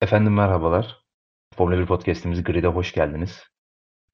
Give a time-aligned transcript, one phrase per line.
[0.00, 1.04] Efendim merhabalar.
[1.54, 3.42] Formula 1 Podcast'imiz Grid'e hoş geldiniz.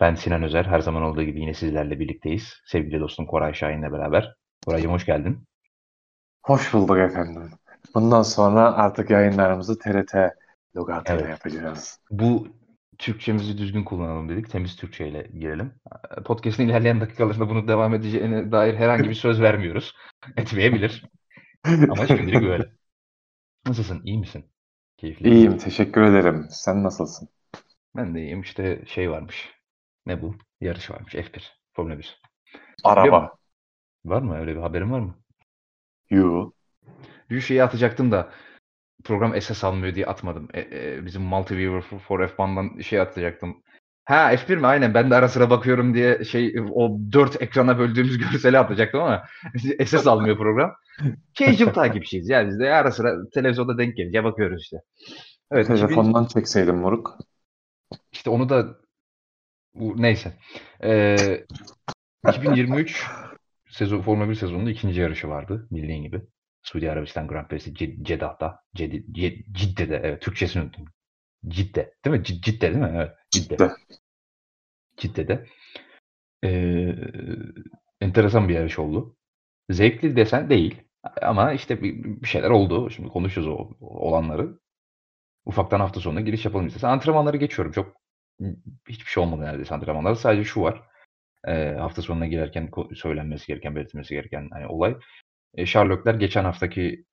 [0.00, 0.64] Ben Sinan Özer.
[0.64, 2.60] Her zaman olduğu gibi yine sizlerle birlikteyiz.
[2.66, 4.34] Sevgili dostum Koray Şahin'le beraber.
[4.66, 5.44] Koraycığım hoş geldin.
[6.42, 7.50] Hoş bulduk efendim.
[7.94, 10.14] Bundan sonra artık yayınlarımızı TRT
[10.76, 11.30] logatıyla evet.
[11.30, 12.00] yapacağız.
[12.10, 12.48] Bu
[12.98, 14.50] Türkçemizi düzgün kullanalım dedik.
[14.50, 15.72] Temiz Türkçe ile girelim.
[16.24, 19.94] Podcast'in ilerleyen dakikalarında bunu devam edeceğine dair herhangi bir söz vermiyoruz.
[20.36, 21.04] Etmeyebilir.
[21.64, 22.72] Ama şimdilik böyle.
[23.66, 24.00] Nasılsın?
[24.04, 24.50] İyi misin?
[24.96, 25.30] Keyifli.
[25.30, 25.58] İyiyim.
[25.58, 26.46] Teşekkür ederim.
[26.50, 27.28] Sen nasılsın?
[27.96, 28.40] Ben de iyiyim.
[28.40, 29.54] İşte şey varmış.
[30.06, 30.34] Ne bu?
[30.60, 31.14] Yarış varmış.
[31.14, 31.42] F1.
[31.72, 32.20] Formula 1.
[32.84, 33.36] Araba.
[34.04, 34.38] Var mı?
[34.38, 35.14] Öyle bir haberin var mı?
[36.10, 36.54] Yok.
[37.30, 38.32] Bir şeyi atacaktım da
[39.04, 40.48] program SS almıyor diye atmadım.
[40.54, 43.62] E, e, bizim Multiviewer for F1'dan şey atacaktım.
[44.06, 44.66] Ha F1 mi?
[44.66, 49.24] Aynen ben de ara sıra bakıyorum diye şey o dört ekrana böldüğümüz görseli atacaktım ama
[49.86, 50.72] SS almıyor program.
[51.34, 54.76] Casual takipçiyiz ya biz de ara sıra televizyonda denk gelince bakıyoruz işte.
[55.50, 56.40] Evet, Telefondan 2000...
[56.40, 57.18] çekseydim moruk.
[58.12, 58.76] İşte onu da
[59.74, 60.32] neyse.
[60.82, 61.44] Ee,
[62.28, 63.06] 2023
[63.70, 66.22] sezon Formula 1 sezonunda ikinci yarışı vardı bildiğin gibi.
[66.62, 68.60] Suudi Arabistan Grand Prix'si Ceddah'ta.
[69.52, 70.00] Cidde'de.
[70.04, 70.84] Evet, Türkçesini unuttum.
[71.48, 71.94] Cidde.
[72.04, 72.24] Değil mi?
[72.24, 72.92] Cidde değil mi?
[72.94, 73.12] Evet.
[73.30, 73.70] Cidde.
[74.96, 75.46] Cidde'de.
[76.44, 76.96] Ee,
[78.00, 79.16] enteresan bir yarış oldu.
[79.70, 80.82] Zevkli desen değil.
[81.22, 82.90] Ama işte bir, bir şeyler oldu.
[82.90, 84.58] Şimdi konuşuyoruz o, olanları.
[85.44, 86.88] Ufaktan hafta sonuna giriş yapalım istersen.
[86.88, 87.72] Antrenmanları geçiyorum.
[87.72, 87.96] Çok
[88.88, 90.16] hiçbir şey olmadı neredeyse antrenmanlarda.
[90.16, 90.82] Sadece şu var.
[91.46, 94.96] E, hafta sonuna girerken söylenmesi gereken, belirtilmesi gereken hani olay.
[95.54, 97.04] E, Sherlockler geçen haftaki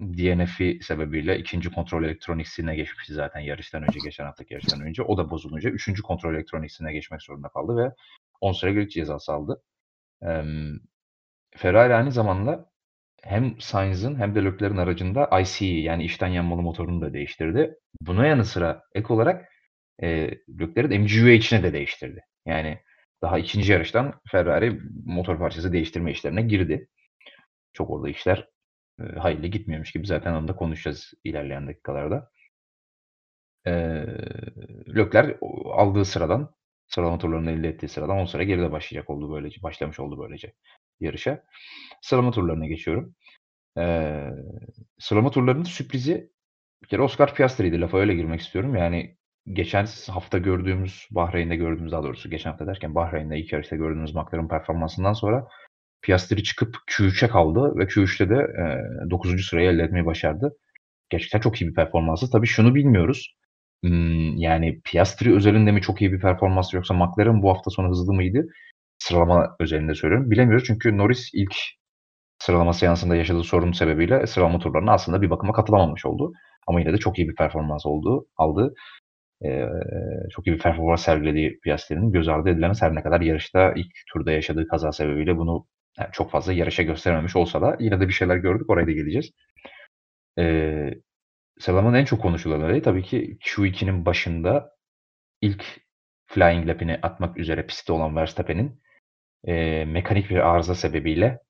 [0.00, 5.02] DNF'i sebebiyle ikinci kontrol elektroniksine geçmişti zaten yarıştan önce, geçen haftaki yarıştan önce.
[5.02, 7.92] O da bozulunca üçüncü kontrol elektroniksine geçmek zorunda kaldı ve
[8.40, 9.62] 10 süre cezası aldı.
[10.22, 10.42] E,
[11.56, 12.70] Ferrari aynı zamanda
[13.22, 17.74] hem Sainz'ın hem de Leclerc'in aracında ICE yani içten yanmalı motorunu da değiştirdi.
[18.00, 19.48] Buna yanı sıra ek olarak
[20.02, 22.20] e, Leclerc'in MGUH'ini de değiştirdi.
[22.46, 22.78] Yani
[23.22, 26.88] daha ikinci yarıştan Ferrari motor parçası değiştirme işlerine girdi.
[27.72, 28.48] Çok orada işler
[29.18, 32.30] hayırlı gitmiyormuş gibi zaten onu da konuşacağız ilerleyen dakikalarda.
[33.66, 33.72] E,
[34.96, 36.56] Leclerc aldığı sıradan
[36.88, 39.62] sıralama turlarını elde ettiği sıradan 10 sıra geride başlayacak oldu böylece.
[39.62, 40.52] Başlamış oldu böylece
[41.00, 41.44] yarışa.
[42.02, 43.14] Sıralama turlarına geçiyorum.
[43.78, 44.30] Ee,
[44.98, 46.30] sıralama turlarının sürprizi
[46.82, 47.80] bir kere Oscar Piastri'ydi.
[47.80, 48.76] Lafa öyle girmek istiyorum.
[48.76, 49.16] Yani
[49.52, 54.48] geçen hafta gördüğümüz, Bahreyn'de gördüğümüz daha doğrusu geçen hafta derken Bahreyn'de ilk yarışta gördüğümüz McLaren
[54.48, 55.48] performansından sonra
[56.02, 58.34] Piastri çıkıp Q3'e kaldı ve Q3'te de
[59.06, 59.44] e, 9.
[59.44, 60.56] sırayı elde etmeyi başardı.
[61.10, 62.30] Gerçekten çok iyi bir performansı.
[62.30, 63.36] Tabii şunu bilmiyoruz.
[63.84, 68.12] Hmm, yani Piastri özelinde mi çok iyi bir performans yoksa McLaren bu hafta sonu hızlı
[68.14, 68.46] mıydı?
[68.98, 70.30] Sıralama özelinde söylüyorum.
[70.30, 71.54] Bilemiyoruz çünkü Norris ilk
[72.38, 76.32] sıralama seansında yaşadığı sorun sebebiyle sıralama turlarına aslında bir bakıma katılamamış oldu.
[76.66, 78.74] Ama yine de çok iyi bir performans oldu, aldı.
[79.44, 79.66] Ee,
[80.32, 82.82] çok iyi bir performans sergilediği Piastri'nin göz ardı edilemez.
[82.82, 85.66] Her ne kadar yarışta ilk turda yaşadığı kaza sebebiyle bunu
[85.98, 88.70] yani çok fazla yarışa gösterememiş olsa da yine de bir şeyler gördük.
[88.70, 89.30] Oraya da geleceğiz.
[90.38, 90.90] Ee,
[91.58, 94.70] sıralamanın en çok konuşulanları tabii ki Q2'nin başında
[95.40, 95.64] ilk
[96.26, 98.82] flying lap'ini atmak üzere pistte olan Verstappen'in
[99.44, 101.40] e, mekanik bir arıza sebebiyle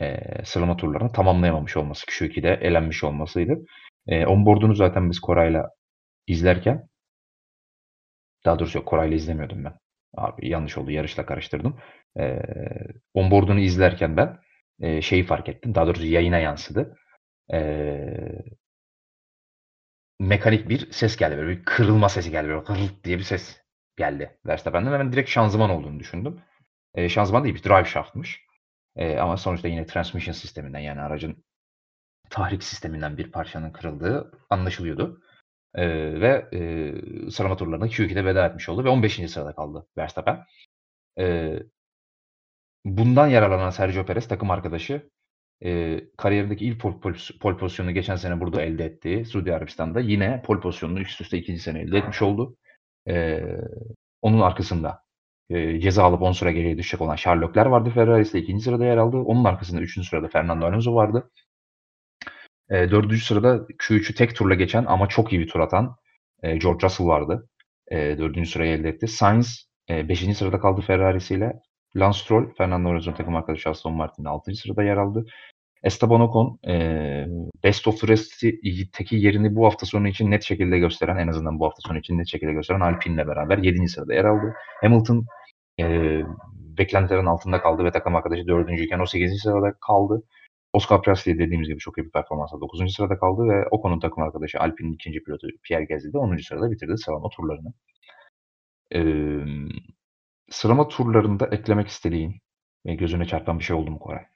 [0.00, 3.64] e, sıralama turlarını tamamlayamamış olması, Q2'de elenmiş olmasıydı.
[4.06, 5.70] E, onboard'unu zaten biz Koray'la
[6.26, 6.88] izlerken
[8.44, 9.74] daha doğrusu yok Koray'la izlemiyordum ben.
[10.16, 11.80] Abi yanlış oldu yarışla karıştırdım.
[12.18, 12.42] E,
[13.14, 14.38] onboard'unu izlerken ben
[14.80, 15.74] e, şeyi fark ettim.
[15.74, 16.96] Daha doğrusu yayına yansıdı.
[17.52, 17.58] E,
[20.20, 21.36] mekanik bir ses geldi.
[21.36, 22.48] Böyle bir kırılma sesi geldi.
[22.48, 23.60] Böyle kırılt diye bir ses
[23.96, 24.92] geldi Verstappen'den.
[24.92, 26.40] Ben direkt şanzıman olduğunu düşündüm.
[26.94, 28.46] E, şanzıman değil bir drive shaft'mış.
[28.96, 31.44] E, ama sonuçta yine transmission sisteminden yani aracın
[32.30, 35.22] tahrik sisteminden bir parçanın kırıldığı anlaşılıyordu.
[35.76, 35.86] E,
[36.20, 39.30] ve e, sıralama turlarında Q2'de veda etmiş oldu ve 15.
[39.30, 40.44] sırada kaldı Verstappen.
[41.18, 41.58] E,
[42.84, 45.10] bundan yararlanan Sergio Perez takım arkadaşı
[45.64, 50.42] e, kariyerindeki ilk pol, pol, pol pozisyonunu geçen sene burada elde ettiği Suudi Arabistan'da yine
[50.42, 52.56] pol pozisyonunu üst üste ikinci sene elde etmiş oldu.
[53.08, 53.42] E,
[54.22, 55.02] onun arkasında
[55.50, 57.90] e, ceza alıp 10 sıra geriye düşecek olan Sherlockler vardı.
[57.90, 59.16] Ferrari'de ikinci sırada yer aldı.
[59.16, 61.30] Onun arkasında üçüncü sırada Fernando Alonso vardı.
[62.70, 65.96] E, dördüncü sırada Q3'ü tek turla geçen ama çok iyi bir tur atan
[66.42, 67.48] e, George Russell vardı.
[67.90, 69.08] E, dördüncü sırayı elde etti.
[69.08, 71.52] Sainz e, beşinci sırada kaldı Ferrari'siyle.
[71.96, 75.26] Lance Stroll, Fernando Alonso'nun takım arkadaşı Aston Martin'de altıncı sırada yer aldı.
[75.82, 77.26] Esteban Ocon e,
[77.64, 81.66] Best of the Rest'teki yerini bu hafta sonu için net şekilde gösteren, en azından bu
[81.66, 83.88] hafta sonu için net şekilde gösteren Alpine'le beraber 7.
[83.88, 84.54] sırada yer aldı.
[84.80, 85.26] Hamilton
[85.80, 86.20] e,
[86.78, 88.70] beklentilerin altında kaldı ve takım arkadaşı 4.
[88.80, 89.42] iken o 8.
[89.42, 90.22] sırada kaldı.
[90.76, 92.94] Oscar Piastri dediğimiz gibi çok iyi bir performansla 9.
[92.94, 96.42] sırada kaldı ve Ocon'un takım arkadaşı Alpine'in ikinci pilotu Pierre Gasly de 10.
[96.42, 97.72] sırada bitirdi sıralama turlarını.
[98.94, 98.98] Ee,
[100.50, 102.40] sıralama turlarında eklemek istediğin
[102.86, 104.26] ve gözüne çarpan bir şey oldu mu Koray?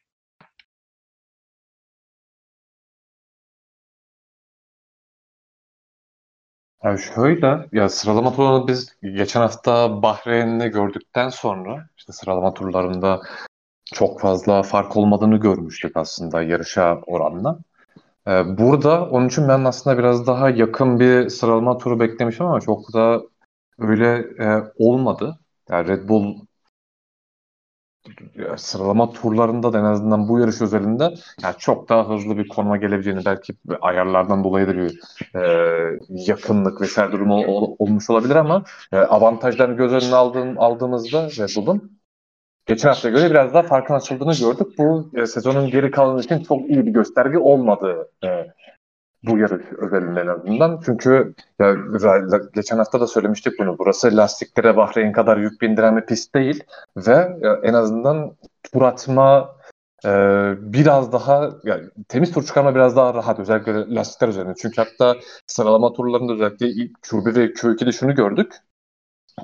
[6.85, 13.21] Yani şöyle, ya sıralama turunu biz geçen hafta Bahreyn'de gördükten sonra işte sıralama turlarında
[13.95, 17.59] çok fazla fark olmadığını görmüştük aslında yarışa oranla.
[18.29, 22.95] Ee, burada onun için ben aslında biraz daha yakın bir sıralama turu beklemişim ama çok
[22.95, 23.23] da
[23.79, 25.39] öyle e, olmadı.
[25.71, 26.37] Yani Red Bull
[28.35, 32.77] ya sıralama turlarında da en azından bu yarış özelinde yani çok daha hızlı bir konuma
[32.77, 35.01] gelebileceğini belki ayarlardan dolayı da bir
[35.35, 35.41] e,
[36.09, 42.00] yakınlık vesaire durumu ol, olmuş olabilir ama e, avantajlarını göz önüne aldığım, aldığımızda Red Bull'un
[42.71, 44.79] geçen hafta göre biraz daha farkın açıldığını gördük.
[44.79, 48.29] Bu e, sezonun geri kalanı için çok iyi bir gösterge olmadı e,
[49.23, 50.81] bu yarış özelinde en azından.
[50.87, 51.77] Çünkü ya,
[52.55, 53.79] geçen hafta da söylemiştik bunu.
[53.79, 56.65] Burası lastiklere Bahreyn kadar yük bindiren bir pist değil
[56.97, 58.37] ve ya, en azından
[58.73, 59.57] tur atma
[60.05, 60.11] e,
[60.59, 64.55] biraz daha yani, temiz tur çıkarma biraz daha rahat özellikle lastikler üzerinde.
[64.63, 65.17] Çünkü hatta
[65.47, 68.53] sıralama turlarında özellikle ilk Q1 ve Q2'de şunu gördük.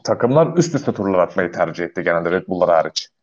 [0.05, 3.16] Takımlar üst üste turlar atmayı tercih etti genelde Red Bull'lar hariç.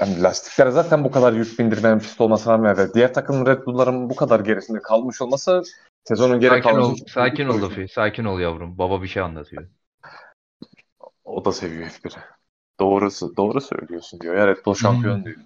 [0.00, 4.10] Yani, lastiklere zaten bu kadar yük bindirmeyen pist olmasına rağmen ve diğer takım Red Bull'ların
[4.10, 5.62] bu kadar gerisinde kalmış olması
[6.04, 6.92] sezonun geri sakin kalması...
[6.92, 8.78] Ol, sakin ol Luffy, sakin ol yavrum.
[8.78, 9.66] Baba bir şey anlatıyor.
[11.24, 12.20] O da seviyor F1'i.
[12.80, 14.34] Doğrusu, doğru söylüyorsun diyor.
[14.36, 15.24] Ya Red Bull şampiyon Hmm.
[15.24, 15.36] diyor.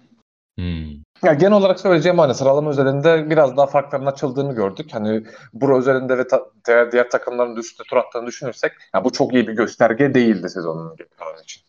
[0.57, 1.01] Hmm.
[1.23, 4.89] Ya genel olarak söyleyeceğim hani sıralama üzerinde biraz daha farkların açıldığını gördük.
[4.91, 5.23] Hani
[5.53, 9.47] bura üzerinde ve ta- diğer, diğer takımların üstte tur attığını düşünürsek ya bu çok iyi
[9.47, 10.95] bir gösterge değildi sezonun
[11.43, 11.61] için.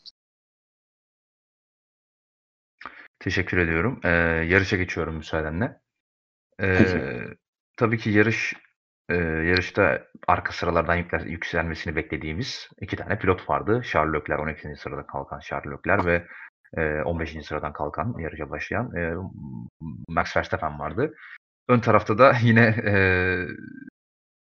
[3.22, 4.00] Teşekkür ediyorum.
[4.04, 4.08] Ee,
[4.48, 5.80] yarışa geçiyorum müsaadenle.
[6.62, 6.84] Ee,
[7.76, 8.54] tabii ki yarış
[9.08, 13.82] e, yarışta arka sıralardan yükler, yükselmesini beklediğimiz iki tane pilot vardı.
[13.84, 14.76] Charles Leclerc 12.
[14.76, 16.26] sırada kalkan Charles Leclerc ve
[16.76, 17.46] e, 15.
[17.46, 19.14] sıradan kalkan yarışa başlayan e,
[20.08, 21.14] Max Verstappen vardı.
[21.68, 22.94] Ön tarafta da yine e,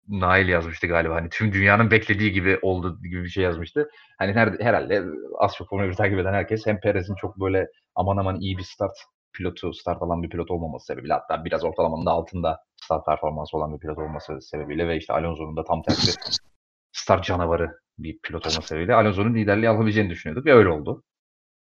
[0.08, 1.16] Nail yazmıştı galiba.
[1.16, 3.90] Hani tüm dünyanın beklediği gibi oldu gibi bir şey yazmıştı.
[4.18, 5.04] Hani her, herhalde
[5.40, 8.64] az çok Formula 1 takip eden herkes hem Perez'in çok böyle aman aman iyi bir
[8.64, 8.98] start
[9.34, 13.74] pilotu, start alan bir pilot olmaması sebebiyle hatta biraz ortalamanın da altında start performansı olan
[13.74, 16.20] bir pilot olması sebebiyle ve işte Alonso'nun da tam tersi
[16.92, 21.04] start canavarı bir pilot olması sebebiyle Alonso'nun liderliği alabileceğini düşünüyorduk ve öyle oldu.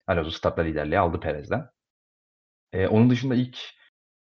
[0.06, 1.68] Alonso startla liderliği aldı Perez'den.
[2.72, 3.58] Ee, onun dışında ilk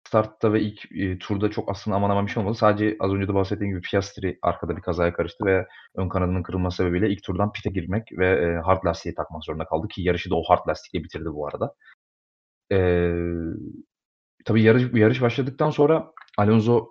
[0.08, 2.58] startta ve ilk e, turda çok aslında aman aman bir şey olmadı.
[2.58, 6.78] Sadece az önce de bahsettiğim gibi Piastri arkada bir kazaya karıştı ve ön kanadının kırılması
[6.78, 10.36] sebebiyle ilk turdan pite girmek ve e, hard lastiği takmak zorunda kaldı ki yarışı da
[10.36, 11.74] o hard lastikle bitirdi bu arada.
[12.72, 13.12] Ee,
[14.46, 16.88] tabii yarış, yarış başladıktan sonra Alonso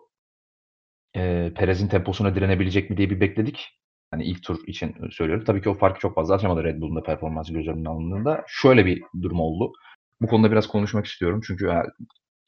[1.16, 3.78] e, Perez'in temposuna direnebilecek mi diye bir bekledik.
[4.10, 5.44] Hani ilk tur için söylüyorum.
[5.44, 8.44] Tabii ki o farkı çok fazla açamadı Red Bull'un da performansı göz önüne alındığında.
[8.46, 9.72] Şöyle bir durum oldu.
[10.20, 11.40] Bu konuda biraz konuşmak istiyorum.
[11.46, 11.86] Çünkü ya,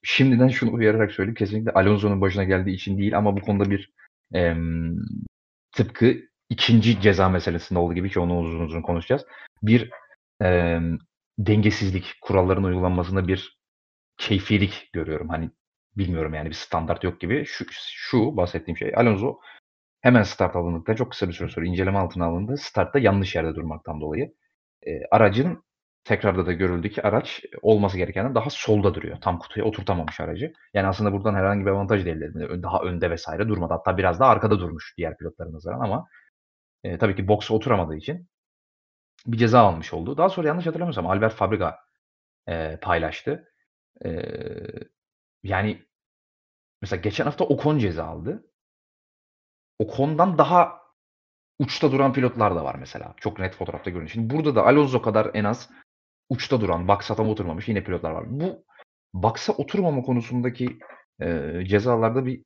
[0.03, 1.35] şimdiden şunu uyararak söyleyeyim.
[1.35, 3.93] Kesinlikle Alonso'nun başına geldiği için değil ama bu konuda bir
[4.33, 4.97] em,
[5.73, 6.17] tıpkı
[6.51, 9.27] ikinci ceza meselesinde olduğu gibi ki onu uzun uzun konuşacağız.
[9.63, 9.91] Bir
[10.41, 10.99] em,
[11.47, 13.59] dengesizlik, kuralların uygulanmasında bir
[14.19, 15.29] keyfilik görüyorum.
[15.29, 15.51] Hani
[15.97, 17.45] bilmiyorum yani bir standart yok gibi.
[17.47, 19.39] Şu, şu bahsettiğim şey Alonso
[20.01, 22.57] hemen start alındıktan çok kısa bir süre sonra inceleme altına alındı.
[22.57, 24.35] Startta yanlış yerde durmaktan dolayı.
[24.87, 25.65] E, aracın
[26.05, 29.19] tekrarda da görüldü ki araç olması gerekenden daha solda duruyor.
[29.21, 30.53] Tam kutuya oturtamamış aracı.
[30.75, 32.63] Yani aslında buradan herhangi bir avantaj da elde edilmedi.
[32.63, 33.75] Daha önde vesaire durmadı.
[33.75, 36.07] Hatta biraz daha arkada durmuş diğer pilotlara nazaran ama
[36.85, 38.29] e, tabii ki box'a oturamadığı için
[39.27, 40.17] bir ceza almış oldu.
[40.17, 41.79] Daha sonra yanlış hatırlamıyorsam Albert Fabriga
[42.49, 43.53] e, paylaştı.
[44.05, 44.11] E,
[45.43, 45.87] yani
[46.83, 48.47] mesela geçen hafta Ocon ceza aldı.
[49.79, 50.81] Ocon'dan daha
[51.59, 53.15] uçta duran pilotlar da var mesela.
[53.17, 54.11] Çok net fotoğrafta görünüyor.
[54.11, 55.71] Şimdi burada da Alonso kadar en az
[56.29, 58.25] uçta duran, box'a tam oturmamış yine pilotlar var.
[58.29, 58.65] Bu
[59.15, 60.79] box'a oturmama konusundaki
[61.21, 62.45] e, cezalarda bir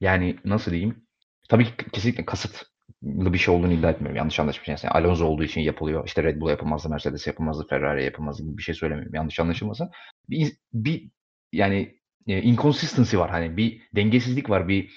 [0.00, 1.06] yani nasıl diyeyim?
[1.48, 2.73] Tabii kesinlikle kasıtlı
[3.04, 4.16] bir şey olduğunu iddia etmiyorum.
[4.16, 4.88] Yanlış anlaşılmasın.
[4.88, 6.06] Yani Alonso olduğu için yapılıyor.
[6.06, 9.14] İşte Red Bull yapılmazdı, Mercedes yapılmazdı, Ferrari yapılmazdı gibi bir şey söylemiyorum.
[9.14, 9.90] Yanlış anlaşılmasın.
[10.30, 11.10] Bir, bir
[11.52, 13.30] yani e, inconsistency var.
[13.30, 14.68] Hani bir dengesizlik var.
[14.68, 14.90] Bir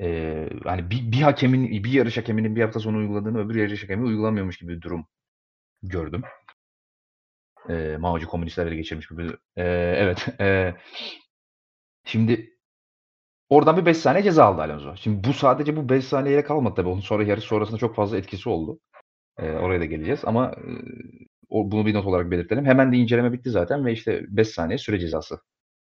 [0.00, 4.04] e, hani bir, bir hakemin bir yarış hakeminin bir hafta sonu uyguladığını öbür yarış hakemi
[4.04, 5.06] uygulamıyormuş gibi bir durum
[5.82, 6.22] gördüm.
[7.68, 9.26] E, Mao'cu komünistler ele geçirmiş gibi.
[9.56, 9.64] E,
[9.98, 10.40] evet.
[10.40, 10.74] E,
[12.04, 12.57] şimdi
[13.48, 14.96] oradan bir 5 saniye ceza aldı Alonso.
[14.96, 16.88] Şimdi bu sadece bu 5 saniyeyle kalmadı tabii.
[16.88, 18.80] Onun sonra yarış sonrasında çok fazla etkisi oldu.
[19.38, 20.70] E, oraya da geleceğiz ama e,
[21.50, 22.64] bunu bir not olarak belirtelim.
[22.66, 25.40] Hemen de inceleme bitti zaten ve işte 5 saniye süre cezası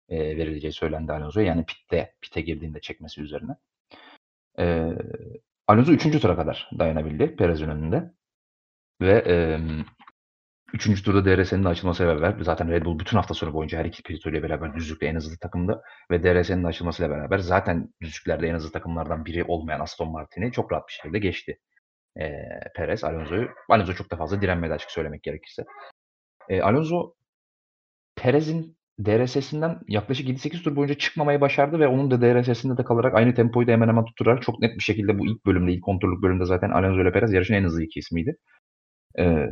[0.09, 1.47] e, verileceği söylendi Alonso'ya.
[1.47, 3.57] Yani pitte, pite girdiğinde çekmesi üzerine.
[4.59, 4.89] E,
[5.67, 6.21] Alonso 3.
[6.21, 8.13] tura kadar dayanabildi Perez'in önünde.
[9.01, 9.61] Ve e,
[10.73, 11.03] 3.
[11.03, 14.75] turda DRS'nin açılmasıyla beraber zaten Red Bull bütün hafta sonu boyunca her iki pilotuyla beraber
[14.75, 19.81] düzlükte en hızlı takımda ve DRS'nin açılmasıyla beraber zaten düzlüklerde en hızlı takımlardan biri olmayan
[19.81, 21.59] Aston Martin'i çok rahat bir şekilde geçti.
[22.21, 22.33] E,
[22.77, 23.49] Perez Alonso'yu.
[23.69, 25.65] Alonso çok da fazla direnmedi açık söylemek gerekirse.
[26.49, 27.15] E, Alonso
[28.17, 33.35] Perez'in DRS'sinden yaklaşık 7-8 tur boyunca çıkmamayı başardı ve onun da DRS'sinde de kalarak aynı
[33.35, 36.45] tempoyu da hemen hemen tutturarak çok net bir şekilde bu ilk bölümde, ilk kontrollük bölümde
[36.45, 38.37] zaten Alonso ile Perez yarışın en hızlı iki ismiydi.
[39.19, 39.47] Ee,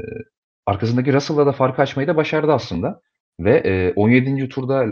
[0.70, 3.00] arkasındaki Russell'la da farkı açmayı da başardı aslında.
[3.40, 4.48] Ve e, 17.
[4.48, 4.86] turda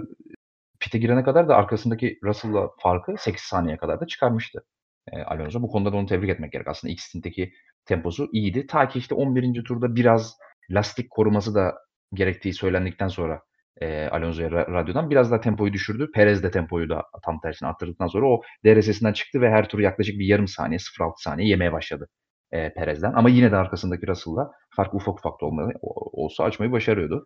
[0.81, 4.65] pite girene kadar da arkasındaki Russell'la farkı 8 saniye kadar da çıkarmıştı
[5.13, 5.63] e, Alonso.
[5.63, 6.69] Bu konuda da onu tebrik etmek gerek.
[6.69, 7.53] Aslında ilk stinteki
[7.85, 8.67] temposu iyiydi.
[8.67, 9.65] Ta ki işte 11.
[9.65, 10.37] turda biraz
[10.71, 11.75] lastik koruması da
[12.15, 13.43] gerektiği söylendikten sonra
[13.81, 16.11] e, Alonso'ya radyodan biraz daha tempoyu düşürdü.
[16.15, 20.19] Perez de tempoyu da tam tersine arttırdıktan sonra o DRS'sinden çıktı ve her tur yaklaşık
[20.19, 22.09] bir yarım saniye 0.6 saniye yemeye başladı
[22.53, 23.13] e, Perez'den.
[23.13, 27.25] Ama yine de arkasındaki Russell'la fark ufak ufak da olmalı, olsa açmayı başarıyordu.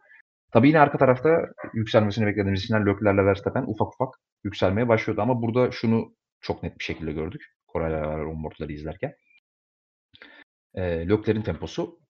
[0.53, 1.29] Tabii yine arka tarafta
[1.75, 4.15] yükselmesini beklediğimiz isimler Leclerc'le Verstappen ufak ufak
[4.45, 5.23] yükselmeye başlıyordu.
[5.23, 7.43] Ama burada şunu çok net bir şekilde gördük.
[7.67, 9.15] Koray'la beraber onboardları izlerken.
[10.75, 12.01] E, Leclerc'in temposu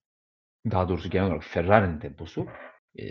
[0.71, 2.47] daha doğrusu genel olarak Ferrari'nin temposu
[2.99, 3.05] e,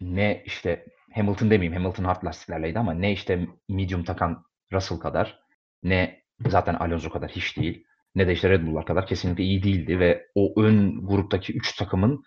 [0.00, 5.40] ne işte Hamilton demeyeyim Hamilton hard lastiklerleydi ama ne işte medium takan Russell kadar
[5.82, 10.00] ne zaten Alonso kadar hiç değil ne de işte Red Bull'lar kadar kesinlikle iyi değildi
[10.00, 12.22] ve o ön gruptaki 3 takımın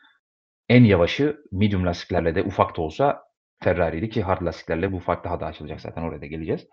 [0.70, 3.24] en yavaşı medium lastiklerle de ufak da olsa
[3.63, 6.68] Ferrari'ydi ki hard lastiklerle bu fark daha da açılacak zaten oraya da geleceğiz.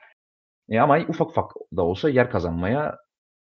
[0.68, 2.98] E ama ufak ufak da olsa yer kazanmaya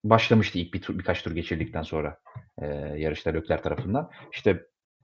[0.05, 2.19] başlamıştı ilk bir tur, birkaç tur geçirdikten sonra
[2.63, 4.11] e, yarışta Leclerc tarafından.
[4.33, 4.63] İşte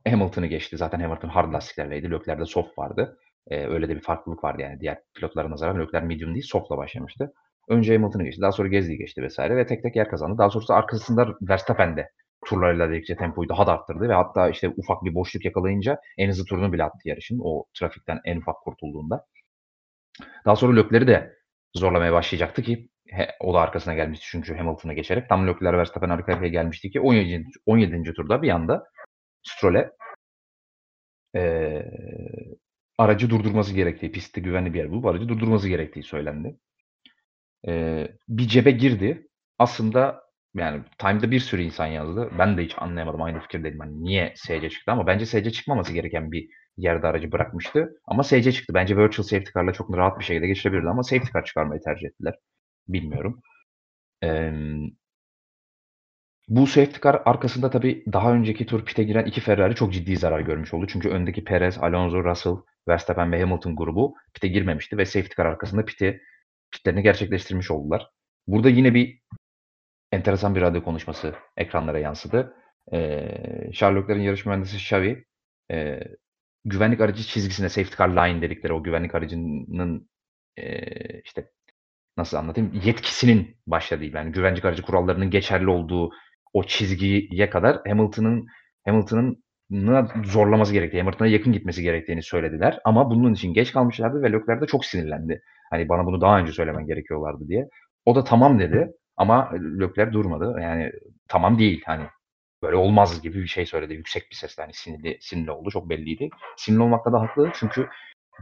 [0.09, 0.77] Hamilton'ı geçti.
[0.77, 2.11] Zaten Hamilton hard lastiklerleydi.
[2.11, 3.19] Leclerc'de soft vardı.
[3.51, 5.81] E, öyle de bir farklılık vardı yani diğer pilotlara nazaran.
[5.81, 7.33] Leclerc medium değil softla başlamıştı.
[7.71, 8.43] Önce Hamilton'ı geçti.
[8.43, 10.39] Daha sonra Gezdi'yi geçti vesaire ve tek tek yer kazandı.
[10.39, 12.11] Daha sonrasında arkasında Verstappen de
[12.47, 16.45] turlarıyla dedikçe tempoyu daha da arttırdı ve hatta işte ufak bir boşluk yakalayınca en hızlı
[16.45, 17.39] turunu bile attı yarışın.
[17.43, 19.27] O trafikten en ufak kurtulduğunda.
[20.47, 21.37] Daha sonra Leclerc'i de
[21.75, 25.29] zorlamaya başlayacaktı ki he, o da arkasına gelmişti çünkü Hamilton'a geçerek.
[25.29, 27.45] Tam Leclerc Verstappen arka arkaya gelmişti ki 17.
[27.67, 28.13] 17.
[28.13, 28.85] turda bir anda
[29.43, 29.91] Stroll'e
[31.37, 31.43] e,
[32.99, 36.57] aracı durdurması gerektiği, pistte güvenli bir yer bulup aracı durdurması gerektiği söylendi.
[37.69, 39.29] E, bir cebe girdi.
[39.59, 40.23] Aslında
[40.55, 42.31] yani Time'da bir sürü insan yazdı.
[42.39, 43.23] Ben de hiç anlayamadım.
[43.23, 43.81] Aynı fikirdeydim.
[43.81, 48.01] Hani niye SC çıktı ama bence SC çıkmaması gereken bir yerde aracı bırakmıştı.
[48.07, 48.75] Ama SC çıktı.
[48.75, 52.35] Bence Virtual Safety Car'la çok rahat bir şekilde geçirebilirdi ama Safety Car çıkarmayı tercih ettiler.
[52.89, 53.43] Bilmiyorum.
[54.25, 54.53] Ee,
[56.49, 60.41] bu safety car arkasında tabii daha önceki tur pite giren iki Ferrari çok ciddi zarar
[60.41, 60.87] görmüş oldu.
[60.87, 62.57] Çünkü öndeki Perez, Alonso, Russell,
[62.89, 66.21] Verstappen ve Hamilton grubu pite girmemişti ve safety car arkasında piti
[66.73, 68.11] pitlerini gerçekleştirmiş oldular.
[68.47, 69.21] Burada yine bir
[70.13, 72.55] enteresan bir radyo konuşması ekranlara yansıdı.
[72.93, 75.25] Ee, Sherlock'ların yarış mühendisi Xavi
[75.73, 76.01] e,
[76.65, 80.09] güvenlik aracı çizgisine safety car line dedikleri o güvenlik aracının
[80.57, 81.51] e, işte
[82.17, 86.11] nasıl anlatayım yetkisinin başladığı yani güvenlik aracı kurallarının geçerli olduğu
[86.53, 88.47] o çizgiye kadar Hamilton'ın
[88.87, 89.43] Hamilton'ın
[90.25, 92.79] zorlaması gerektiği, Hamilton'a yakın gitmesi gerektiğini söylediler.
[92.85, 95.43] Ama bunun için geç kalmışlardı ve Leclerc de çok sinirlendi.
[95.71, 97.69] Hani bana bunu daha önce söylemen gerekiyorlardı diye.
[98.05, 99.51] O da tamam dedi ama
[99.81, 100.57] Leclerc durmadı.
[100.63, 100.93] Yani
[101.29, 102.05] tamam değil hani
[102.63, 103.95] böyle olmaz gibi bir şey söyledi.
[103.95, 105.71] Yüksek bir sesle hani sinirli, sinirli oldu.
[105.71, 106.29] Çok belliydi.
[106.57, 107.51] Sinirli olmakta da haklı.
[107.55, 107.89] Çünkü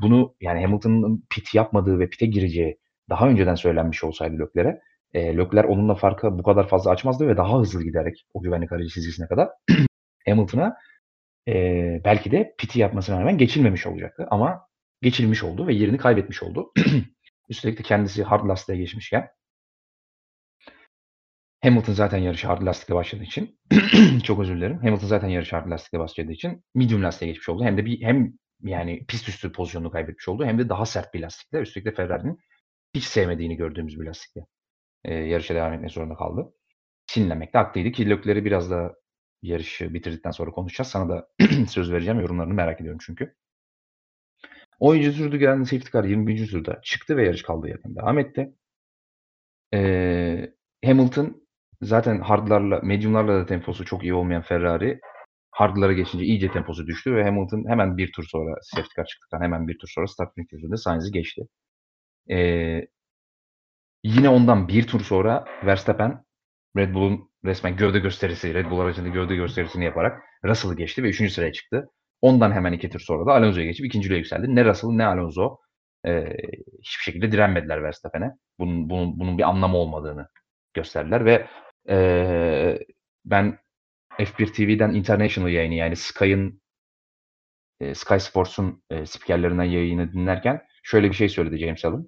[0.03, 2.79] bunu yani Hamilton'ın pit yapmadığı ve pite gireceği
[3.11, 4.81] daha önceden söylenmiş olsaydı Leclerc'e
[5.15, 8.89] e, Leclerc onunla farkı bu kadar fazla açmazdı ve daha hızlı giderek o güvenlik aracı
[8.89, 9.49] çizgisine kadar
[10.29, 10.77] Hamilton'a
[11.49, 11.55] e,
[12.05, 14.27] belki de piti yapmasına rağmen geçilmemiş olacaktı.
[14.31, 14.69] Ama
[15.03, 16.73] geçilmiş oldu ve yerini kaybetmiş oldu.
[17.49, 19.29] Üstelik de kendisi hard lastiğe geçmişken
[21.63, 23.59] Hamilton zaten yarışı hard lastikle başladığı için
[24.25, 24.79] çok özür dilerim.
[24.79, 27.65] Hamilton zaten yarışı hard lastikle başladığı için medium lastiğe geçmiş oldu.
[27.65, 31.21] Hem de bir hem yani pist üstü pozisyonunu kaybetmiş oldu hem de daha sert bir
[31.21, 31.59] lastikle.
[31.59, 32.39] Üstelik de Ferrari'nin
[32.95, 34.47] hiç sevmediğini gördüğümüz bir lastikle
[35.05, 36.53] e, yarışa devam etmek zorunda kaldı.
[37.07, 38.95] Sinirlenmekte haklıydı ki Leclerc'i biraz da
[39.43, 40.89] yarışı bitirdikten sonra konuşacağız.
[40.91, 41.29] Sana da
[41.69, 42.21] söz vereceğim.
[42.21, 43.35] Yorumlarını merak ediyorum çünkü.
[44.79, 45.13] 10.
[45.13, 46.51] turda gelen safety car 21.
[46.51, 48.55] turda çıktı ve yarış kaldığı yerden devam etti.
[49.75, 50.53] Ee,
[50.85, 51.49] Hamilton
[51.83, 55.01] zaten hardlarla, mediumlarla da temposu çok iyi olmayan Ferrari
[55.51, 59.69] hardlara geçince iyice temposu düştü ve Hamilton hemen bir tur sonra safety car çıktıktan hemen
[59.69, 61.43] bir tur sonra start finish yüzünde Sainz'i geçti.
[62.31, 62.89] Ee,
[64.05, 66.25] Yine ondan bir tur sonra Verstappen
[66.77, 71.33] Red Bull'un resmen gövde gösterisi, Red Bull aracında gövde gösterisini yaparak Russell'ı geçti ve 3.
[71.33, 71.91] sıraya çıktı.
[72.23, 74.55] Ondan hemen iki tur sonra da Alonso'ya geçip ikinciliğe yükseldi.
[74.55, 75.59] Ne Russell ne Alonso
[76.07, 76.25] e,
[76.83, 78.31] hiçbir şekilde direnmediler Verstappen'e.
[78.59, 80.29] Bunun, bunun, bunun bir anlamı olmadığını
[80.75, 81.47] gösterdiler ve
[81.89, 82.79] e,
[83.25, 83.59] ben
[84.19, 86.61] F1 TV'den International yayını yani Sky'ın
[87.81, 92.07] e, Sky Sports'un e, spikerlerinden yayını dinlerken şöyle bir şey söyledi James Allen.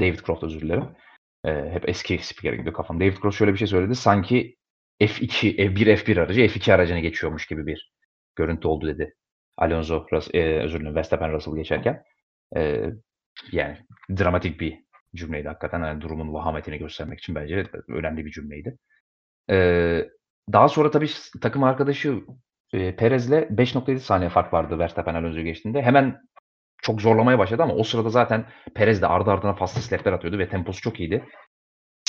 [0.00, 0.84] David Croft özür dilerim.
[1.44, 3.00] E, hep eski spiker gibi kafam.
[3.00, 3.94] David Croft şöyle bir şey söyledi.
[3.94, 4.56] Sanki
[5.00, 7.92] F2, F1, F1 aracı F2 aracına geçiyormuş gibi bir
[8.38, 9.14] görüntü oldu dedi.
[9.56, 12.02] Alonso, Rus, e, özür dilerim Verstappen Russell geçerken.
[12.56, 12.84] E,
[13.52, 13.78] yani
[14.18, 14.78] dramatik bir
[15.14, 15.80] cümleydi hakikaten.
[15.80, 18.78] Yani durumun vahametini göstermek için bence önemli bir cümleydi.
[19.50, 19.56] E,
[20.52, 21.08] daha sonra tabii
[21.40, 22.20] takım arkadaşı
[22.72, 25.82] e, Perez'le 5.7 saniye fark vardı Verstappen Alonso'yu geçtiğinde.
[25.82, 26.20] Hemen
[26.82, 29.56] çok zorlamaya başladı ama o sırada zaten Perez de ardı ardına
[29.92, 31.24] lapler atıyordu ve temposu çok iyiydi.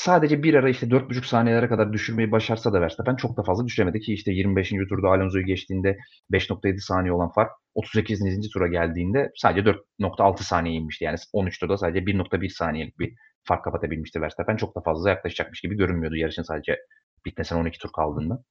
[0.04, 4.00] Sadece bir ara işte 4.5 saniyelere kadar düşürmeyi başarsa da Verstappen çok da fazla düşüremedi
[4.00, 4.70] ki işte 25.
[4.70, 5.98] turda Alonso'yu geçtiğinde
[6.32, 8.50] 5.7 saniye olan fark 38.
[8.54, 11.04] tura geldiğinde sadece 4.6 saniye inmişti.
[11.04, 13.14] Yani 13 turda sadece 1.1 saniyelik bir
[13.44, 14.56] fark kapatabilmişti Verstappen.
[14.56, 16.78] Çok da fazla yaklaşacakmış gibi görünmüyordu yarışın sadece
[17.26, 18.44] bitmesine 12 tur kaldığında.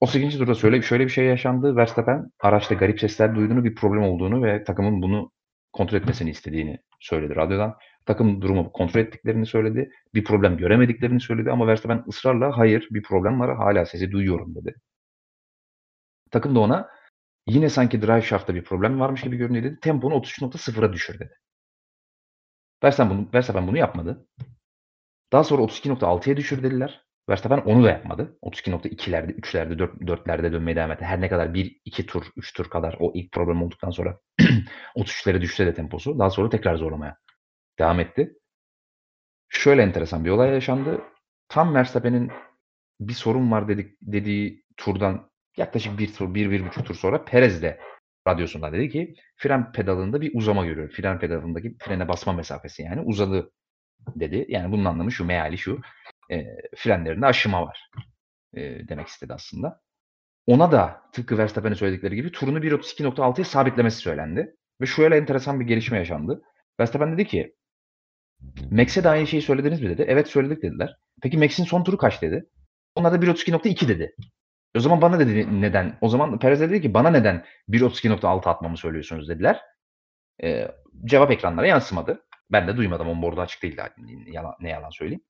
[0.00, 0.38] O 8.
[0.38, 1.76] turda şöyle, şöyle bir şey yaşandı.
[1.76, 5.30] Verstappen araçta garip sesler duyduğunu, bir problem olduğunu ve takımın bunu
[5.72, 7.74] kontrol etmesini istediğini söyledi radyodan.
[8.08, 9.90] Takım durumu kontrol ettiklerini söyledi.
[10.14, 14.74] Bir problem göremediklerini söyledi ama Verstappen ısrarla hayır bir problem var hala sesi duyuyorum dedi.
[16.30, 16.88] Takım da ona
[17.46, 19.78] yine sanki drive shaft'ta bir problem varmış gibi görünüyor dedi.
[19.80, 21.34] Temponu 33.0'a düşür dedi.
[22.84, 24.26] Verstappen bunu, Verstappen bunu yapmadı.
[25.32, 27.04] Daha sonra 32.6'ya düşür dediler.
[27.28, 28.38] Verstappen onu da yapmadı.
[28.42, 31.04] 32.2'lerde, 3'lerde, 4, 4'lerde dönmeye devam etti.
[31.04, 34.18] Her ne kadar 1, 2 tur, 3 tur kadar o ilk problem olduktan sonra
[34.96, 36.18] 33'lere düşse de temposu.
[36.18, 37.16] Daha sonra tekrar zorlamaya
[37.78, 38.34] devam etti.
[39.48, 41.00] Şöyle enteresan bir olay yaşandı.
[41.48, 42.30] Tam Verstappen'in
[43.00, 47.62] bir sorun var dedik, dediği turdan yaklaşık bir tur, bir, bir buçuk tur sonra Perez
[47.62, 47.80] de
[48.28, 50.90] radyosundan dedi ki fren pedalında bir uzama görüyor.
[50.90, 53.52] Fren pedalındaki frene basma mesafesi yani uzadı
[54.16, 54.46] dedi.
[54.48, 55.80] Yani bunun anlamı şu, meali şu
[56.30, 56.44] e,
[56.76, 57.90] frenlerinde aşıma var
[58.54, 59.80] e, demek istedi aslında.
[60.46, 64.56] Ona da tıpkı Verstappen'in söyledikleri gibi turunu 1.32.6'ya sabitlemesi söylendi.
[64.80, 66.42] Ve şöyle enteresan bir gelişme yaşandı.
[66.80, 67.54] Verstappen dedi ki
[68.70, 70.04] Max'e de aynı şeyi söylediniz mi dedi.
[70.08, 70.96] Evet söyledik dediler.
[71.22, 72.46] Peki Max'in son turu kaç dedi.
[72.94, 74.16] Onlar da 1.32.2 dedi.
[74.76, 75.98] O zaman bana dedi neden?
[76.00, 79.60] O zaman Perez dedi ki bana neden 1.32.6 atmamı söylüyorsunuz dediler.
[80.42, 80.68] Ee,
[81.04, 82.24] cevap ekranlara yansımadı.
[82.52, 83.08] Ben de duymadım.
[83.08, 83.82] Onboard'u açık değildi.
[84.26, 85.22] Yalan, ne yalan söyleyeyim.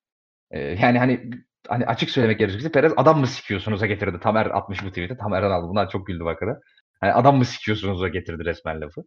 [0.51, 1.31] Ee, yani hani
[1.69, 4.21] hani açık söylemek gerekirse Perez adam mı sikiyorsunuz'a getirdi.
[4.21, 5.17] Tamer atmış bu tweet'i.
[5.17, 5.69] Tamer'den aldı.
[5.69, 6.61] Bunlar çok güldü bakara.
[7.01, 9.05] Hani adam mı sikiyorsunuz'a getirdi resmen lafı.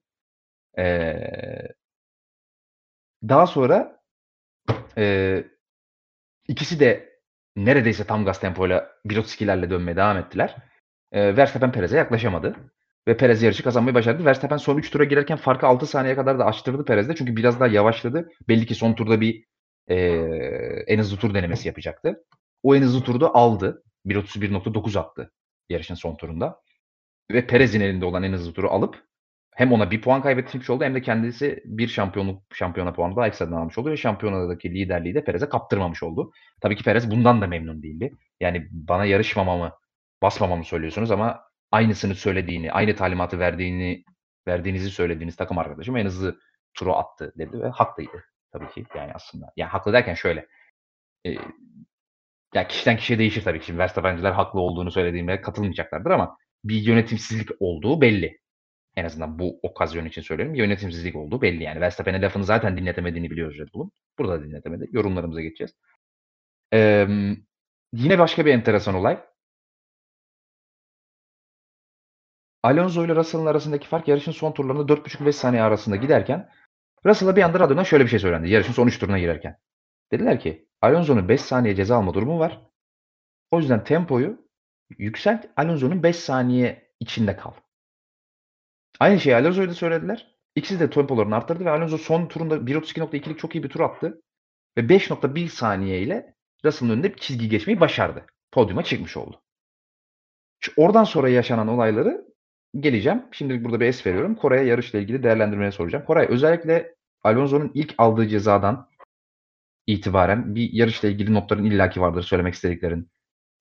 [0.77, 1.13] Ee,
[3.29, 3.99] daha sonra
[4.97, 5.43] e,
[6.47, 7.12] ikisi de
[7.55, 10.55] neredeyse tam gaz tempoyla 1.32'lerle dönmeye devam ettiler.
[11.12, 12.55] E, Verstappen Perez'e yaklaşamadı.
[13.07, 14.25] Ve Perez yarışı kazanmayı başardı.
[14.25, 17.15] Verstappen son 3 tura girerken farkı 6 saniyeye kadar da açtırdı Perez'de.
[17.15, 18.29] Çünkü biraz daha yavaşladı.
[18.47, 19.45] Belli ki son turda bir
[19.88, 19.95] e,
[20.88, 22.23] en hızlı tur denemesi yapacaktı.
[22.63, 23.84] O en hızlı turda aldı.
[24.05, 25.31] 1.31.9 attı
[25.69, 26.62] yarışın son turunda.
[27.31, 29.03] Ve Perez'in elinde olan en hızlı turu alıp
[29.55, 33.55] hem ona bir puan kaybetmiş oldu hem de kendisi bir şampiyonluk şampiyona puanı daha ekstradan
[33.57, 36.31] almış oldu ve şampiyonadaki liderliği de Perez'e kaptırmamış oldu.
[36.61, 38.13] Tabii ki Perez bundan da memnun değildi.
[38.39, 39.71] Yani bana yarışmamamı,
[40.21, 44.03] basmamamı söylüyorsunuz ama aynısını söylediğini, aynı talimatı verdiğini
[44.47, 46.39] verdiğinizi söylediğiniz takım arkadaşım en hızlı
[46.73, 49.51] turu attı dedi ve haklıydı tabii ki yani aslında.
[49.57, 50.47] Yani haklı derken şöyle.
[51.27, 51.35] E,
[52.53, 53.65] ya kişiden kişiye değişir tabii ki.
[53.65, 58.40] Şimdi Verstappen'ciler haklı olduğunu söylediğimde katılmayacaklardır ama bir yönetimsizlik olduğu belli.
[58.95, 60.56] En azından bu okazyon için söylüyorum.
[60.56, 61.82] Yönetimsizlik olduğu belli yani.
[61.82, 63.91] Verstappen'e lafını zaten dinletemediğini biliyoruz Red Bull'un.
[64.19, 64.89] Burada da dinletemedi.
[64.91, 65.75] Yorumlarımıza geçeceğiz.
[66.73, 67.08] Ee,
[67.93, 69.19] yine başka bir enteresan olay.
[72.63, 76.49] Alonso ile Russell'ın arasındaki fark yarışın son turlarında 4,5-5 saniye arasında giderken
[77.06, 78.49] Russell'a bir anda radyodan şöyle bir şey söylendi.
[78.49, 79.58] Yarışın son 3 turuna girerken.
[80.12, 82.62] Dediler ki Alonso'nun 5 saniye ceza alma durumu var.
[83.51, 84.47] O yüzden tempoyu
[84.97, 85.45] yükselt.
[85.58, 87.51] Alonso'nun 5 saniye içinde kal.
[89.01, 90.35] Aynı şeyi Alonso'ya da söylediler.
[90.55, 94.21] İkisi de tempolarını arttırdı ve Alonso son turunda 1.32.2'lik çok iyi bir tur attı.
[94.77, 96.35] Ve 5.1 saniye ile
[96.65, 98.25] Russell'ın önünde bir çizgi geçmeyi başardı.
[98.51, 99.41] Podyuma çıkmış oldu.
[100.77, 102.25] oradan sonra yaşanan olayları
[102.79, 103.23] geleceğim.
[103.31, 104.35] Şimdi burada bir es veriyorum.
[104.35, 106.05] Koray'a yarışla ilgili değerlendirmeye soracağım.
[106.05, 108.89] Koray özellikle Alonso'nun ilk aldığı cezadan
[109.87, 113.11] itibaren bir yarışla ilgili notların illaki vardır söylemek istediklerin.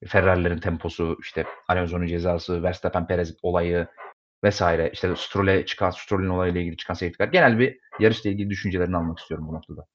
[0.07, 3.89] Ferrari'lerin temposu, işte Alonso'nun cezası, Verstappen Perez olayı
[4.45, 4.91] vesaire.
[4.93, 7.29] İşte Stroll'e çıkan, Stroll'ün olayıyla ilgili çıkan safety car.
[7.29, 9.87] Genel bir yarışla ilgili düşüncelerini almak istiyorum bu noktada.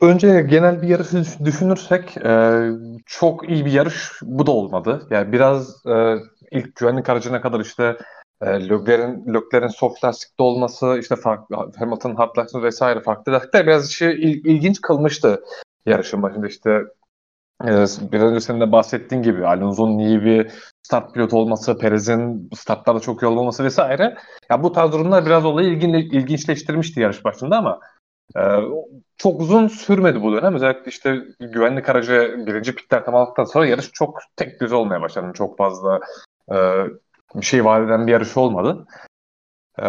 [0.00, 2.62] Önce genel bir yarışı düşünürsek e,
[3.06, 5.06] çok iyi bir yarış bu da olmadı.
[5.10, 6.16] Yani biraz e,
[6.50, 7.96] ilk güvenlik aracına kadar işte
[8.40, 13.90] e, Lökler'in Lökler'in soft lastikte olması, işte farklı Hamilton hard lastik vesaire farklı lastikler biraz
[13.90, 15.42] işi il, ilginç kılmıştı
[15.86, 16.80] yarışın başında işte
[17.66, 20.50] biraz önce senin de bahsettiğin gibi Alonso'nun iyi bir
[20.82, 24.16] start pilot olması, Perez'in startlarda çok iyi olmaması vesaire.
[24.50, 27.80] Ya bu tarz durumlar biraz olayı ilgin, ilginçleştirmişti yarış başında ama
[28.36, 28.40] e,
[29.16, 30.54] çok uzun sürmedi bu dönem.
[30.54, 35.26] Özellikle işte güvenlik aracı birinci pitler tamamladıktan sonra yarış çok tek düz olmaya başladı.
[35.34, 36.00] Çok fazla
[36.52, 36.56] e,
[37.34, 38.86] bir şey vaat eden bir yarış olmadı.
[39.80, 39.84] E,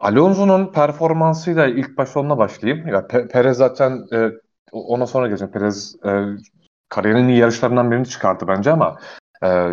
[0.00, 2.88] Alonso'nun performansıyla ilk başta onunla başlayayım.
[2.88, 4.30] Ya Pe- Perez zaten e,
[4.72, 5.52] ona sonra geleceğim.
[5.52, 6.10] Perez e,
[6.94, 8.98] kariyerinin iyi yarışlarından birini çıkardı bence ama
[9.44, 9.70] e,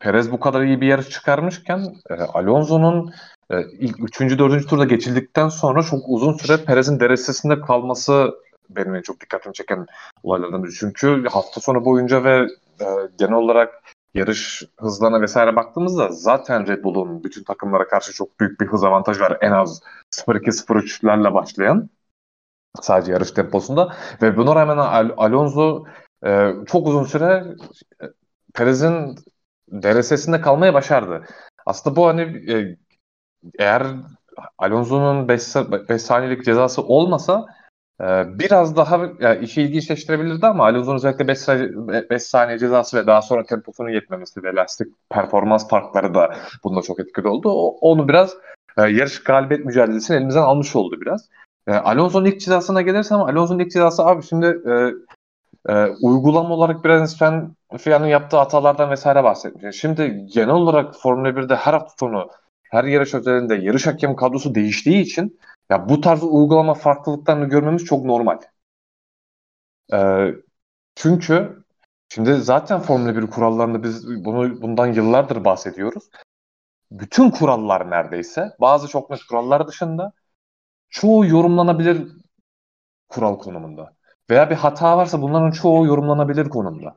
[0.00, 3.12] Perez bu kadar iyi bir yarış çıkarmışken e, Alonso'nun
[3.50, 4.38] e, ilk 3.
[4.38, 4.68] 4.
[4.68, 8.34] turda geçildikten sonra çok uzun süre Perez'in derecesinde kalması
[8.70, 9.86] benim en çok dikkatimi çeken
[10.22, 10.72] olaylardan biri.
[10.72, 12.46] Çünkü hafta sonu boyunca ve
[12.80, 12.86] e,
[13.18, 13.82] genel olarak
[14.14, 19.20] yarış hızlarına vesaire baktığımızda zaten Red Bull'un bütün takımlara karşı çok büyük bir hız avantajı
[19.20, 19.38] var.
[19.40, 19.82] En az
[20.14, 21.90] 0-2-0-3'lerle başlayan
[22.82, 25.84] sadece yarış temposunda ve buna rağmen Al- Alonso
[26.26, 27.44] e, çok uzun süre
[28.02, 28.04] e,
[28.54, 29.16] Perez'in
[29.72, 31.24] DRS'sinde kalmaya başardı.
[31.66, 32.76] Aslında bu hani e,
[33.58, 33.86] eğer
[34.58, 37.46] Alonso'nun 5 saniyelik cezası olmasa
[38.00, 38.04] e,
[38.38, 41.48] biraz daha yani işi ilginçleştirebilirdi ama Alonso'nun özellikle 5
[42.10, 47.00] 5 saniye cezası ve daha sonra temposunun yetmemesi ve lastik performans farkları da bunda çok
[47.00, 47.48] etkili oldu.
[47.50, 48.36] O, onu biraz
[48.78, 51.28] e, yarış galibiyet mücadelesini elimizden almış oldu biraz.
[51.66, 54.92] E, Alonso'nun ilk cezasına gelirsem Alonso'nun ilk cezası abi şimdi e,
[55.72, 59.70] e, uygulama olarak biraz sen Fiyan'ın yaptığı hatalardan vesaire bahsetmişsin.
[59.70, 62.30] Şimdi genel olarak Formula 1'de her hafta sonu
[62.62, 68.04] her yarış özelinde yarış hakem kadrosu değiştiği için ya bu tarz uygulama farklılıklarını görmemiz çok
[68.04, 68.38] normal.
[69.92, 70.30] E,
[70.94, 71.64] çünkü
[72.08, 76.04] şimdi zaten Formula 1 kurallarında biz bunu bundan yıllardır bahsediyoruz.
[76.90, 80.12] Bütün kurallar neredeyse bazı çok net kurallar dışında
[80.90, 82.08] çoğu yorumlanabilir
[83.08, 83.96] kural konumunda.
[84.30, 86.96] Veya bir hata varsa bunların çoğu yorumlanabilir konumda.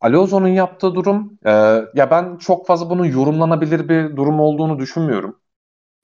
[0.00, 1.50] Alonso'nun yaptığı durum e,
[1.94, 5.40] ya ben çok fazla bunun yorumlanabilir bir durum olduğunu düşünmüyorum.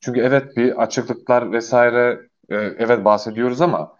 [0.01, 3.99] Çünkü evet bir açıklıklar vesaire e, evet bahsediyoruz ama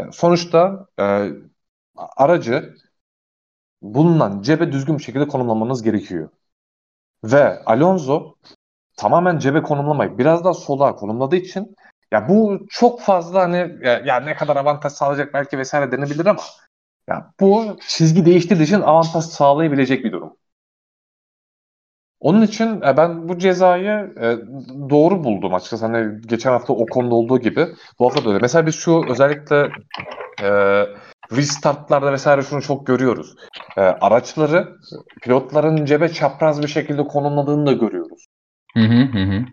[0.00, 1.28] e, sonuçta e,
[1.96, 2.74] aracı
[3.82, 6.30] bulunan cebe düzgün bir şekilde konumlamanız gerekiyor.
[7.24, 8.34] Ve Alonso
[8.98, 11.76] tamamen cebe konumlamayıp biraz daha sola konumladığı için
[12.12, 16.40] ya bu çok fazla hani ya, ya ne kadar avantaj sağlayacak belki vesaire denebilir ama
[17.08, 20.36] ya bu çizgi değiştirdiği için avantaj sağlayabilecek bir durum.
[22.20, 24.36] Onun için e, ben bu cezayı e,
[24.90, 25.86] doğru buldum açıkçası.
[25.86, 27.66] Hani geçen hafta o konuda olduğu gibi
[27.98, 28.38] bu hafta da öyle.
[28.42, 29.70] Mesela biz şu özellikle
[30.42, 30.48] e,
[31.32, 33.34] restartlarda vesaire şunu çok görüyoruz.
[33.76, 34.76] E, araçları
[35.22, 38.27] pilotların cebe çapraz bir şekilde konumladığını da görüyoruz.
[38.86, 39.44] Hı hı hı.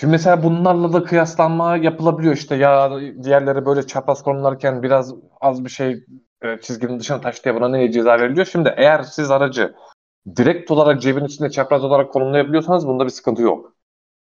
[0.00, 2.90] Şimdi mesela bunlarla da kıyaslanma yapılabiliyor işte ya
[3.22, 6.04] diğerleri böyle çapraz konumlarken biraz az bir şey
[6.42, 8.46] e, çizginin dışına taştı ya buna ne ceza veriliyor.
[8.46, 9.74] Şimdi eğer siz aracı
[10.36, 13.72] direkt olarak cebin içinde çapraz olarak konumlayabiliyorsanız bunda bir sıkıntı yok.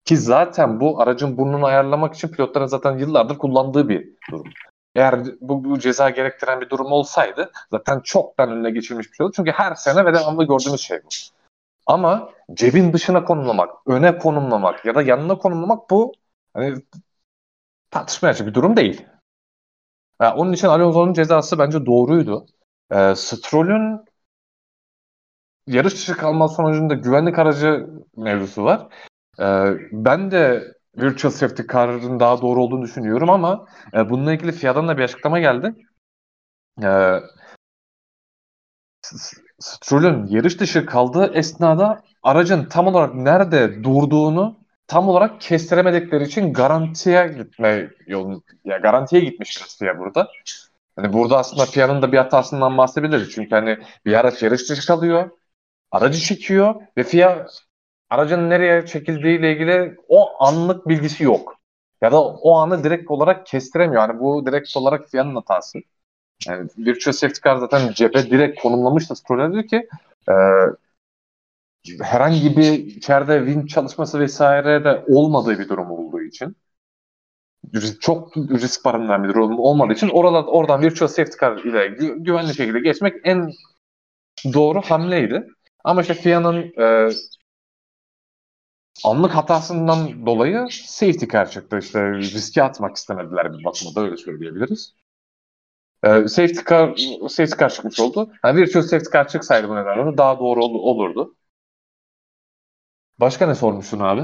[0.05, 4.47] Ki zaten bu aracın burnunu ayarlamak için pilotların zaten yıllardır kullandığı bir durum.
[4.95, 9.33] Eğer bu, bu ceza gerektiren bir durum olsaydı zaten çoktan önüne geçilmiş bir şey olur.
[9.35, 11.09] Çünkü her sene ve devamlı gördüğümüz şey bu.
[11.87, 16.13] Ama cebin dışına konumlamak, öne konumlamak ya da yanına konumlamak bu
[16.53, 16.75] hani
[17.91, 19.05] tartışmaya açık bir durum değil.
[20.21, 22.45] Yani onun için Alonso'nun cezası bence doğruydu.
[22.91, 24.05] E, Stroll'ün
[25.67, 28.87] yarış dışı kalma sonucunda güvenlik aracı mevzusu var.
[29.39, 29.43] E,
[29.91, 30.63] ben de
[30.97, 35.39] Virtual Safety Car'ın daha doğru olduğunu düşünüyorum ama e, bununla ilgili FIA'dan da bir açıklama
[35.39, 35.75] geldi.
[36.83, 37.19] E,
[39.61, 47.27] Stroll'ün yarış dışı kaldığı esnada aracın tam olarak nerede durduğunu tam olarak kestiremedikleri için garantiye
[47.27, 50.27] gitme yolun ya garantiye gitmiş FIA burada.
[50.95, 53.31] Hani burada aslında FIA'nın da bir hatasından bahsedebiliriz.
[53.31, 55.29] Çünkü hani bir araç yarış dışı kalıyor.
[55.91, 57.47] Aracı çekiyor ve FIA
[58.09, 61.55] aracın nereye çekildiğiyle ilgili o anlık bilgisi yok.
[62.01, 64.01] Ya da o anı direkt olarak kestiremiyor.
[64.01, 65.79] Yani bu direkt olarak FIA'nın hatası.
[66.47, 69.87] Yani Virtual Safety Car zaten cephe direkt konumlamış da Stroll'e diyor ki
[70.29, 70.33] e,
[72.01, 76.55] herhangi bir içeride win çalışması vesaire de olmadığı bir durum olduğu için
[77.99, 82.53] çok risk barındıran bir durum olmadığı için oralar, oradan Virtual Safety Car ile gü- güvenli
[82.53, 83.51] şekilde geçmek en
[84.53, 85.47] doğru hamleydi.
[85.83, 87.09] Ama işte FIA'nın e,
[89.03, 91.79] anlık hatasından dolayı safety car çıktı.
[91.79, 94.93] İşte riske atmak istemediler bir bakımda öyle söyleyebiliriz.
[96.03, 96.95] Ee, safety car
[97.29, 98.31] safety car çıkmış oldu.
[98.45, 101.35] Yani virtual safety car çıksaydı bu nedenle daha doğru ol- olurdu.
[103.19, 104.21] Başka ne sormuşsun abi?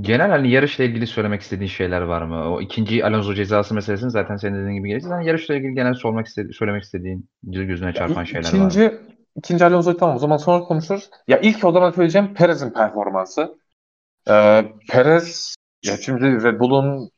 [0.00, 2.52] Genel hani yarışla ilgili söylemek istediğin şeyler var mı?
[2.54, 5.12] O ikinci Alonso cezası meselesini zaten senin dediğin gibi geleceğiz.
[5.12, 8.68] Hani yarışla ilgili genel sormak istedi söylemek istediğin, gözüne çarpan şeyler var mı?
[8.68, 9.00] İkinci,
[9.36, 11.10] ikinci Alonso'yu tamam o zaman sonra konuşuruz.
[11.28, 13.58] Ya ilk o zaman söyleyeceğim Perez'in performansı.
[14.30, 17.10] Ee, Perez ya şimdi Red Bull'un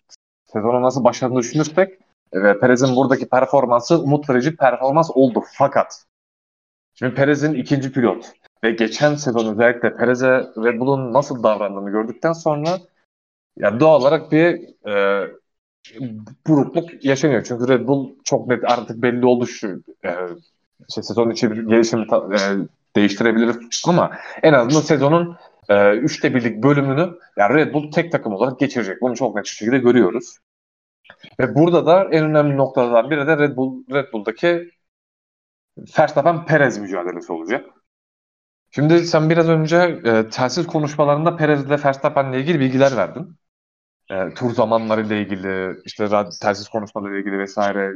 [0.52, 1.98] sezonu nasıl başladığını düşünürsek
[2.34, 5.42] ve Perez'in buradaki performansı umut verici performans oldu.
[5.52, 6.04] Fakat
[6.94, 8.32] şimdi Perez'in ikinci pilot
[8.64, 10.28] ve geçen sezon özellikle Perez'e
[10.64, 12.78] Red Bull'un nasıl davrandığını gördükten sonra
[13.56, 15.26] ya doğal olarak bir e,
[16.46, 17.44] burukluk yaşanıyor.
[17.48, 20.10] Çünkü Red Bull çok net artık belli oldu şu e,
[20.94, 22.38] şey, sezon içi bir gelişimi e,
[22.96, 24.10] değiştirebilir ama
[24.42, 25.36] en azından sezonun
[25.68, 29.02] e, üçte birlik bölümünü yani Red Bull tek takım olarak geçirecek.
[29.02, 30.38] Bunu çok net bir şekilde görüyoruz.
[31.40, 34.70] Ve burada da en önemli noktalardan biri de Red Bull Red Bull'daki
[35.98, 37.66] Verstappen Perez mücadelesi olacak.
[38.70, 43.36] Şimdi sen biraz önce e, telsiz konuşmalarında Perez ile Verstappen'le ilgili bilgiler verdin.
[44.10, 46.08] E, tur zamanlarıyla ilgili, işte
[46.42, 47.92] telsiz konuşmalarıyla ilgili vesaire,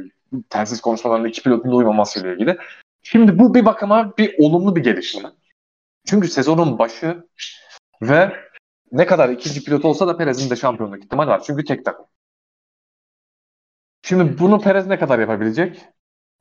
[0.49, 2.57] telsiz konuşmalarında iki pilotun da uymamasıyla ilgili.
[3.03, 5.29] Şimdi bu bir bakıma bir olumlu bir gelişme.
[6.05, 7.23] Çünkü sezonun başı
[8.01, 8.31] ve
[8.91, 11.43] ne kadar ikinci pilot olsa da Perez'in de şampiyonluk ihtimali var.
[11.45, 12.05] Çünkü tek takım.
[14.05, 15.85] Şimdi bunu Perez ne kadar yapabilecek?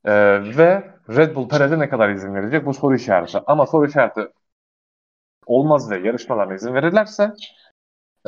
[0.05, 0.12] Ee,
[0.57, 2.66] ve Red Bull Perez'e ne kadar izin verecek?
[2.66, 3.38] Bu soru işareti.
[3.46, 4.29] Ama soru işareti
[5.46, 7.33] olmaz ve yarışmalarına izin verirlerse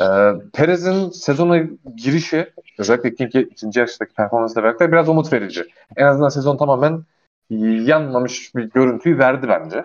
[0.00, 0.04] e,
[0.52, 1.58] Perez'in sezona
[1.96, 5.64] girişi özellikle ikinci, ikinci yarıştaki performansla birlikte biraz umut verici.
[5.96, 7.04] En azından sezon tamamen
[7.50, 9.84] yanmamış bir görüntüyü verdi bence.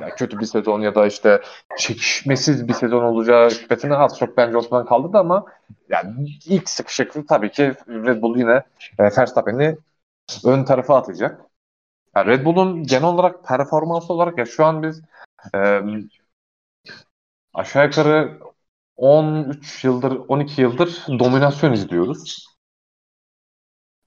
[0.00, 1.42] Yani kötü bir sezon ya da işte
[1.78, 5.46] çekişmesiz bir sezon olacağı şüphetini az çok bence ortadan kaldırdı ama
[5.88, 8.62] yani ilk sıkışıklık tabii ki Red Bull yine
[8.98, 9.76] e, Verstappen'i
[10.44, 11.40] ön tarafa atacak.
[12.16, 15.02] Yani Red Bull'un genel olarak performans olarak ya şu an biz
[15.54, 15.80] e,
[17.54, 18.40] aşağı yukarı
[18.96, 22.46] 13 yıldır 12 yıldır dominasyon izliyoruz.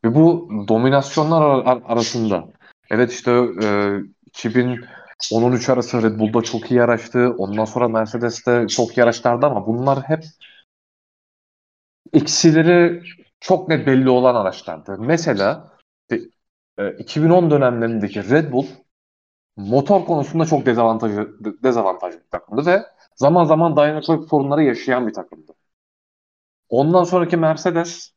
[0.03, 2.47] Ve bu dominasyonlar ar- ar- arasında
[2.91, 3.31] evet işte
[3.63, 3.67] e,
[5.23, 7.35] 2013 arası Red Bull'da çok iyi yarıştı.
[7.37, 10.23] Ondan sonra Mercedes'te çok iyi yarışlardı ama bunlar hep
[12.13, 13.03] eksileri
[13.39, 14.97] çok net belli olan araçlardı.
[14.99, 15.71] Mesela
[16.77, 18.65] e, 2010 dönemlerindeki Red Bull
[19.57, 22.83] motor konusunda çok dezavantajlı, dezavantajlı bir takımdı ve
[23.15, 25.53] zaman zaman dayanıklılık sorunları yaşayan bir takımdı.
[26.69, 28.11] Ondan sonraki Mercedes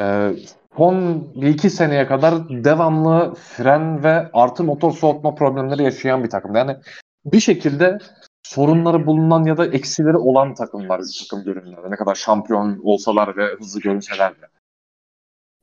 [0.00, 0.32] e,
[0.76, 6.58] son bir iki seneye kadar devamlı fren ve artı motor soğutma problemleri yaşayan bir takımdı.
[6.58, 6.76] Yani
[7.24, 7.98] bir şekilde
[8.42, 11.90] sorunları bulunan ya da eksileri olan takımlar takım görünümlerde.
[11.90, 14.46] Ne kadar şampiyon olsalar ve hızlı görünseler de.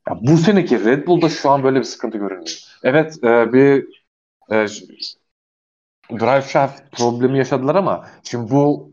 [0.10, 2.60] Ya bu seneki Red Bull'da şu an böyle bir sıkıntı görünmüyor.
[2.84, 3.88] Evet e, bir
[4.52, 4.68] e,
[6.12, 8.92] drive shaft problemi yaşadılar ama şimdi bu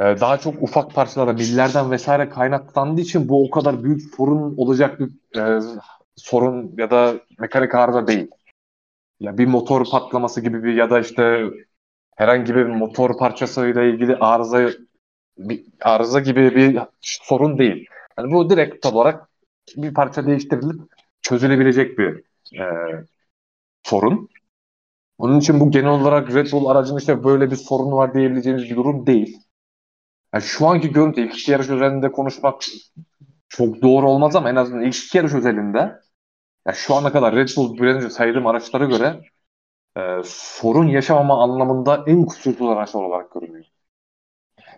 [0.00, 5.38] daha çok ufak parçalara, millerden vesaire kaynaklandığı için bu o kadar büyük sorun olacak bir
[5.40, 5.60] e,
[6.16, 8.30] sorun ya da mekanik arıza değil.
[9.20, 11.44] Ya bir motor patlaması gibi bir ya da işte
[12.16, 14.70] herhangi bir motor parçasıyla ilgili arıza
[15.38, 17.86] bir arıza gibi bir sorun değil.
[18.18, 19.28] Yani bu direkt olarak
[19.76, 20.80] bir parça değiştirilip
[21.22, 22.24] çözülebilecek bir
[22.60, 22.64] e,
[23.82, 24.28] sorun.
[25.18, 28.76] Onun için bu genel olarak Red Bull aracının işte böyle bir sorunu var diyebileceğimiz bir
[28.76, 29.49] durum değil.
[30.34, 32.62] Yani şu anki görüntü ilk iki yarış özelinde konuşmak
[33.48, 35.78] çok doğru olmaz ama en azından ilk iki yarış özelinde
[36.66, 39.20] ya şu ana kadar Red Bull bir önce saydığım araçlara göre
[39.96, 43.64] e, sorun yaşamama anlamında en kusursuz araçlar olarak görünüyor.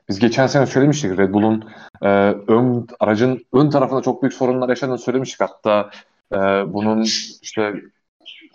[0.08, 1.70] Biz geçen sene söylemiştik Red Bull'un
[2.02, 2.08] e,
[2.48, 5.40] ön aracın ön tarafında çok büyük sorunlar yaşadığını söylemiştik.
[5.40, 5.90] Hatta
[6.32, 6.36] e,
[6.72, 7.02] bunun
[7.42, 7.74] işte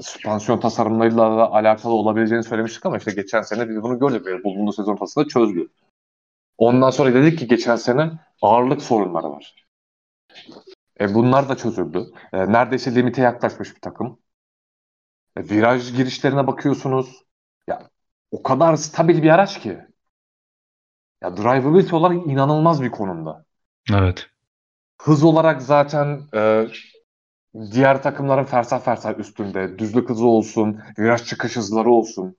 [0.01, 4.27] süspansiyon tasarımlarıyla da alakalı olabileceğini söylemiştik ama işte geçen sene biz bunu gördük.
[4.27, 5.67] Red Bull bunu sezon ortasında çözdü.
[6.57, 9.67] Ondan sonra dedik ki geçen sene ağırlık sorunları var.
[10.99, 12.05] E, bunlar da çözüldü.
[12.33, 14.19] E, neredeyse limite yaklaşmış bir takım.
[15.37, 17.23] E, viraj girişlerine bakıyorsunuz.
[17.67, 17.89] Ya
[18.31, 19.79] o kadar stabil bir araç ki.
[21.21, 23.45] Ya drivability olarak inanılmaz bir konumda.
[23.93, 24.27] Evet.
[25.01, 26.67] Hız olarak zaten e,
[27.71, 29.79] diğer takımların fersah fersah üstünde.
[29.79, 32.37] Düzlük hızı olsun, viraj çıkış hızları olsun.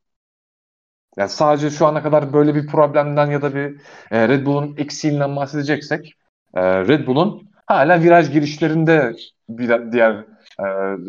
[1.19, 5.37] Yani sadece şu ana kadar böyle bir problemden ya da bir e, Red Bull'un eksiğinden
[5.37, 6.13] bahsedeceksek
[6.55, 9.17] e, Red Bull'un hala viraj girişlerinde
[9.49, 10.13] bir, diğer
[10.59, 10.67] e,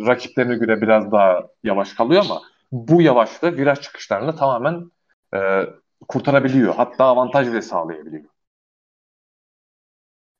[0.08, 2.42] rakiplerine göre biraz daha yavaş kalıyor ama
[2.72, 4.92] bu yavaşlığı viraj çıkışlarında tamamen
[5.36, 5.40] e,
[6.08, 6.76] kurtarabiliyor.
[6.76, 8.24] Hatta avantaj bile sağlayabiliyor.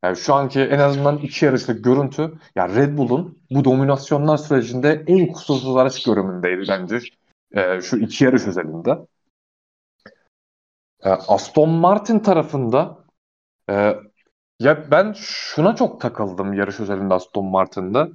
[0.04, 5.28] Yani şu anki en azından iki yarışlık görüntü ya Red Bull'un bu dominasyonlar sürecinde en
[5.28, 7.00] kusursuz araç görümündeydi bence
[7.52, 8.98] e, şu iki yarış özelinde.
[11.04, 12.98] E, Aston Martin tarafında
[13.70, 13.96] e,
[14.60, 18.10] ya ben şuna çok takıldım yarış özelinde Aston Martin'da.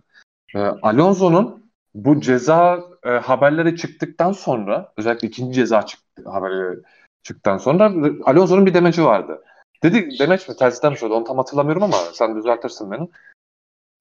[0.54, 6.78] E, Alonso'nun bu ceza e, haberleri çıktıktan sonra özellikle ikinci ceza çıktı, haberi
[7.22, 7.92] çıktıktan sonra
[8.24, 9.44] Alonso'nun bir demeci vardı.
[9.82, 13.08] Dedi demeç mi tersten mi söyledi onu tam hatırlamıyorum ama sen düzeltirsin beni.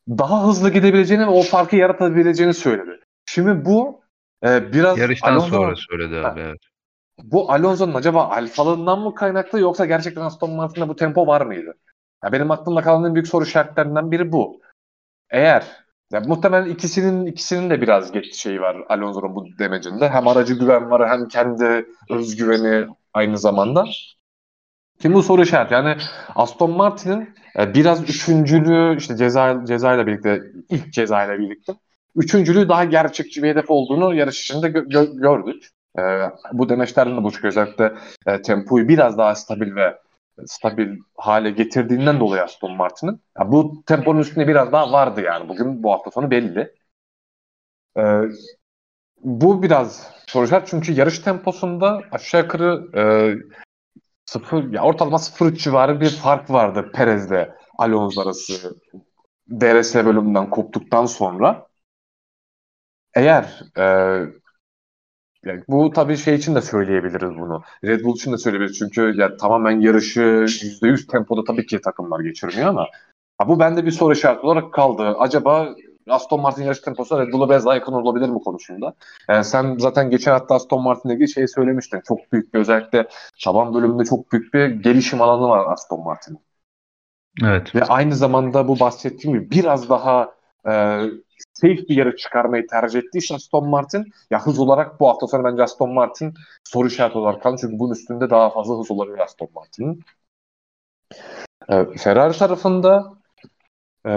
[0.09, 2.99] Daha hızlı gidebileceğini ve o farkı yaratabileceğini söyledi.
[3.25, 4.01] Şimdi bu
[4.45, 6.41] e, biraz Yarıştan Alonso'nun- sonra söyledi abi.
[6.41, 6.59] Evet.
[7.23, 11.73] Bu Alonso'nun acaba alfalığından mı kaynaklı yoksa gerçekten Aston Martin'de bu tempo var mıydı?
[12.23, 14.61] Ya benim aklımda kalan en büyük soru işaretlerinden biri bu.
[15.29, 15.63] Eğer
[16.13, 20.09] ya muhtemelen ikisinin ikisinin de biraz geç şeyi var Alonso'nun bu demecinde.
[20.09, 23.85] Hem aracı güven var hem kendi özgüveni aynı zamanda.
[25.01, 25.73] Şimdi bu soru işareti.
[25.73, 25.97] Yani
[26.35, 31.73] Aston Martin'in e, biraz üçüncülüğü işte ceza cezayla birlikte ilk cezayla birlikte
[32.15, 35.69] üçüncülüğü daha gerçekçi bir hedef olduğunu yarış içinde gö- gö- gördük.
[35.99, 36.01] E,
[36.53, 37.51] bu demeçlerden de bu çıkıyor.
[37.51, 37.93] Özellikle
[38.25, 39.99] e, tempoyu biraz daha stabil ve
[40.45, 43.21] stabil hale getirdiğinden dolayı Aston Martin'in.
[43.45, 45.49] Bu temponun üstünde biraz daha vardı yani.
[45.49, 46.73] Bugün bu hafta sonu belli.
[47.97, 48.03] E,
[49.23, 53.03] bu biraz işareti çünkü yarış temposunda aşağı yukarı e,
[54.25, 58.75] sıfır, ya ortalama 0 civarı bir fark vardı Perez'le Alonso arası
[59.49, 61.67] DRS bölümünden koptuktan sonra.
[63.15, 63.85] Eğer e,
[65.45, 67.63] yani bu tabii şey için de söyleyebiliriz bunu.
[67.83, 68.77] Red Bull için de söyleyebiliriz.
[68.77, 72.87] Çünkü ya tamamen yarışı %100 tempoda tabii ki takımlar geçirmiyor ama
[73.37, 75.15] ha, bu bende bir soru işareti olarak kaldı.
[75.17, 75.75] Acaba
[76.07, 78.93] Aston Martin yarış temposu Red Bull'a biraz daha yakın olabilir mi konusunda?
[79.29, 82.01] Yani sen zaten geçen hafta Aston Martin'le ilgili şey söylemiştin.
[82.07, 83.07] Çok büyük bir özellikle
[83.43, 86.39] taban bölümünde çok büyük bir gelişim alanı var Aston Martin'in.
[87.43, 87.75] Evet.
[87.75, 90.33] Ve aynı zamanda bu bahsettiğim gibi biraz daha
[90.67, 91.03] e,
[91.53, 95.63] safe bir yarış çıkarmayı tercih ettiyse Aston Martin ya hız olarak bu hafta sonu bence
[95.63, 97.57] Aston Martin soru işareti olarak kaldı.
[97.61, 100.03] Çünkü bunun üstünde daha fazla hız olabilir Aston Martin'in.
[101.69, 103.13] E, Ferrari tarafında
[104.05, 104.11] e,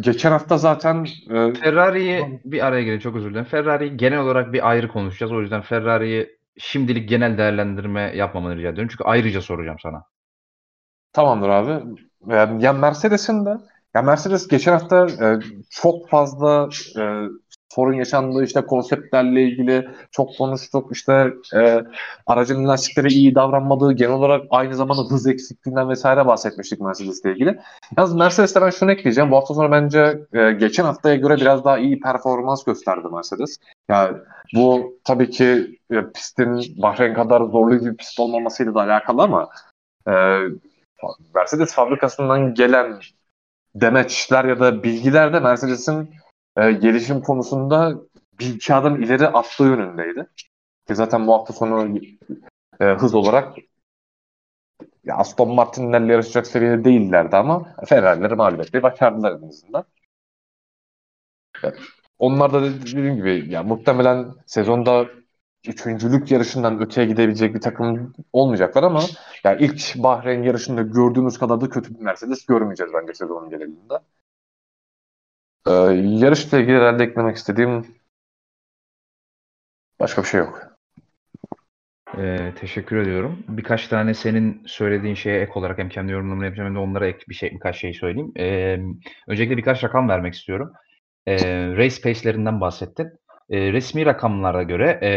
[0.00, 3.44] geçen hafta zaten e, Ferrari'yi bir araya gireyim çok özür dilerim.
[3.44, 5.32] Ferrari'yi genel olarak bir ayrı konuşacağız.
[5.32, 8.88] O yüzden Ferrari'yi şimdilik genel değerlendirme yapmamanı rica ediyorum.
[8.92, 10.04] Çünkü ayrıca soracağım sana.
[11.12, 11.98] Tamamdır abi.
[12.26, 13.50] Yani, ya Mercedes'in de
[13.94, 17.02] ya Mercedes geçen hafta e, çok fazla e,
[17.68, 20.92] sorun yaşandığı işte konseptlerle ilgili çok konuştuk.
[20.92, 21.84] İşte e,
[22.26, 27.58] aracın lastikleri iyi davranmadığı genel olarak aynı zamanda hız eksikliğinden vesaire bahsetmiştik Mercedes'le ilgili.
[27.98, 29.30] Yalnız Mercedes'te ben şunu ekleyeceğim.
[29.30, 33.56] Bu hafta sonu bence e, geçen haftaya göre biraz daha iyi performans gösterdi Mercedes.
[33.88, 34.16] Yani
[34.54, 39.48] bu tabii ki e, pistin Bahreyn kadar zorlu bir pist olmamasıyla da alakalı ama
[40.08, 40.12] e,
[41.34, 43.00] Mercedes fabrikasından gelen
[43.80, 46.14] demeçler ya da bilgiler de Mercedes'in
[46.56, 47.94] e, gelişim konusunda
[48.38, 50.26] bir iki adım ileri attığı yönündeydi.
[50.88, 51.98] Ki zaten bu hafta sonu
[52.80, 53.56] e, hız olarak
[55.04, 59.84] ya Aston Martin'lerle yarışacak seviyede değillerdi ama Ferrari'leri mağlup etmeyi başardılar en azından.
[61.64, 61.68] E,
[62.18, 65.06] Onlar da dediğim gibi ya muhtemelen sezonda
[65.68, 69.02] üçüncülük yarışından öteye gidebilecek bir takım olmayacaklar ama
[69.44, 73.94] yani ilk Bahreyn yarışında gördüğümüz kadar da kötü bir Mercedes görmeyeceğiz bence sezonun genelinde.
[75.66, 75.72] Ee,
[76.24, 77.86] yarışla ilgili herhalde eklemek istediğim
[80.00, 80.78] başka bir şey yok.
[82.18, 83.44] Ee, teşekkür ediyorum.
[83.48, 87.18] Birkaç tane senin söylediğin şeye ek olarak hem kendi yorumlarımı yapacağım hem de onlara ek
[87.28, 88.32] bir şey birkaç şey söyleyeyim.
[88.38, 88.78] Ee,
[89.28, 90.72] öncelikle birkaç rakam vermek istiyorum.
[91.26, 91.36] Ee,
[91.76, 93.12] race pace'lerinden bahsettin.
[93.50, 95.10] Ee, resmi rakamlara göre e,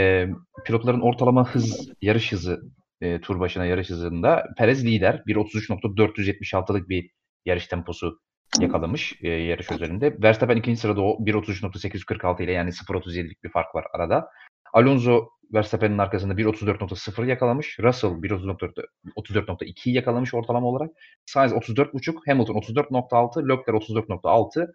[0.66, 2.62] pilotların ortalama hız, yarış hızı
[3.02, 5.24] e, tur başına yarış hızında Perez lider.
[5.28, 7.10] 1.33.476'lık bir
[7.46, 8.20] yarış temposu
[8.60, 10.18] yakalamış e, yarış özelinde.
[10.22, 14.28] Verstappen ikinci sırada o 1.33.846 ile yani 0.37'lik bir fark var arada.
[14.74, 17.80] Alonso Verstappen'in arkasında 1.34.0 yakalamış.
[17.80, 20.92] Russell 1.34.2 yakalamış ortalama olarak.
[21.26, 24.72] Sainz 34.5, Hamilton 34.6, Leclerc 34.6.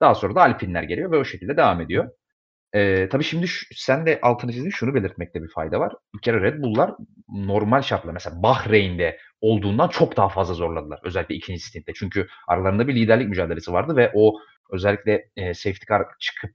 [0.00, 2.10] Daha sonra da Alpinler geliyor ve o şekilde devam ediyor.
[2.74, 5.92] Ee, tabii şimdi şu, sen de altını çizdin şunu belirtmekte bir fayda var.
[6.14, 6.94] Bir kere Red Bull'lar
[7.28, 11.00] normal şartlar mesela Bahreyn'de olduğundan çok daha fazla zorladılar.
[11.04, 11.92] Özellikle ikinci stintte.
[11.94, 14.38] Çünkü aralarında bir liderlik mücadelesi vardı ve o
[14.70, 16.50] özellikle e, safety car çıkıp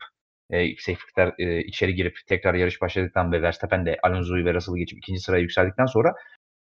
[0.49, 4.77] e, safety car e, içeri girip tekrar yarış başladıktan ve Verstappen de Alonso'yu ve Russell'ı
[4.77, 6.13] geçip ikinci sıraya yükseldikten sonra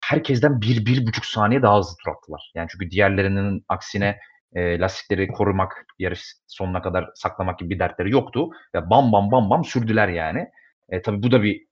[0.05, 2.53] herkesten bir, bir buçuk saniye daha hızlı tur attılar.
[2.55, 4.19] Yani çünkü diğerlerinin aksine
[4.55, 8.51] e, lastikleri korumak, yarış sonuna kadar saklamak gibi bir dertleri yoktu.
[8.75, 10.49] Ve bam bam bam bam sürdüler yani.
[10.89, 11.67] E, tabii bu da bir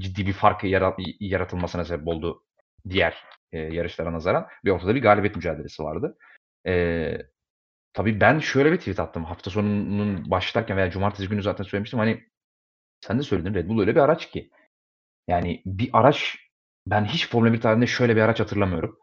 [0.00, 2.44] ciddi bir fark yarat- yaratılmasına sebep oldu
[2.88, 6.16] diğer e, yarışlara nazaran bir ortada bir galibiyet mücadelesi vardı.
[6.66, 7.18] E,
[7.94, 9.24] tabii ben şöyle bir tweet attım.
[9.24, 11.98] Hafta sonunun başlarken veya cumartesi günü zaten söylemiştim.
[11.98, 12.24] Hani
[13.00, 14.50] sen de söyledin Red Bull öyle bir araç ki.
[15.28, 16.36] Yani bir araç
[16.86, 18.98] ben hiç Formula 1 tarihinde şöyle bir araç hatırlamıyorum.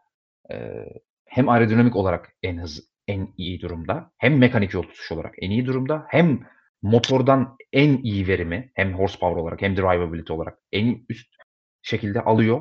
[0.52, 0.86] Ee,
[1.26, 5.66] hem aerodinamik olarak en hız en iyi durumda, hem mekanik yol tutuş olarak en iyi
[5.66, 6.46] durumda, hem
[6.82, 11.34] motordan en iyi verimi, hem horsepower olarak hem drivability olarak en üst
[11.82, 12.60] şekilde alıyor.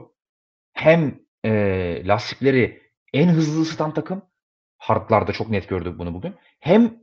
[0.73, 1.51] Hem e,
[2.05, 2.81] lastikleri
[3.13, 4.21] en hızlı ısıtan takım.
[4.77, 6.35] Hard'larda çok net gördük bunu bugün.
[6.59, 6.93] Hem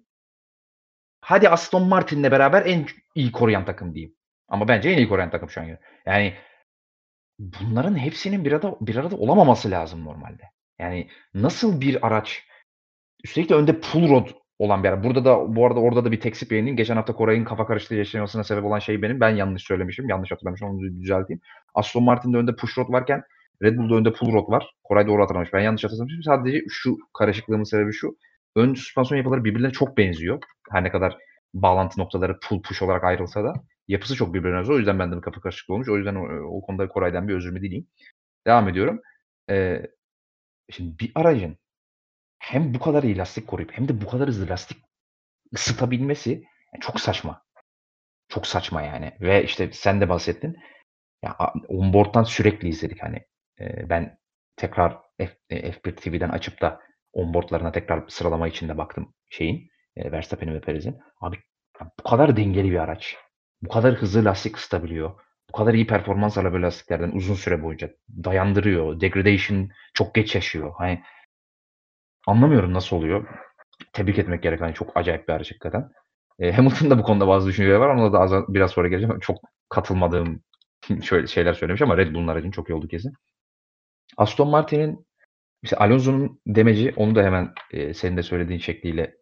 [1.21, 4.17] hadi Aston Martin'le beraber en iyi koruyan takım diyeyim.
[4.49, 5.79] Ama bence en iyi koruyan takım şu an.
[6.07, 6.35] Yani
[7.39, 10.43] bunların hepsinin bir arada bir arada olamaması lazım normalde.
[10.79, 12.46] Yani nasıl bir araç
[13.27, 15.05] üstelik de önde pull rod olan bir araç.
[15.05, 16.77] Burada da bu arada orada da bir teksip yayınlayayım.
[16.77, 19.21] Geçen hafta Koray'ın kafa karıştığı yaşamasına sebep olan şey benim.
[19.21, 20.09] Ben yanlış söylemişim.
[20.09, 20.69] Yanlış hatırlamışım.
[20.69, 21.41] Onu düzelteyim.
[21.75, 23.23] Aston Martin'de önde push rod varken
[23.63, 24.67] Red Bull'da önde pull rod var.
[24.85, 25.53] Koray doğru hatırlamış.
[25.53, 26.23] Ben yanlış hatırlamışım.
[26.23, 28.17] Sadece şu karışıklığımın sebebi şu.
[28.57, 30.43] Ön süspansiyon yapıları birbirine çok benziyor.
[30.71, 31.17] Her ne kadar
[31.55, 33.55] bağlantı noktaları pull push olarak ayrılsa da
[33.89, 34.77] yapısı çok birbirine benziyor.
[34.77, 35.89] O yüzden bende bir kafa karışıklığı olmuş.
[35.89, 37.87] O yüzden o, o konuda Koray'dan bir özrümü dileyim.
[38.47, 39.01] Devam ediyorum.
[39.51, 39.83] Ee,
[40.71, 41.59] şimdi bir aracın
[42.39, 44.79] hem bu kadar iyi lastik koruyup hem de bu kadar hızlı lastik
[45.55, 47.43] ısıtabilmesi yani çok saçma.
[48.29, 49.13] Çok saçma yani.
[49.21, 50.57] Ve işte sen de bahsettin.
[51.23, 51.37] Ya
[51.69, 53.17] onboard'dan sürekli izledik hani.
[53.61, 54.19] E, ben
[54.57, 56.81] tekrar F, F1 TV'den açıp da
[57.13, 59.71] onboard'larına tekrar sıralama içinde baktım şeyin.
[59.97, 61.01] E, Verstappen'in ve Perez'in.
[61.21, 61.37] Abi
[61.99, 63.17] bu kadar dengeli bir araç.
[63.63, 65.21] Bu kadar hızlı lastik ısıtabiliyor.
[65.49, 67.91] Bu kadar iyi performans alabiliyor lastiklerden uzun süre boyunca.
[68.25, 69.01] Dayandırıyor.
[69.01, 70.73] Degradation çok geç yaşıyor.
[70.79, 71.03] Hani
[72.27, 73.27] anlamıyorum nasıl oluyor.
[73.93, 74.61] Tebrik etmek gerek.
[74.61, 75.91] Hani çok acayip bir araç hakikaten.
[76.39, 77.89] E, Hamilton da bu konuda bazı düşünceleri var.
[77.89, 79.21] Ona da az, biraz sonra geleceğim.
[79.21, 80.43] Çok katılmadığım
[81.03, 83.13] şöyle şeyler söylemiş ama Red Bull'un aracın çok iyi oldu kesin.
[84.17, 85.07] Aston Martin'in
[85.63, 89.17] işte Alonso'nun demeci onu da hemen e, senin de söylediğin şekliyle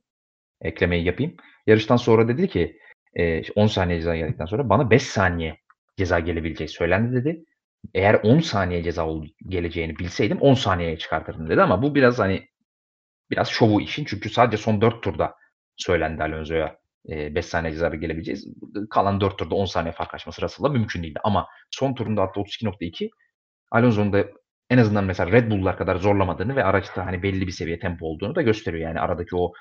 [0.61, 1.37] eklemeyi yapayım.
[1.67, 2.79] Yarıştan sonra dedi ki
[3.15, 5.59] e, 10 saniye ceza geldikten sonra bana 5 saniye
[5.97, 7.45] ceza gelebileceği söylendi dedi.
[7.95, 9.07] Eğer 10 saniye ceza
[9.49, 12.49] geleceğini bilseydim 10 saniyeye çıkartırdım dedi ama bu biraz hani
[13.31, 15.35] biraz şovu işin çünkü sadece son 4 turda
[15.77, 18.49] söylendi Alonso'ya 5 saniye ceza gelebileceğiz.
[18.91, 21.21] Kalan 4 turda 10 saniye fark açması Russell'la mümkün değildi.
[21.25, 23.11] Ama son turunda hatta 32.2
[23.71, 24.25] Alonso'nun da
[24.71, 28.35] en azından mesela Red Bull'lar kadar zorlamadığını ve araçta hani belli bir seviye tempo olduğunu
[28.35, 28.89] da gösteriyor.
[28.89, 29.53] Yani aradaki o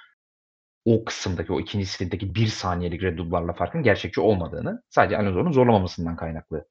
[0.85, 6.15] o kısımdaki o ikinci stintteki bir saniyelik Red Bull'larla farkın gerçekçi olmadığını sadece Alonso'nun zorlamamasından
[6.15, 6.65] kaynaklı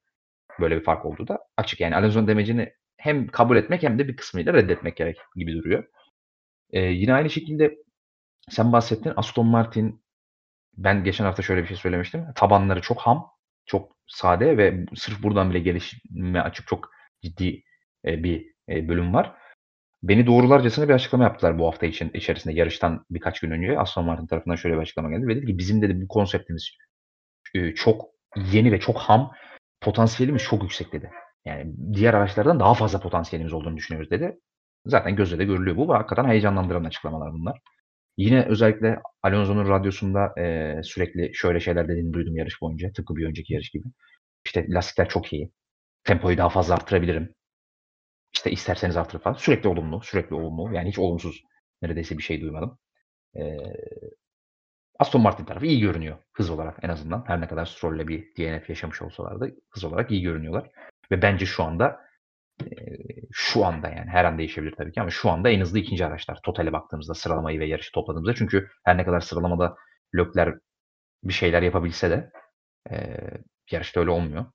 [0.59, 1.79] böyle bir fark olduğu da açık.
[1.79, 5.83] Yani Alonso'nun demecini hem kabul etmek hem de bir kısmıyla reddetmek gerek gibi duruyor.
[6.73, 7.77] Ee, yine aynı şekilde
[8.49, 10.03] sen bahsettin Aston Martin
[10.77, 12.25] ben geçen hafta şöyle bir şey söylemiştim.
[12.35, 13.27] Tabanları çok ham,
[13.65, 16.89] çok sade ve sırf buradan bile gelişime açık çok
[17.21, 17.63] ciddi
[18.05, 19.35] e, bir e, bölüm var.
[20.03, 23.79] Beni doğrularcasına bir açıklama yaptılar bu hafta için içerisinde yarıştan birkaç gün önce.
[23.79, 25.27] Aston Martin tarafından şöyle bir açıklama geldi.
[25.27, 26.69] Ve dedi ki bizim dedi bu konseptimiz
[27.55, 28.05] e, çok
[28.51, 29.31] yeni ve çok ham.
[29.81, 31.11] Potansiyelimiz çok yüksek dedi.
[31.45, 34.39] Yani diğer araçlardan daha fazla potansiyelimiz olduğunu düşünüyoruz dedi.
[34.85, 37.59] Zaten gözle de görülüyor bu ve hakikaten heyecanlandıran açıklamalar bunlar.
[38.17, 42.91] Yine özellikle Alonso'nun radyosunda e, sürekli şöyle şeyler dediğini duydum yarış boyunca.
[42.93, 43.87] Tıpkı bir önceki yarış gibi.
[44.45, 45.51] İşte lastikler çok iyi.
[46.03, 47.35] Tempoyu daha fazla arttırabilirim.
[48.33, 49.35] İşte isterseniz artırın falan.
[49.35, 50.75] Sürekli olumlu, sürekli olumlu.
[50.75, 51.43] Yani hiç olumsuz
[51.81, 52.77] neredeyse bir şey duymadım.
[53.37, 53.57] Ee,
[54.99, 57.23] Aston Martin tarafı iyi görünüyor hız olarak en azından.
[57.27, 60.69] Her ne kadar Stroll'le bir DNF yaşamış olsalar da hız olarak iyi görünüyorlar.
[61.11, 61.97] Ve bence şu anda e,
[63.31, 66.39] şu anda yani her an değişebilir tabii ki ama şu anda en hızlı ikinci araçlar.
[66.43, 68.35] Totale baktığımızda sıralamayı ve yarışı topladığımızda.
[68.35, 69.75] Çünkü her ne kadar sıralamada
[70.15, 70.55] Lökler
[71.23, 72.31] bir şeyler yapabilse de
[72.91, 73.17] e,
[73.71, 74.45] yarışta öyle olmuyor.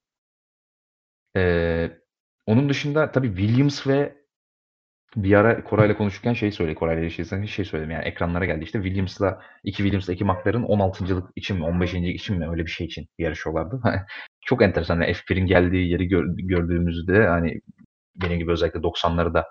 [1.37, 1.91] E,
[2.47, 4.19] onun dışında tabii Williams ve
[5.17, 9.43] bir ara Koray'la konuşurken şey söyle, Koray'la yaşıyorsan şey söyledim yani ekranlara geldi işte Williams'la
[9.65, 11.95] iki Williams'la iki McLaren 16.lık için mi 15.
[11.95, 13.81] için mi öyle bir şey için yarışıyorlardı.
[14.47, 15.01] Çok enteresan.
[15.01, 17.61] Yani F1'in geldiği yeri gör, gördüğümüzde hani
[18.23, 19.47] benim gibi özellikle 90'ları da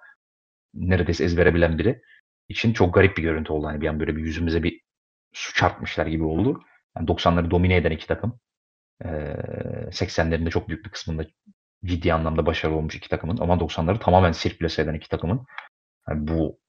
[0.74, 2.02] neredeyse ezbere bilen biri
[2.50, 3.68] için çok garip bir görüntü oldu.
[3.68, 4.82] Hani bir an böyle bir yüzümüze bir
[5.34, 6.62] su çarpmışlar gibi oldu.
[6.98, 8.40] Yani 90'ları domine eden iki takım.
[9.06, 9.08] Ee,
[9.92, 11.28] 80'lerin de çok büyük bir kısmında
[11.86, 15.46] ciddi anlamda başarılı olmuş iki takımın ama 90'ları tamamen sirkülese eden iki takımın
[16.10, 16.60] yani bu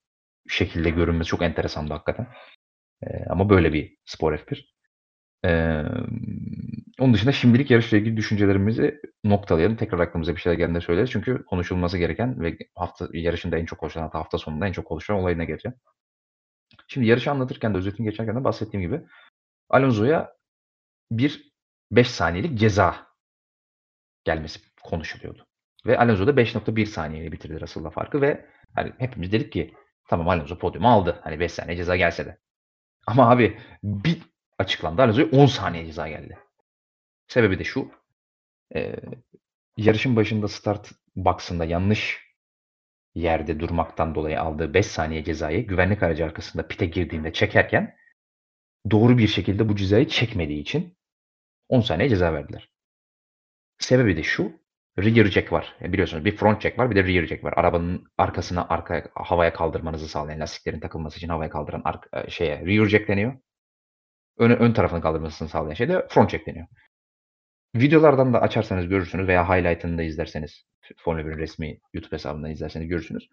[0.48, 2.26] şekilde görünmesi çok enteresandı hakikaten.
[3.02, 4.64] Ee, ama böyle bir spor F1.
[5.44, 5.84] Ee,
[6.98, 9.76] onun dışında şimdilik yarışla ilgili düşüncelerimizi noktalayalım.
[9.76, 11.10] Tekrar aklımıza bir şeyler geldiğinde söyleriz.
[11.10, 15.44] Çünkü konuşulması gereken ve hafta yarışında en çok konuşulan hafta sonunda en çok konuşulan olayına
[15.44, 15.76] geleceğim.
[16.88, 19.02] Şimdi yarışı anlatırken de özetini geçerken de bahsettiğim gibi
[19.68, 20.32] Alonso'ya
[21.10, 21.52] bir
[21.90, 23.06] 5 saniyelik ceza
[24.24, 25.46] gelmesi konuşuluyordu.
[25.86, 29.74] Ve Alonso da 5.1 saniyeyle bitirdi Russell'la farkı ve hani hepimiz dedik ki
[30.08, 31.20] tamam Alonso podyumu aldı.
[31.24, 32.38] Hani 5 saniye ceza gelse de.
[33.06, 34.18] Ama abi bir
[34.58, 36.38] açıklandı Alonso'ya 10 saniye ceza geldi.
[37.28, 37.90] Sebebi de şu.
[38.74, 38.94] E,
[39.76, 42.28] yarışın başında start box'ında yanlış
[43.14, 47.96] yerde durmaktan dolayı aldığı 5 saniye cezayı güvenlik aracı arkasında pite girdiğinde çekerken
[48.90, 50.98] doğru bir şekilde bu cezayı çekmediği için
[51.68, 52.70] 10 saniye ceza verdiler.
[53.78, 54.52] Sebebi de şu.
[54.98, 55.76] Rear jack var.
[55.82, 57.54] E biliyorsunuz bir front jack var bir de rear jack var.
[57.56, 63.08] Arabanın arkasına arkaya havaya kaldırmanızı sağlayan lastiklerin takılması için havaya kaldıran arka, şeye rear jack
[63.08, 63.38] deniyor.
[64.38, 66.66] Ön, ön tarafını kaldırmasını sağlayan şey de front jack deniyor.
[67.76, 70.64] Videolardan da açarsanız görürsünüz veya highlight'ını da izlerseniz
[70.96, 73.28] Formula 1'in resmi YouTube hesabından izlerseniz görürsünüz.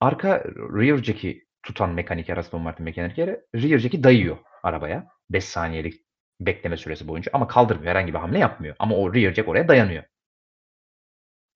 [0.00, 5.08] Arka rear jack'i tutan mekaniker Aston Martin mekanikeri rear jack'i dayıyor arabaya.
[5.30, 6.04] 5 saniyelik
[6.40, 7.90] bekleme süresi boyunca ama kaldırmıyor.
[7.90, 8.76] Herhangi bir hamle yapmıyor.
[8.78, 10.04] Ama o rear jack oraya dayanıyor.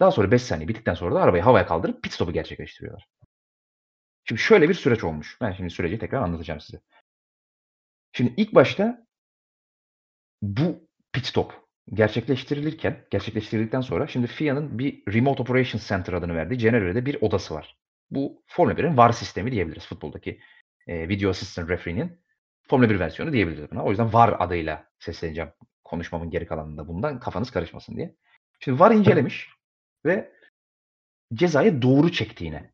[0.01, 3.07] Daha sonra 5 saniye bittikten sonra da arabayı havaya kaldırıp pit stop'u gerçekleştiriyorlar.
[4.24, 5.39] Şimdi şöyle bir süreç olmuş.
[5.41, 6.81] Ben şimdi süreci tekrar anlatacağım size.
[8.12, 9.07] Şimdi ilk başta
[10.43, 17.07] bu pit stop gerçekleştirilirken, gerçekleştirildikten sonra şimdi FIA'nın bir Remote Operations Center adını verdiği Cenevre'de
[17.07, 17.76] bir odası var.
[18.11, 20.41] Bu Formula 1'in VAR sistemi diyebiliriz futboldaki
[20.87, 22.20] e, Video Assistant Referee'nin
[22.68, 23.84] Formula 1 versiyonu diyebiliriz buna.
[23.84, 25.51] O yüzden VAR adıyla sesleneceğim
[25.84, 28.14] konuşmamın geri kalanında bundan kafanız karışmasın diye.
[28.61, 29.49] Şimdi VAR incelemiş
[30.05, 30.32] ve
[31.34, 32.72] cezayı doğru çektiğine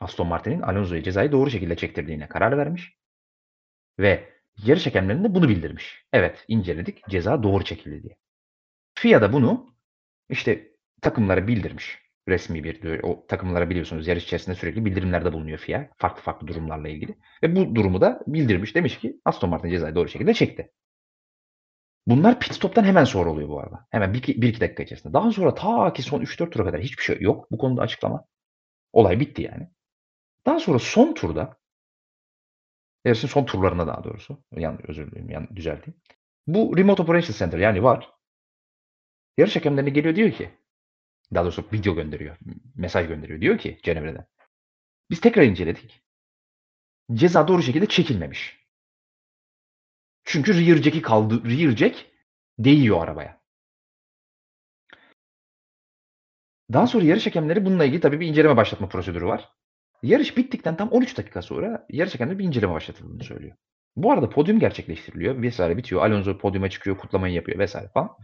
[0.00, 2.96] Aston Martin'in Alonso'ya cezayı doğru şekilde çektirdiğine karar vermiş.
[3.98, 6.04] Ve yarış hakemlerine bunu bildirmiş.
[6.12, 8.16] Evet inceledik ceza doğru çekildi diye.
[9.02, 9.74] FIA da bunu
[10.28, 12.02] işte takımlara bildirmiş.
[12.28, 17.18] Resmi bir o takımlara biliyorsunuz yarış içerisinde sürekli bildirimlerde bulunuyor FIA farklı farklı durumlarla ilgili.
[17.42, 18.74] Ve bu durumu da bildirmiş.
[18.74, 20.72] Demiş ki Aston Martin cezayı doğru şekilde çekti.
[22.06, 23.86] Bunlar pit stop'tan hemen sonra oluyor bu arada.
[23.90, 25.12] Hemen 1-2 dakika içerisinde.
[25.12, 27.50] Daha sonra ta ki son 3-4 tura kadar hiçbir şey yok.
[27.50, 28.24] Bu konuda açıklama.
[28.92, 29.68] Olay bitti yani.
[30.46, 31.56] Daha sonra son turda
[33.04, 34.44] yarışın son turlarında daha doğrusu.
[34.52, 35.30] Yani özür dilerim.
[35.30, 36.00] Yani düzelteyim.
[36.46, 38.11] Bu Remote Operation Center yani var.
[39.38, 40.50] Yarış hakemlerine geliyor diyor ki
[41.34, 42.36] daha doğrusu video gönderiyor.
[42.74, 43.40] Mesaj gönderiyor.
[43.40, 44.26] Diyor ki Cenevre'den.
[45.10, 46.02] Biz tekrar inceledik.
[47.14, 48.66] Ceza doğru şekilde çekilmemiş.
[50.24, 51.44] Çünkü rear jack'i kaldı.
[51.44, 52.06] Rear jack
[52.58, 53.42] değiyor arabaya.
[56.72, 59.48] Daha sonra yarış hakemleri bununla ilgili tabii bir inceleme başlatma prosedürü var.
[60.02, 63.56] Yarış bittikten tam 13 dakika sonra yarış hakemleri bir inceleme başlatıldığını söylüyor.
[63.96, 65.42] Bu arada podyum gerçekleştiriliyor.
[65.42, 66.02] Vesaire bitiyor.
[66.02, 68.16] Alonso podyuma çıkıyor, kutlamayı yapıyor vesaire falan.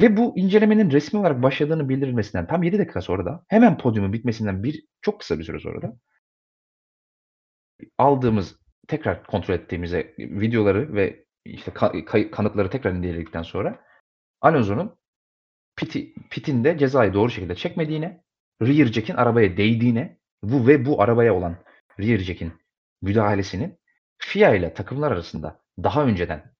[0.00, 4.62] Ve bu incelemenin resmi olarak başladığını bildirilmesinden tam 7 dakika sonra da hemen podyumun bitmesinden
[4.62, 5.96] bir çok kısa bir süre sonra da
[7.98, 11.72] aldığımız tekrar kontrol ettiğimizde videoları ve işte
[12.30, 13.80] kanıtları tekrar inceledikten sonra
[14.40, 14.98] Alonso'nun
[15.76, 18.24] piti, pitinde cezayı doğru şekilde çekmediğine,
[18.62, 21.56] rear jack'in arabaya değdiğine bu ve bu arabaya olan
[22.00, 22.52] rear jack'in
[23.02, 23.78] müdahalesinin
[24.18, 26.54] FIA ile takımlar arasında daha önceden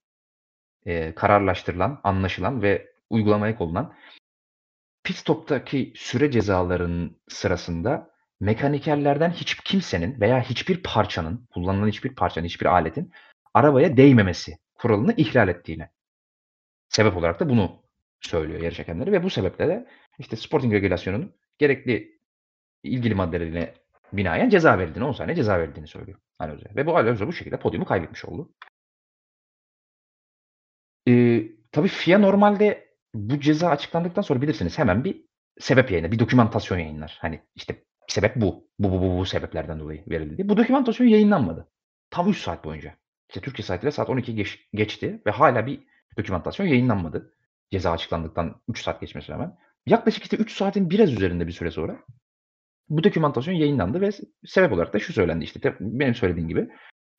[0.86, 3.94] e, kararlaştırılan, anlaşılan ve uygulamaya konulan
[5.04, 12.66] pit stop'taki süre cezalarının sırasında mekanikerlerden hiç kimsenin veya hiçbir parçanın, kullanılan hiçbir parçanın, hiçbir
[12.66, 13.12] aletin
[13.54, 15.90] arabaya değmemesi kuralını ihlal ettiğine
[16.88, 17.82] sebep olarak da bunu
[18.20, 19.86] söylüyor yarış hakemleri ve bu sebeple de
[20.18, 22.20] işte sporting regülasyonunun gerekli
[22.82, 23.74] ilgili maddelerine
[24.12, 26.64] binaen ceza verildiğini, 10 saniye ceza verildiğini söylüyor Alonso.
[26.76, 28.52] Ve bu Alonso bu şekilde podyumu kaybetmiş oldu.
[31.08, 31.42] Ee,
[31.72, 35.24] tabii FIA normalde bu ceza açıklandıktan sonra bilirsiniz hemen bir
[35.58, 37.18] sebep yayını, bir dokümantasyon yayınlar.
[37.20, 38.68] Hani işte sebep bu.
[38.78, 40.48] Bu bu bu, bu sebeplerden dolayı verildi diye.
[40.48, 41.68] Bu dokümantasyon yayınlanmadı.
[42.10, 42.94] Tam 3 saat boyunca.
[43.28, 45.80] İşte Türkiye saatiyle saat 12 geç, geçti ve hala bir
[46.18, 47.34] dokümantasyon yayınlanmadı.
[47.70, 49.56] Ceza açıklandıktan 3 saat geçmesi rağmen.
[49.86, 52.04] Yaklaşık işte 3 saatin biraz üzerinde bir süre sonra
[52.88, 54.10] bu dokümantasyon yayınlandı ve
[54.46, 56.68] sebep olarak da şu söylendi işte benim söylediğim gibi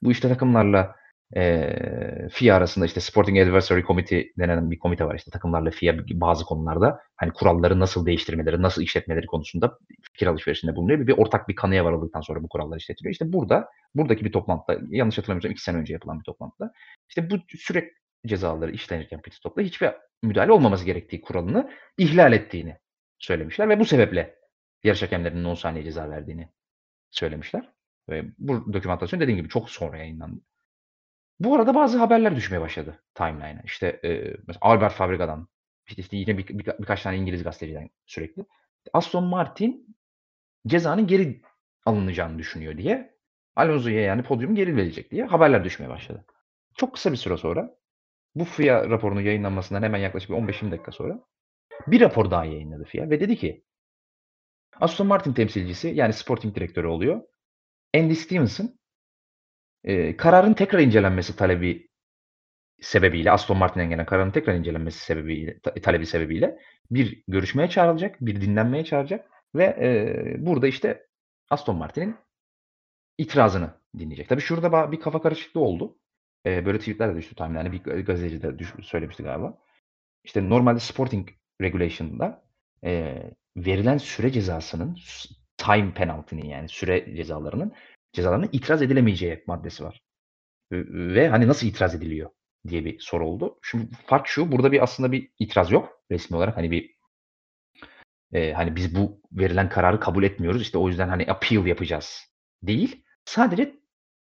[0.02, 0.96] bu işte takımlarla
[1.36, 6.46] e, FIA arasında işte Sporting Advisory Committee denen bir komite var işte takımlarla FIA bazı
[6.46, 11.00] konularda hani kuralları nasıl değiştirmeleri, nasıl işletmeleri konusunda fikir alışverişinde bulunuyor.
[11.00, 13.12] Bir, bir ortak bir kanıya varıldıktan sonra bu kurallar işletiliyor.
[13.12, 16.72] İşte burada, buradaki bir toplantıda, yanlış hatırlamıyorsam iki sene önce yapılan bir toplantıda
[17.10, 17.92] işte bu süre
[18.26, 19.90] cezaları işlenirken pit stop'ta hiçbir
[20.24, 22.78] müdahale olmaması gerektiği kuralını ihlal ettiğini
[23.20, 24.36] söylemişler ve bu sebeple
[24.84, 26.50] yarış hakemlerinin 10 saniye ceza verdiğini
[27.12, 27.70] söylemişler.
[28.10, 30.42] Ve bu dokümantasyon dediğim gibi çok sonra yayınlandı.
[31.42, 33.62] Bu arada bazı haberler düşmeye başladı timeline'a.
[33.64, 34.10] İşte e,
[34.48, 35.48] mesela Albert Fabrica'dan,
[35.88, 38.46] işte, işte yine bir, bir, birkaç tane İngiliz gazeteciden sürekli.
[38.94, 39.96] Aston Martin
[40.68, 41.42] cezanın geri
[41.86, 43.18] alınacağını düşünüyor diye
[43.56, 46.26] Alonso'ya yani podyum geri verecek diye haberler düşmeye başladı.
[46.76, 47.76] Çok kısa bir süre sonra
[48.36, 51.20] bu FIA raporunun yayınlanmasından hemen yaklaşık bir 15-20 dakika sonra
[51.88, 53.64] bir rapor daha yayınladı FIA ve dedi ki
[54.80, 57.22] Aston Martin temsilcisi yani sporting direktörü oluyor.
[57.96, 58.81] Andy Stevenson
[59.86, 61.90] eee, kararın tekrar incelenmesi talebi
[62.82, 66.60] sebebiyle Aston Martin'den gelen kararın tekrar incelenmesi sebebiyle ta talebi sebebiyle
[66.92, 71.08] bir görüşmeye çağrılacak, bir dinlenmeye çağıracak ve, eee, burada işte
[71.50, 72.16] Aston Martin'in
[73.18, 74.30] itirazını dinleyecek.
[74.30, 75.98] Tabii şurada bir kafa karışıklığı oldu.
[76.46, 77.72] Eee, böyle tweet'ler de düştü timeline'a.
[77.72, 79.58] Bir ga gazeteci de düş söylemişti galiba.
[80.24, 81.30] İşte normalde Sporting
[81.62, 82.44] Regulation'da,
[82.84, 84.98] eee, verilen süre cezasının
[85.58, 87.74] time penalty'nin yani süre cezalarının
[88.14, 90.02] cezalarının itiraz edilemeyeceği maddesi var.
[90.72, 92.30] Ve hani nasıl itiraz ediliyor
[92.68, 93.60] diye bir soru oldu.
[93.64, 96.58] Şimdi fark şu, burada bir aslında bir itiraz yok resmi olarak.
[96.58, 96.96] Hani bir
[98.34, 100.62] eee, hani biz bu verilen kararı kabul etmiyoruz.
[100.62, 102.22] İşte o yüzden hani appeal yapacağız
[102.64, 103.04] değil.
[103.26, 103.76] Sadece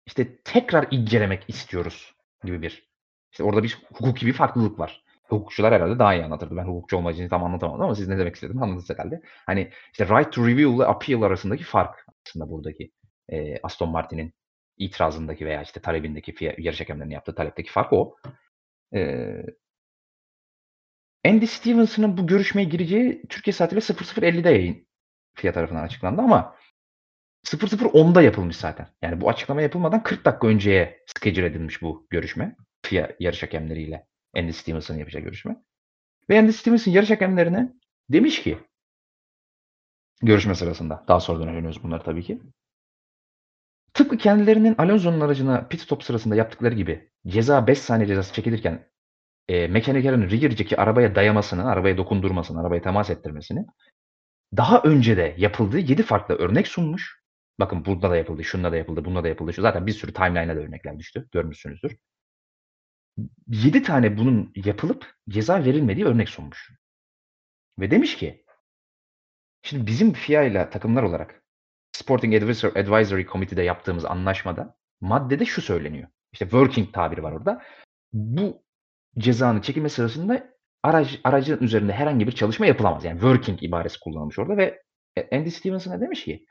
[0.07, 2.14] işte tekrar incelemek istiyoruz
[2.45, 2.89] gibi bir
[3.32, 5.05] işte orada bir hukuki bir farklılık var.
[5.28, 6.57] Hukukçular herhâlde daha iyi anlatırdı.
[6.57, 9.22] Ben hukukçu olmadığım için tam anlatamadım ama siz ne demek istediğimi anladınız herhâlde.
[9.47, 12.91] Hani işte right to review ile appeal arasındaki fark aslında buradaki,
[13.29, 14.35] eee, Aston Martin'in
[14.79, 18.16] itirazındaki veya işte talebindeki FIA yarış hakemlerinin yaptığı talepteki fark o.
[18.93, 19.47] Eee
[21.27, 24.87] Andy Stevenson'ın bu görüşmeye gireceği Türkiye saatiyle 00.50'de yayın
[25.35, 26.57] FIA tarafından açıklandı ama
[27.47, 28.89] 00.10'da yapılmış zaten.
[29.03, 32.57] Yani bu açıklama yapılmadan 40 dakika önceye schedule edilmiş bu görüşme.
[32.83, 34.07] FIA yarış hakemleriyle
[34.37, 35.57] Andy Stevenson'ın yapacağı görüşme.
[36.31, 37.72] Ve Andy Stevenson yarış hakemlerine
[38.11, 38.59] demiş ki
[40.22, 42.41] görüşme sırasında, daha sonradan öğreniyoruz bunları tabii ki.
[43.95, 48.89] Tıpkı kendilerinin Alonso'nun aracına pit stop sırasında yaptıkları gibi ceza 5 saniye cezası çekilirken,
[49.49, 53.67] eee, mekanikerinin jack'i arabaya dayamasını, arabaya dokundurmasını, arabaya temas ettirmesini
[54.57, 57.25] daha önce de yapıldığı 7 farklı örnek sunmuş.
[57.61, 59.53] Bakın burada da yapıldı, şunda da yapıldı, bunda da yapıldı.
[59.55, 61.29] Şu zaten bir sürü timeline'a da örnekler düştü.
[61.33, 61.97] Görmüşsünüzdür.
[63.49, 66.73] 7 tane bunun yapılıp ceza verilmediği örnek sunmuş.
[67.79, 68.45] Ve demiş ki
[69.63, 71.44] şimdi bizim FIA ile takımlar olarak
[71.95, 76.09] Sporting Advisor Advisory Committee'de yaptığımız anlaşmada maddede şu söyleniyor.
[76.33, 77.63] İşte working tabiri var orada.
[78.13, 78.63] Bu
[79.19, 83.05] cezanın çekilme sırasında araç aracın üzerinde herhangi bir çalışma yapılamaz.
[83.05, 84.83] Yani working ibaresi kullanılmış orada ve
[85.17, 86.47] e Andy Stevenson'a demiş ki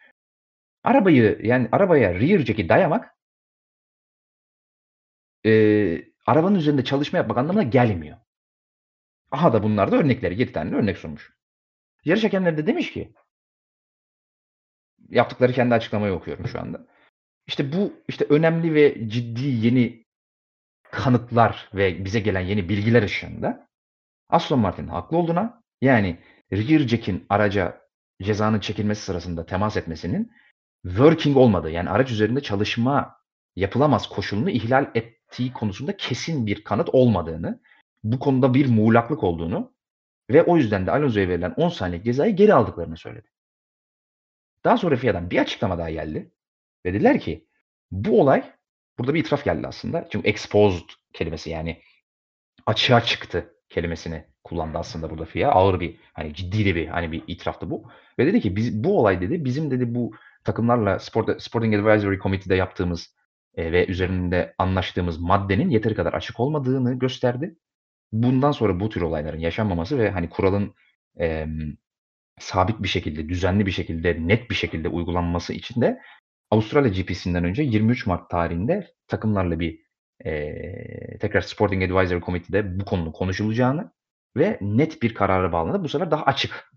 [0.84, 3.16] arabayı yani arabaya rear jack'i dayamak
[5.44, 8.18] eee, arabanın üzerinde çalışma yapmak anlamına gelmiyor.
[9.32, 10.40] Aha da bunlar da örnekleri.
[10.40, 11.34] 7 tane örnek sunmuş.
[12.06, 13.14] Yarış hakemleri de demiş ki
[15.14, 16.88] yaptıkları kendi açıklamayı okuyorum şu anda.
[17.48, 20.06] İşte bu işte önemli ve ciddi yeni
[20.92, 23.68] kanıtlar ve bize gelen yeni bilgiler ışığında
[24.30, 26.20] Aston Martin'in haklı olduğuna yani
[26.52, 27.82] rear jack'in araca
[28.22, 30.32] cezanın çekilmesi sırasında temas etmesinin
[30.84, 33.18] working olmadığı yani araç üzerinde çalışma
[33.56, 37.62] yapılamaz koşulunu ihlal ettiği konusunda kesin bir kanıt olmadığını,
[38.04, 39.74] bu konuda bir muğlaklık olduğunu
[40.30, 43.28] ve o yüzden de Alonso'ya verilen 10 saniyelik cezayı geri aldıklarını söyledi.
[44.66, 46.32] Daha sonra FIA'dan bir açıklama daha geldi.
[46.86, 47.48] Ve dediler ki
[47.92, 48.54] bu olay
[48.98, 50.08] burada bir itiraf geldi aslında.
[50.12, 51.82] Çünkü exposed kelimesi yani
[52.66, 55.52] açığa çıktı kelimesini kullandı aslında burada FIA.
[55.52, 57.84] Ağır bir hani ciddi bir hani bir itiraftı bu.
[58.20, 60.12] Ve dedi ki biz bu olay dedi bizim dedi bu
[60.44, 63.16] takımlarla Sport, Sporting Advisory Committee'de yaptığımız
[63.56, 67.56] e, ve üzerinde anlaştığımız maddenin yeteri kadar açık olmadığını gösterdi.
[68.12, 70.76] Bundan sonra bu tür olayların yaşanmaması ve hani kuralın
[72.40, 76.02] sabit bir şekilde, düzenli bir şekilde, net bir şekilde uygulanması için de
[76.52, 79.80] Avustralya GP'sinden önce 23 Mart tarihinde takımlarla bir
[80.26, 83.92] eee, tekrar Sporting Advisory Committee'de bu konunun konuşulacağını
[84.38, 86.72] ve net bir karara bağlanıp bu sefer daha açık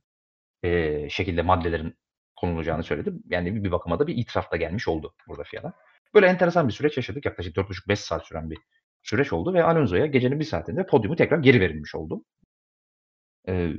[0.62, 1.94] eee, şekilde maddelerin
[2.36, 3.12] konulacağını söyledi.
[3.30, 5.72] Yani bir bakıma da bir itiraf da gelmiş oldu burada FIA'dan.
[6.14, 7.24] Böyle enteresan bir süreç yaşadık.
[7.24, 8.59] Yaklaşık 4,5-5 saat süren bir
[9.02, 12.24] süreç oldu ve Alonso'ya gecenin bir saatinde podyumu tekrar geri verilmiş oldu.
[13.48, 13.76] Eee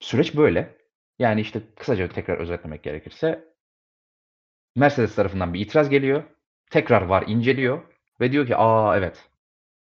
[0.00, 0.76] süreç böyle.
[1.18, 3.44] Yani, işte, kısaca tekrar özetlemek gerekirse
[4.76, 6.22] Mercedes tarafından bir itiraz geliyor.
[6.70, 7.82] Tekrar VAR inceliyor
[8.20, 9.28] ve diyor ki, "A, evet."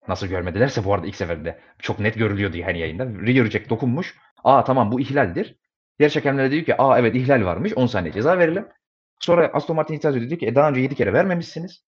[0.07, 3.05] Nasıl görmedilerse bu arada ilk seferinde çok net görülüyordu yani yayında.
[3.05, 4.17] Rear jack dokunmuş.
[4.43, 5.55] "A, tamam bu ihlaldir."
[5.99, 7.73] Yarış hakemleri diyor ki, "A, evet ihlal varmış.
[7.75, 8.67] 10 saniye ceza verelim."
[9.19, 10.29] Sonra Aston Martin itiraz ediyor.
[10.29, 11.85] Diyor ki, "E, daha önce 7 kere vermemişsiniz."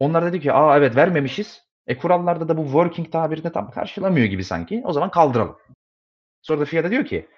[0.00, 1.62] Onlar da diyor ki, "A, evet vermemişiz.
[1.86, 4.82] E, kurallarda da bu working tabirini tam karşılamıyor gibi sanki.
[4.84, 5.58] O zaman kaldıralım."
[6.42, 7.28] Sonra da FIA da diyor ki,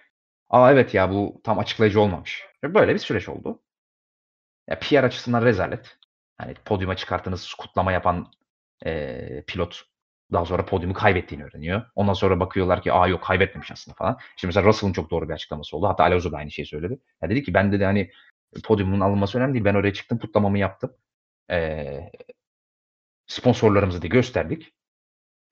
[0.50, 3.62] "A, evet ya bu tam açıklayıcı olmamış." Ve böyle bir süreç oldu.
[4.68, 5.98] Ya, PR açısından rezalet.
[6.38, 8.26] Hani podyuma çıkarttığınız kutlama yapan,
[8.86, 9.82] eee, pilot
[10.32, 11.82] daha sonra podyumu kaybettiğini öğreniyor.
[11.94, 14.18] Ondan sonra bakıyorlar ki, "A, yok kaybetmemiş aslında." falan.
[14.36, 15.88] İşte mesela Russell'ın çok doğru bir açıklaması oldu.
[15.88, 16.98] Hatta Alonso da aynı şeyi söyledi.
[17.22, 18.10] Ya, dedi ki, "Ben" dedi, "hani
[18.64, 19.64] podyumun alınması önemli değil.
[19.64, 20.92] Ben oraya çıktım, kutlamamı yaptım.
[21.50, 22.12] Eee,
[23.26, 24.72] sponsorlarımıza da gösterdik.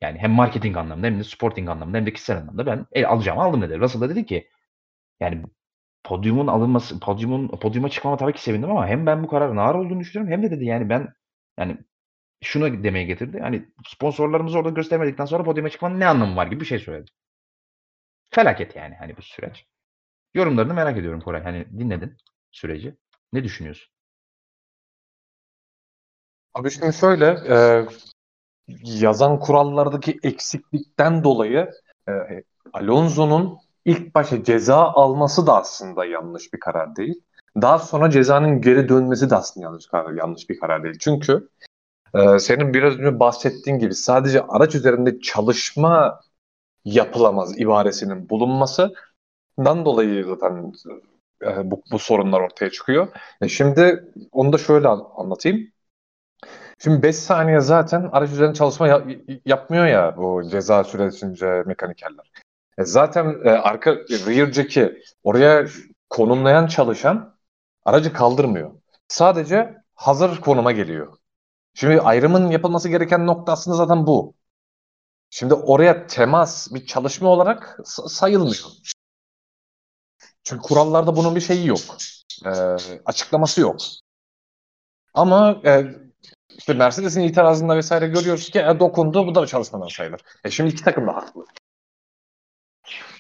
[0.02, 3.42] Yani hem marketing anlamında hem de sporting anlamında hem de kişisel anlamda ben, eee, alacağımı
[3.42, 3.80] aldım." dedi.
[3.80, 4.48] Russell da dedi ki,
[5.20, 5.42] yani
[6.04, 10.00] podyumun alınması, podyumun podyuma çıkmama tabii ki sevindim ama hem ben bu kararın ağır olduğunu
[10.00, 11.14] düşünüyorum hem de dedi yani ben
[11.58, 11.78] yani
[12.42, 13.40] şunu demeye getirdi.
[13.40, 17.10] Hani sponsorlarımızı orada göstermedikten sonra podyuma çıkmanın ne anlamı var gibi bir şey söyledi.
[18.30, 19.66] Felaket yani hani bu süreç.
[20.34, 21.42] Yorumlarını merak ediyorum Koray.
[21.42, 22.16] Hani dinledin
[22.52, 22.96] süreci.
[23.34, 23.92] Ne düşünüyorsun?
[26.54, 27.86] Abi şimdi şöyle e,
[28.84, 31.70] yazan kurallardaki eksiklikten dolayı
[32.08, 32.12] e,
[32.72, 37.22] Alonso'nun ilk başa ceza alması da aslında yanlış bir karar değil.
[37.56, 40.96] Daha sonra cezanın geri dönmesi de aslında yanlış karar, yanlış bir karar değil.
[41.00, 41.48] Çünkü
[42.14, 46.20] e, senin biraz önce bahsettiğin gibi sadece araç üzerinde çalışma
[46.84, 50.72] yapılamaz ibaresinin bulunmasından dolayı zaten
[51.42, 53.08] e, bu, bu sorunlar ortaya çıkıyor.
[53.40, 55.72] E, şimdi onu da şöyle anlatayım.
[56.82, 59.04] Şimdi 5 saniye zaten araç üzerinde çalışma ya,
[59.44, 62.30] yapmıyor ya bu ceza süresince mekanikerler.
[62.78, 65.66] E zaten e, arka rear jack'i oraya
[66.10, 67.36] konumlayan çalışan
[67.84, 68.70] aracı kaldırmıyor.
[69.08, 71.16] Sadece hazır konuma geliyor.
[71.74, 74.34] Şimdi ayrımın yapılması gereken nokta aslında zaten bu.
[75.30, 77.78] Şimdi oraya temas bir çalışma olarak
[78.08, 78.70] sayılmıyor.
[80.44, 81.80] Çünkü kurallarda bunun bir şeyi yok.
[82.46, 82.50] E,
[83.04, 83.76] açıklaması yok.
[85.14, 85.84] Ama e,
[86.58, 90.20] işte Mercedes'in itirazında vesaire görüyoruz ki e, dokundu bu da çalışmadan sayılır.
[90.44, 91.44] E şimdi iki takım da haklı.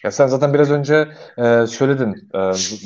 [0.04, 1.08] Ya sen zaten biraz önce
[1.38, 2.38] e, söyledin e,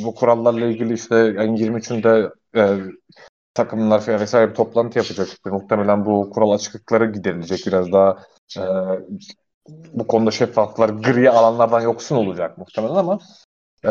[0.05, 2.79] bu, kurallarla ilgili işte ayın 23'ünde e,
[3.55, 5.29] takımlar vesaire bir toplantı yapacak.
[5.45, 8.19] Muhtemelen bu kural açıklıkları giderilecek biraz daha
[8.59, 8.63] e,
[9.93, 13.19] bu konuda şeffaflar gri alanlardan yoksun olacak muhtemelen ama
[13.85, 13.91] e,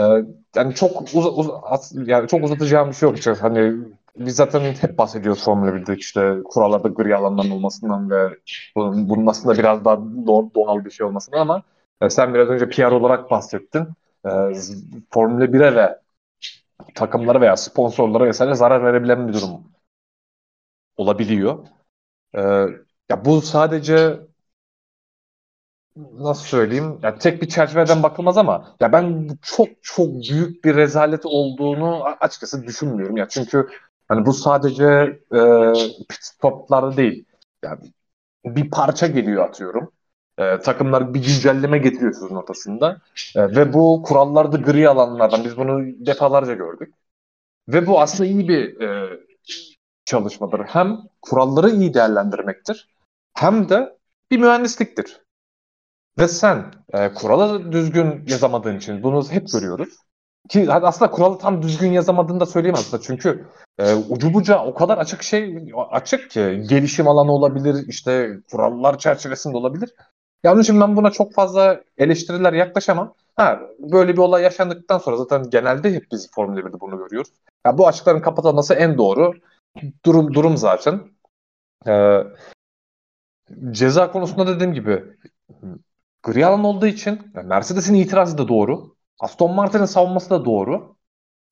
[0.55, 1.49] yani çok uz, uz
[2.07, 3.41] yani çok uzatacağım bir şey yok.
[3.41, 3.73] Hani
[4.17, 8.37] biz zaten hep bahsediyoruz Formula 1'de işte kurallarda gri alanların olmasından ve
[8.75, 9.97] bunun, bunun aslında biraz daha
[10.55, 11.63] doğal bir şey olmasından ama
[12.01, 13.87] e, sen biraz önce PR olarak bahsettin.
[14.25, 14.29] E,
[15.11, 15.99] Formula 1'e ve
[16.95, 19.63] takımlara veya sponsorlara vesaire zarar verebilen bir durum
[20.97, 21.67] olabiliyor.
[22.35, 22.41] E,
[23.11, 24.19] ya bu sadece
[25.95, 26.99] nasıl söyleyeyim?
[27.03, 32.63] Ya tek bir çerçeveden bakılmaz ama ya ben çok çok büyük bir rezalet olduğunu açıkçası
[32.63, 33.27] düşünmüyorum ya.
[33.29, 33.67] Çünkü
[34.13, 34.85] hani bu sadece
[35.35, 35.73] e,
[36.09, 37.25] pit stoplarda değil.
[37.63, 37.79] Yani
[38.45, 39.91] bir parça geliyor atıyorum.
[40.37, 43.01] E, takımlar bir güncelleme getiriyor ortasında.
[43.35, 46.93] E, ve bu kurallarda gri alanlardan biz bunu defalarca gördük.
[47.67, 49.19] Ve bu aslında iyi bir e,
[50.05, 50.59] çalışmadır.
[50.59, 52.89] Hem kuralları iyi değerlendirmektir
[53.33, 53.97] hem de
[54.31, 55.21] bir mühendisliktir.
[56.19, 59.97] Ve sen e, kuralı düzgün yazamadığın için bunu hep görüyoruz.
[60.49, 63.03] Ki aslında kuralı tam düzgün yazamadığını da söyleyemem aslında.
[63.03, 63.45] Çünkü
[63.79, 69.57] e, ucu buca o kadar açık şey açık ki gelişim alanı olabilir, işte kurallar çerçevesinde
[69.57, 69.93] olabilir.
[70.43, 73.13] Ya onun için ben buna çok fazla eleştiriler yaklaşamam.
[73.35, 77.31] Ha, böyle bir olay yaşandıktan sonra zaten genelde hep biz Formula 1'de bunu görüyoruz.
[77.65, 79.33] Ya bu açıkların kapatılması en doğru
[80.05, 81.01] durum durum zaten.
[81.87, 82.23] Ee,
[83.71, 85.03] ceza konusunda dediğim gibi
[86.23, 88.95] gri alan olduğu için Mercedes'in itirazı da doğru.
[89.23, 90.95] Aston Martin'in savunması da doğru.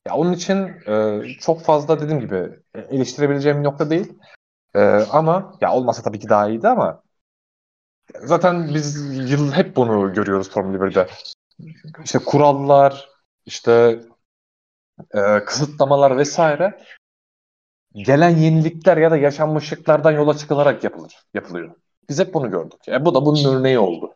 [0.07, 0.57] Ya onun için
[0.87, 4.13] e, çok fazla dediğim gibi eleştirebileceğim bir nokta değil.
[4.75, 4.79] E,
[5.11, 7.03] ama ya olmasa tabii ki daha iyiydi ama
[8.23, 8.95] zaten biz
[9.31, 11.07] yıl hep bunu görüyoruz Formula 1'de.
[12.03, 13.09] İşte kurallar,
[13.45, 14.01] işte
[15.13, 16.79] e, kısıtlamalar vesaire
[17.93, 21.75] gelen yenilikler ya da yaşanmışlıklardan yola çıkılarak yapılır, yapılıyor.
[22.09, 22.87] Biz hep bunu gördük.
[22.87, 24.15] E, bu da bunun örneği oldu.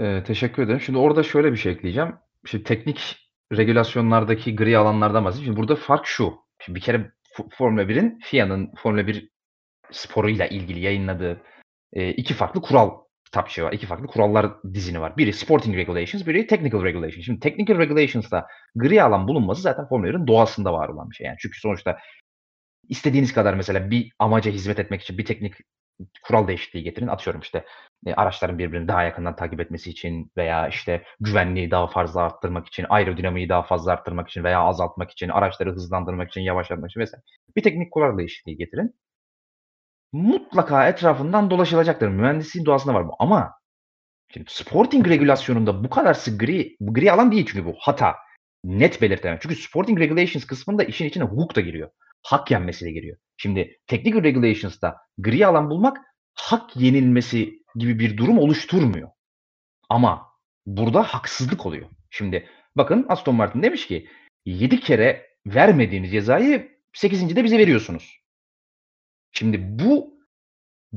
[0.00, 0.80] Ee, teşekkür ederim.
[0.80, 2.14] Şimdi orada şöyle bir şey ekleyeceğim.
[2.46, 3.16] Şimdi teknik
[3.52, 5.46] regülasyonlardaki gri alanlardan bahsedeyim.
[5.46, 6.34] Şimdi burada fark şu.
[6.58, 7.12] Şimdi bir kere
[7.58, 9.30] Formula 1'in FIA'nın Formula 1
[9.90, 11.42] sporuyla ilgili yayınladığı
[11.92, 12.90] e, iki farklı kural
[13.24, 13.72] kitapçığı var.
[13.72, 15.16] İki farklı kurallar dizini var.
[15.16, 17.24] Biri Sporting Regulations, biri Technical Regulations.
[17.24, 21.26] Şimdi Technical Regulations'ta gri alan bulunması zaten Formula 1'in doğasında var olan bir şey.
[21.26, 21.98] Yani çünkü sonuçta
[22.88, 25.54] istediğiniz kadar mesela bir amaca hizmet etmek için bir teknik
[26.22, 27.06] kural değişikliği getirin.
[27.06, 27.64] Atıyorum işte
[28.06, 32.86] e, araçların birbirini daha yakından takip etmesi için veya işte güvenliği daha fazla arttırmak için,
[32.88, 37.22] aerodinamiği daha fazla arttırmak için veya azaltmak için, araçları hızlandırmak için, yavaşlatmak için vesaire.
[37.56, 38.94] Bir teknik kural değişikliği getirin.
[40.12, 42.08] Mutlaka etrafından dolaşılacaktır.
[42.08, 43.12] Mühendisliğin doğasında var bu.
[43.18, 43.52] Ama
[44.32, 48.16] şimdi sporting regülasyonunda bu kadar gri, gri alan değil çünkü bu hata.
[48.64, 49.38] Net belirtilen.
[49.42, 51.90] Çünkü sporting regulations kısmında işin içine hukuk da giriyor.
[52.22, 53.16] Hak yenmesi de giriyor.
[53.36, 55.98] Şimdi technical regulations'ta gri alan bulmak
[56.34, 59.10] hak yenilmesi gibi bir durum oluşturmuyor.
[59.88, 60.26] Ama
[60.66, 61.88] burada haksızlık oluyor.
[62.10, 64.08] Şimdi bakın Aston Martin demiş ki
[64.44, 67.36] 7 kere vermediğiniz cezayı 8.
[67.36, 68.20] de bize veriyorsunuz.
[69.32, 70.20] Şimdi bu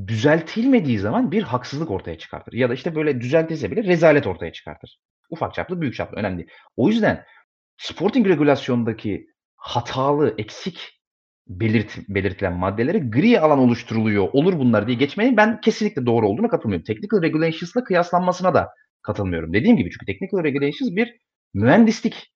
[0.06, 2.52] düzeltilmediği zaman bir haksızlık ortaya çıkartır.
[2.52, 5.00] Ya da işte böyle düzeltilse bile rezalet ortaya çıkartır.
[5.30, 6.46] Ufak çaplı, büyük çaplı önemli.
[6.76, 7.26] O yüzden
[7.76, 9.26] Sporting regülasyondaki
[9.56, 10.99] hatalı, eksik
[11.50, 16.84] belirt belirtilen maddelere gri alan oluşturuluyor, olur bunlar diye geçmenin ben kesinlikle doğru olduğuna katılmıyorum.
[16.84, 18.68] Technical Regulations'la kıyaslanmasına da
[19.02, 19.52] katılmıyorum.
[19.52, 21.16] Dediğim gibi çünkü Technical Regulations bir
[21.54, 22.32] mühendislik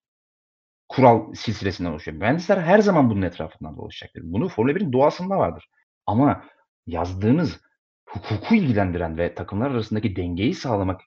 [0.89, 2.17] kural silsilesinden oluşuyor.
[2.17, 4.21] Mühendisler her zaman bunun etrafından dolaşacaktır.
[4.25, 5.69] Bunu Formula 1'in doğasında vardır.
[6.05, 6.43] Ama
[6.87, 7.61] yazdığınız
[8.09, 11.01] hukuku ilgilendiren ve takımlar arasındaki dengeyi sağlamak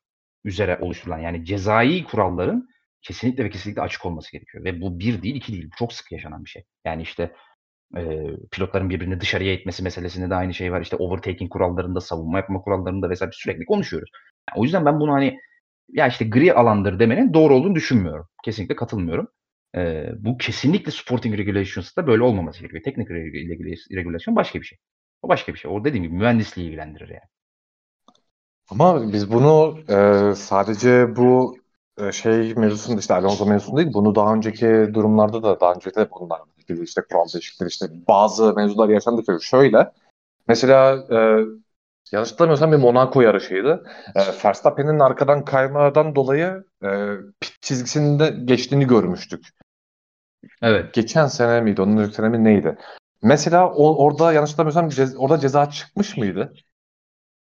[0.44, 2.68] üzere oluşturulan yani cezai kuralların
[3.02, 4.64] kesinlikle ve kesinlikle açık olması gerekiyor.
[4.64, 5.66] Ve bu bir değil, iki değil.
[5.66, 6.64] Bu çok sık yaşanan bir şey.
[6.84, 7.32] Yani işte
[7.96, 10.80] e, pilotların birbirini dışarıya itmesi meselesinde de aynı şey var.
[10.80, 14.10] İşte overtaking kurallarında, savunma yapma kurallarında vesaire sürekli konuşuyoruz.
[14.50, 15.38] Yani o yüzden ben bunu hani
[15.88, 18.26] ya işte gri alandır demenin doğru olduğunu düşünmüyorum.
[18.44, 19.28] Kesinlikle katılmıyorum.
[19.76, 22.82] E, bu kesinlikle Sporting Regulations'da böyle olmaması gerekiyor.
[22.82, 23.10] Teknik
[23.90, 24.78] regulasyon başka bir şey.
[25.22, 25.70] O başka bir şey.
[25.70, 27.28] O dediğim gibi mühendisliği ilgilendirir yani.
[28.70, 31.56] Ama biz bunu e, sadece bu
[32.12, 36.40] şey mevzusunda işte Alonso mevzusunda değil, bunu daha önceki durumlarda da daha önce de bunlar
[36.70, 39.92] ilgili işte kural değişiklikleri işte bazı mevzular yaşandı ki şöyle
[40.48, 41.16] mesela e,
[42.12, 43.84] yanlış hatırlamıyorsam bir Monaco yarışıydı.
[44.14, 46.88] E, Verstappen'in arkadan kaymadan dolayı e,
[47.40, 49.48] pit çizgisinde geçtiğini görmüştük.
[50.62, 50.94] Evet.
[50.94, 51.82] Geçen sene miydi?
[51.82, 52.78] Onun önceki sene mi neydi?
[53.22, 56.52] Mesela o, orada yanlış hatırlamıyorsam cez, orada ceza çıkmış mıydı?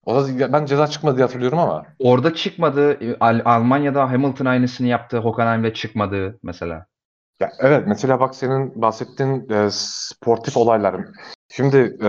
[0.04, 1.86] Orada ben ceza çıkmadı diye hatırlıyorum ama.
[1.98, 2.98] Orada çıkmadı.
[3.20, 5.18] Al- Almanya'da Hamilton aynısını yaptı.
[5.18, 6.86] Hockenheim'de çıkmadı mesela.
[7.40, 11.04] Ya evet mesela bak senin bahsettiğin e, sportif olaylar.
[11.48, 12.08] Şimdi e,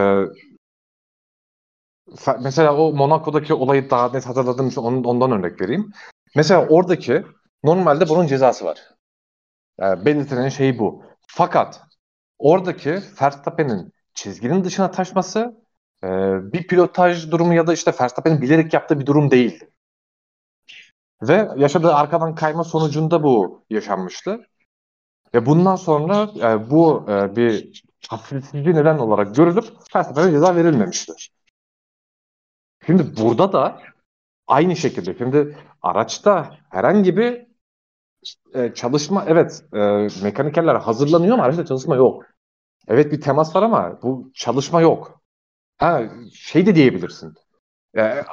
[2.39, 5.91] mesela o Monaco'daki olayı daha net hatırladığım için ondan örnek vereyim.
[6.35, 7.25] Mesela oradaki
[7.63, 8.79] normalde bunun cezası var.
[9.79, 11.03] Yani belirtilen şey bu.
[11.27, 11.81] Fakat
[12.39, 15.57] oradaki Verstappen'in çizginin dışına taşması
[16.03, 16.07] e,
[16.53, 19.65] bir pilotaj durumu ya da işte Verstappen'in bilerek yaptığı bir durum değil.
[21.21, 24.48] Ve yaşadığı arkadan kayma sonucunda bu yaşanmıştı.
[25.33, 29.65] Ve bundan sonra e, bu e, bir hafifletici neden olarak görülüp
[29.95, 31.13] Verstappen'e ceza verilmemişti.
[32.85, 33.81] Şimdi burada da
[34.47, 37.47] aynı şekilde şimdi araçta herhangi bir
[38.53, 42.25] e, çalışma evet e, mekanikerler hazırlanıyor ama araçta çalışma yok.
[42.87, 45.21] Evet bir temas var ama bu çalışma yok.
[45.77, 46.01] Ha,
[46.33, 47.33] şey de diyebilirsin.
[47.97, 48.23] E,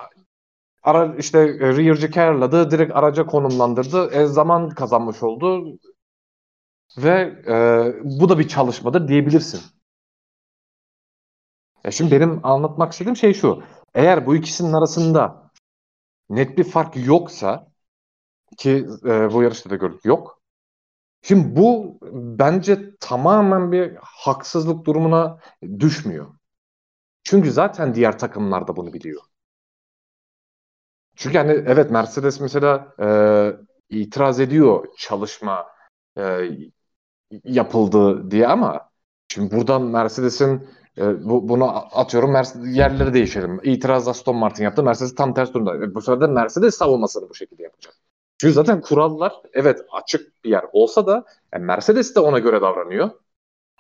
[0.83, 4.11] ara, işte rear'cı careladı, direkt araca konumlandırdı.
[4.13, 5.79] E, zaman kazanmış oldu.
[6.99, 7.55] Ve e,
[8.21, 9.61] bu da bir çalışmadır diyebilirsin.
[11.85, 13.63] E şimdi benim anlatmak istediğim şey şu.
[13.95, 15.51] Eğer bu ikisinin arasında
[16.31, 17.73] net bir fark yoksa
[18.59, 20.41] ki e, bu yarışta da gördük yok.
[21.23, 25.39] Şimdi bu bence tamamen bir haksızlık durumuna
[25.79, 26.27] düşmüyor.
[27.25, 29.23] Çünkü zaten diğer takımlar da bunu biliyor.
[31.17, 33.09] Çünkü hani evet Mercedes mesela e,
[33.91, 35.67] itiraz ediyor çalışma
[36.19, 36.49] e,
[37.45, 38.91] yapıldı diye ama
[39.29, 40.69] şimdi buradan Mercedes'in
[40.99, 43.61] e, bu, bunu atıyorum Mercedes, yerleri değişelim.
[43.63, 44.83] İtiraz Aston Martin yaptı.
[44.83, 45.77] Mercedes tam ters durumda.
[45.77, 47.95] E, bu sefer de Mercedes savunmasını bu şekilde yapacak.
[48.39, 51.25] Çünkü zaten kurallar evet açık bir yer olsa da
[51.55, 53.11] yani Mercedes de ona göre davranıyor.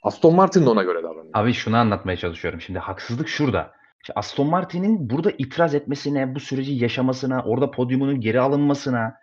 [0.03, 1.31] Aston Martin de ona göre davranıyor.
[1.35, 2.61] Abi şunu anlatmaya çalışıyorum.
[2.61, 3.73] Şimdi haksızlık şurada.
[4.03, 9.15] İşte Aston Martin'in burada itiraz etmesine, bu süreci yaşamasına, orada podyumunun geri alınmasına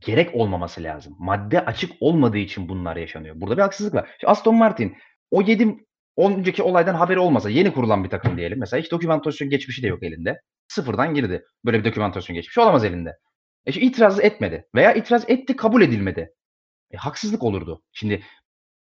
[0.00, 1.16] gerek olmaması lazım.
[1.18, 3.40] Madde açık olmadığı için bunlar yaşanıyor.
[3.40, 4.10] Burada bir haksızlık var.
[4.20, 4.96] Şimdi Aston Martin
[5.30, 5.76] o 7
[6.18, 8.58] önceki olaydan haberi olmasa yeni kurulan bir takım diyelim.
[8.58, 10.40] Mesela hiç dokümantasyon geçmişi de yok elinde.
[10.68, 11.44] Sıfırdan girdi.
[11.64, 13.16] Böyle bir dokümantasyon geçmişi olamaz elinde.
[13.66, 14.66] E şimdi itiraz etmedi.
[14.74, 16.30] Veya itiraz etti kabul edilmedi.
[16.90, 17.82] E, haksızlık olurdu.
[17.92, 18.22] Şimdi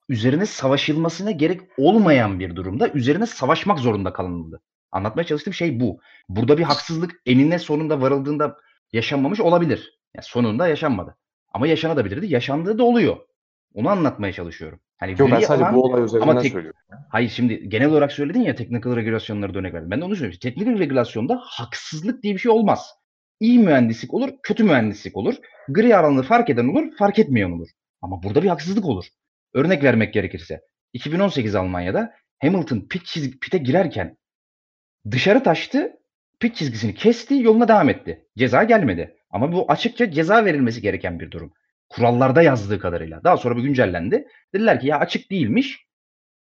[0.08, 4.60] üzerine savaşılmasına gerek olmayan bir durumda üzerine savaşmak zorunda kalınıldı.
[4.92, 6.00] Anlatmaya çalıştığım şey bu.
[6.28, 8.56] Burada bir haksızlık enine sonunda varıldığında
[8.92, 9.97] yaşanmamış olabilir.
[10.14, 11.16] Yani sonunda yaşanmadı.
[11.52, 12.26] Ama yaşanabilirdi.
[12.26, 13.16] Yaşandığı da oluyor.
[13.74, 14.80] Onu anlatmaya çalışıyorum.
[14.98, 16.80] Hani Yok ben sadece alan, bu olay üzerinden tek, söylüyorum.
[17.10, 19.90] Hayır şimdi genel olarak söyledin ya technical regülasyonları da örnek verdin.
[19.90, 20.38] Ben de onu söylüyorum.
[20.42, 22.90] Technical regülasyonda haksızlık diye bir şey olmaz.
[23.40, 25.34] İyi mühendislik olur, kötü mühendislik olur.
[25.68, 27.68] Gri alanı fark eden olur, fark etmeyen olur.
[28.02, 29.04] Ama burada bir haksızlık olur.
[29.54, 30.60] Örnek vermek gerekirse
[30.92, 34.16] 2018 Almanya'da Hamilton pit çizgi, pite girerken
[35.10, 35.92] dışarı taştı,
[36.40, 38.26] pit çizgisini kesti, yoluna devam etti.
[38.38, 39.17] Ceza gelmedi.
[39.30, 41.52] Ama bu açıkça ceza verilmesi gereken bir durum.
[41.88, 43.24] Kurallarda yazdığı kadarıyla.
[43.24, 44.28] Daha sonra bu güncellendi.
[44.54, 45.86] Dediler ki ya açık değilmiş.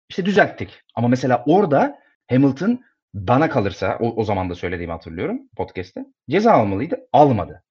[0.09, 0.81] İşte düzelttik.
[0.95, 1.99] Ama mesela orada
[2.29, 2.81] Hamilton
[3.13, 6.05] bana kalırsa o, o zaman da söylediğimi hatırlıyorum podcast'te.
[6.29, 6.99] Ceza almalıydı.
[7.13, 7.63] Almadı.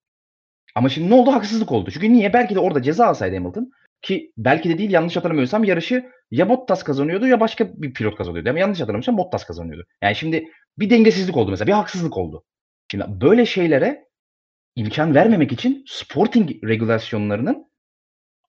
[0.74, 1.32] Ama şimdi ne oldu?
[1.32, 1.90] Haksızlık oldu.
[1.90, 2.32] Çünkü niye?
[2.32, 3.72] Belki de orada ceza alsaydı Hamilton
[4.02, 8.50] ki belki de değil yanlış hatırlamıyorsam yarışı ya Bottas kazanıyordu ya başka bir pilot kazanıyordu.
[8.50, 9.86] Ama yanlış hatırlamıyorsam Bottas kazanıyordu.
[10.02, 10.48] Yani şimdi
[10.78, 11.66] bir dengesizlik oldu mesela.
[11.66, 12.44] Bir haksızlık oldu.
[12.90, 14.08] Şimdi böyle şeylere
[14.76, 17.72] imkan vermemek için sporting regülasyonlarının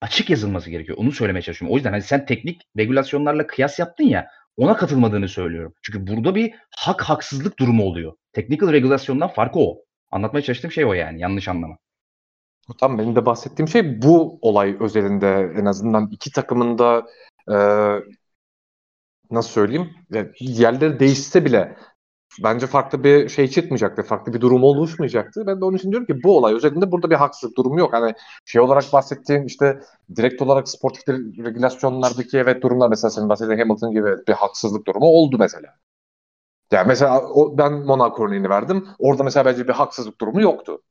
[0.02, 0.98] açık yazılması gerekiyor.
[0.98, 1.74] Onu söylemeye çalışıyorum.
[1.74, 5.74] O yüzden hani sen teknik regülasyonlarla kıyas yaptın ya ona katılmadığını söylüyorum.
[5.82, 8.14] Çünkü burada bir hak haksızlık durumu oluyor.
[8.34, 9.84] Technical regülasyondan farkı o.
[10.12, 11.22] Anlatmaya çalıştığım şey o yani.
[11.22, 11.78] Yanlış anlama.
[12.80, 17.06] Tam benim de bahsettiğim şey bu olay özelinde en azından iki takımın da
[17.52, 17.56] e,
[19.32, 19.90] nasıl söyleyeyim
[20.40, 21.76] yerleri değişse bile
[22.40, 24.04] bence farklı bir şey çıkmayacaktı.
[24.04, 25.44] Farklı bir durum oluşmayacaktı.
[25.48, 27.94] Ben de onun için diyorum ki bu olay özelinde burada bir haksızlık durumu yok.
[27.94, 28.14] Hani
[28.46, 29.80] şey olarak bahsettiğin işte
[30.16, 35.36] direkt olarak sportif regülasyonlardaki evet durumlar mesela senin bahsettiğin Hamilton gibi bir haksızlık durumu oldu
[35.40, 35.68] mesela.
[36.72, 38.88] Yani mesela o, ben Monaco örneğini verdim.
[39.00, 40.82] Orada mesela bence bir haksızlık durumu yoktu.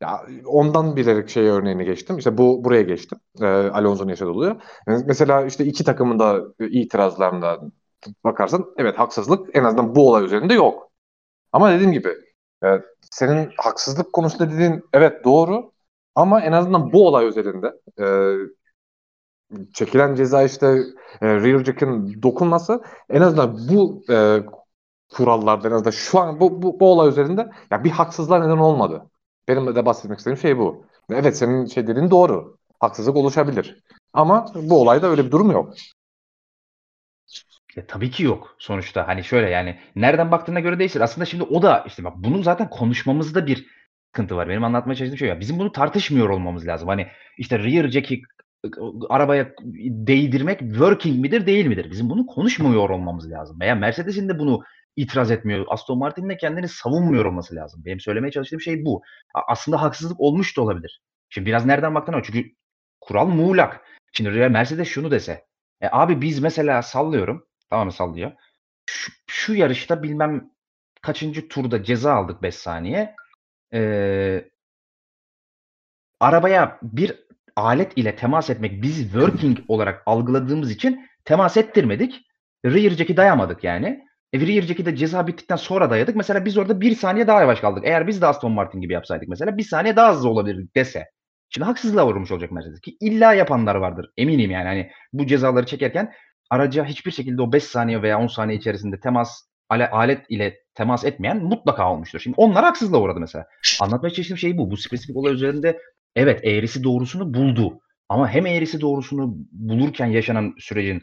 [0.00, 2.18] Ya ondan bilerek şey örneğini geçtim.
[2.18, 3.18] İşte bu buraya geçtim.
[3.40, 4.62] Ee, Alonso'nun yaşadığı oluyor.
[4.86, 7.60] Yani mesela işte iki takımın da itirazlarında
[8.24, 10.90] bakarsan evet haksızlık en azından bu olay üzerinde yok.
[11.52, 12.08] Ama dediğim gibi
[12.64, 12.66] e,
[13.10, 15.72] senin haksızlık konusunda dediğin evet doğru
[16.14, 18.06] ama en azından bu olay üzerinde e,
[19.74, 20.82] çekilen ceza işte
[21.22, 24.42] e, jack'ın dokunması en azından bu e,
[25.14, 29.06] kurallarda en azından şu an bu, bu, bu olay üzerinde ya bir haksızlığa neden olmadı.
[29.48, 30.86] Benim de bahsetmek istediğim şey bu.
[31.10, 32.56] Evet senin şey dediğin doğru.
[32.80, 33.82] Haksızlık oluşabilir.
[34.12, 35.74] Ama bu olayda öyle bir durum yok.
[37.76, 39.08] Ya tabii ki yok sonuçta.
[39.08, 41.00] Hani şöyle yani nereden baktığına göre değişir.
[41.00, 43.66] Aslında şimdi o da işte bak bunun zaten konuşmamızda bir
[44.06, 44.48] sıkıntı var.
[44.48, 45.40] Benim anlatmaya çalıştığım şey ya.
[45.40, 46.88] Bizim bunu tartışmıyor olmamız lazım.
[46.88, 47.06] Hani
[47.38, 48.22] işte rear jack'i
[49.10, 49.54] arabaya
[49.86, 51.90] değdirmek working midir değil midir?
[51.90, 53.60] Bizim bunu konuşmuyor olmamız lazım.
[53.60, 54.62] Veya Mercedes'in de bunu
[54.96, 55.66] itiraz etmiyor.
[55.68, 57.82] Aston Martin'in de kendini savunmuyor olması lazım.
[57.84, 59.02] Benim söylemeye çalıştığım şey bu.
[59.48, 61.00] Aslında haksızlık olmuş da olabilir.
[61.28, 62.22] Şimdi biraz nereden baktığına o.
[62.22, 62.44] Çünkü
[63.00, 63.80] kural muğlak.
[64.12, 65.44] Şimdi Mercedes şunu dese.
[65.80, 67.46] E abi biz mesela sallıyorum.
[67.72, 68.32] Tamam sallıyor.
[68.86, 70.50] Şu, şu yarışta bilmem
[71.02, 73.14] kaçıncı turda ceza aldık 5 saniye.
[73.74, 74.50] Ee,
[76.20, 77.24] arabaya bir
[77.56, 82.20] alet ile temas etmek biz working olarak algıladığımız için temas ettirmedik.
[82.64, 84.06] Rear jack'i dayamadık yani.
[84.32, 86.16] E, rear jack'i de ceza bittikten sonra dayadık.
[86.16, 87.84] Mesela biz orada bir saniye daha yavaş kaldık.
[87.86, 91.10] Eğer biz de Aston Martin gibi yapsaydık mesela bir saniye daha hızlı olabilirdik dese.
[91.48, 94.10] Şimdi haksızlığa vurmuş olacak Mercedes ki illa yapanlar vardır.
[94.16, 96.12] Eminim yani hani bu cezaları çekerken
[96.52, 101.44] araca hiçbir şekilde o 5 saniye veya 10 saniye içerisinde temas alet ile temas etmeyen
[101.44, 102.20] mutlaka olmuştur.
[102.20, 103.46] Şimdi onlar haksızlığa uğradı mesela.
[103.80, 104.70] Anlatmaya çalıştığım şey bu.
[104.70, 105.78] Bu spesifik olay üzerinde
[106.16, 107.80] evet eğrisi doğrusunu buldu.
[108.08, 111.02] Ama hem eğrisi doğrusunu bulurken yaşanan sürecin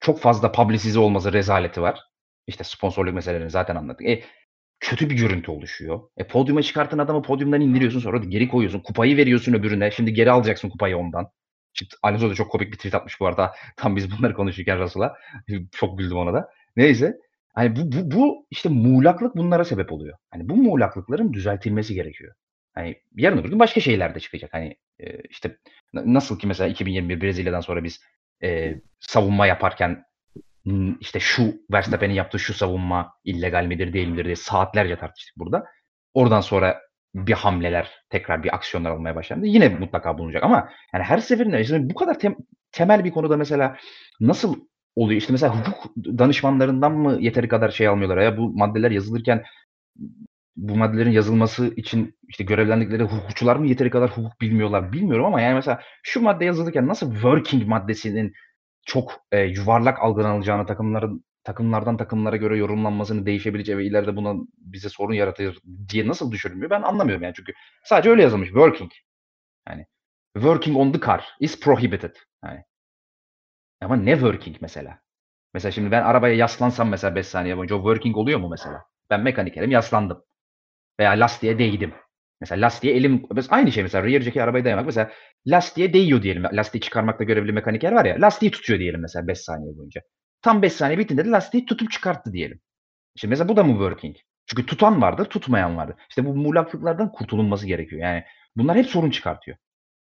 [0.00, 2.00] çok fazla publicize olması rezaleti var.
[2.46, 4.06] İşte sponsorluk meselelerini zaten anlattık.
[4.06, 4.22] E,
[4.80, 6.00] kötü bir görüntü oluşuyor.
[6.16, 8.80] E, podyuma çıkartan adamı podyumdan indiriyorsun sonra geri koyuyorsun.
[8.80, 9.90] Kupayı veriyorsun öbürüne.
[9.90, 11.30] Şimdi geri alacaksın kupayı ondan.
[11.72, 13.54] Şimdi Alonso da çok komik bir tweet atmış bu arada.
[13.76, 15.16] Tam biz bunları konuşurken Russell'a.
[15.72, 16.48] çok güldüm ona da.
[16.76, 17.18] Neyse.
[17.54, 20.18] Hani bu, bu, bu işte muğlaklık bunlara sebep oluyor.
[20.30, 22.34] Hani bu muğlaklıkların düzeltilmesi gerekiyor.
[22.74, 24.54] Hani yarın öbür gün başka şeyler de çıkacak.
[24.54, 25.56] Hani e, işte
[25.92, 28.00] nasıl ki mesela 2021 Brezilya'dan sonra biz
[28.42, 30.04] e, savunma yaparken
[31.00, 35.64] işte şu Verstappen'in yaptığı şu savunma illegal midir değil midir diye saatlerce tartıştık burada.
[36.14, 36.80] Oradan sonra
[37.26, 39.46] bir hamleler, tekrar bir aksiyonlar almaya başlandı.
[39.46, 42.36] Yine mutlaka bulunacak ama yani her seferinde işte bu kadar tem-
[42.72, 43.76] temel bir konuda mesela
[44.20, 44.56] nasıl
[44.96, 45.20] oluyor?
[45.20, 49.44] İşte mesela hukuk danışmanlarından mı yeteri kadar şey almıyorlar ya bu maddeler yazılırken
[50.56, 55.54] bu maddelerin yazılması için işte görevlendikleri hukukçular mı yeteri kadar hukuk bilmiyorlar bilmiyorum ama yani
[55.54, 58.32] mesela şu madde yazılırken nasıl working maddesinin
[58.86, 65.14] çok e, yuvarlak algılanacağını takımların takımlardan takımlara göre yorumlanmasını değişebileceği ve ileride buna bize sorun
[65.14, 67.52] yaratır diye nasıl düşünülmüyor ben anlamıyorum yani çünkü
[67.84, 68.90] sadece öyle yazılmış working.
[69.68, 69.86] Yani
[70.34, 72.14] working on the car is prohibited.
[72.44, 72.64] Yani.
[73.80, 74.98] Ama ne working mesela?
[75.54, 78.84] Mesela şimdi ben arabaya yaslansam mesela 5 saniye boyunca o working oluyor mu mesela?
[79.10, 80.24] Ben mekanikerim yaslandım.
[81.00, 81.94] Veya lastiğe değdim.
[82.40, 85.10] Mesela lastiğe elim aynı şey mesela rear jack'e arabayı dayamak mesela
[85.46, 86.44] lastiğe değiyor diyelim.
[86.52, 88.16] Lastiği çıkarmakta görevli mekaniker var ya.
[88.20, 90.02] Lastiği tutuyor diyelim mesela 5 saniye boyunca.
[90.42, 92.60] Tam 5 saniye bittiğinde de lastiği tutup çıkarttı diyelim.
[93.16, 94.16] Şimdi mesela bu da mı working?
[94.46, 95.96] Çünkü tutan vardır, tutmayan vardır.
[96.08, 98.02] İşte bu muğlaklıklardan kurtulunması gerekiyor.
[98.02, 98.24] Yani
[98.56, 99.56] bunlar hep sorun çıkartıyor.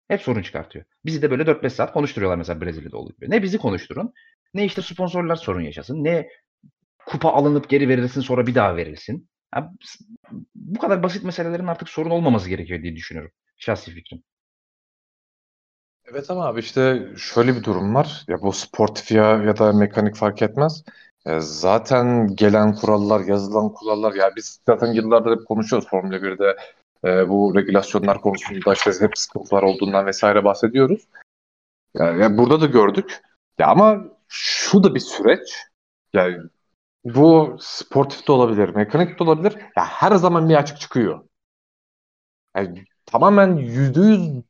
[0.08, 0.84] Hep sorun çıkartıyor.
[1.04, 3.30] Bizi de böyle 4-5 saat konuşturuyorlar mesela Brezilya'da olduğu gibi.
[3.30, 4.12] Ne bizi konuşturun,
[4.54, 6.28] ne işte sponsorlar sorun yaşasın, ne
[7.06, 9.28] kupa alınıp geri verilsin sonra bir daha verilsin.
[9.54, 9.66] Yani
[10.54, 13.32] bu kadar basit meselelerin artık sorun olmaması gerekiyor diye düşünüyorum.
[13.56, 14.22] Şahsi fikrim.
[16.12, 18.24] Evet ama abi işte şöyle bir durum var.
[18.28, 20.84] Ya bu sportif ya, ya da mekanik fark etmez.
[21.26, 26.56] E, zaten gelen kurallar, yazılan kurallar ya biz zaten yıllardır hep konuşuyoruz Formula 1'de
[27.04, 31.08] e, bu regülasyonlar konusunda işte hep sıkıntılar olduğundan vesaire bahsediyoruz.
[31.94, 33.20] Ya, ya burada da gördük.
[33.58, 35.54] Ya ama şu da bir süreç.
[36.12, 36.36] Yani
[37.04, 39.56] bu sportif de olabilir, mekanik de olabilir.
[39.76, 41.20] Ya her zaman bir açık çıkıyor.
[42.56, 44.42] Yani tamamen yüzde yüz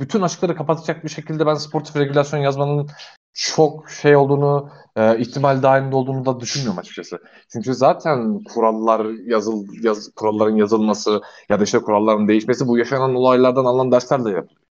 [0.00, 2.88] bütün açıkları kapatacak bir şekilde ben sportif regülasyon yazmanın
[3.34, 7.18] çok şey olduğunu, e, ihtimal dahilinde olduğunu da düşünmüyorum açıkçası.
[7.52, 13.64] Çünkü zaten kurallar yazıl yaz, kuralların yazılması ya da işte kuralların değişmesi bu yaşanan olaylardan
[13.64, 14.64] alınan derslerle yapılıyor.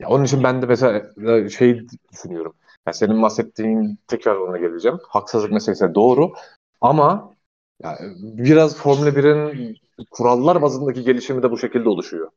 [0.00, 1.80] Ya onun için ben de mesela e, şey
[2.12, 2.54] düşünüyorum.
[2.86, 4.98] Yani senin bahsettiğin tekrar ona geleceğim.
[5.08, 6.32] Haksızlık meselesi doğru
[6.80, 7.34] ama
[7.82, 9.76] yani biraz Formula 1'in
[10.10, 12.30] kurallar bazındaki gelişimi de bu şekilde oluşuyor.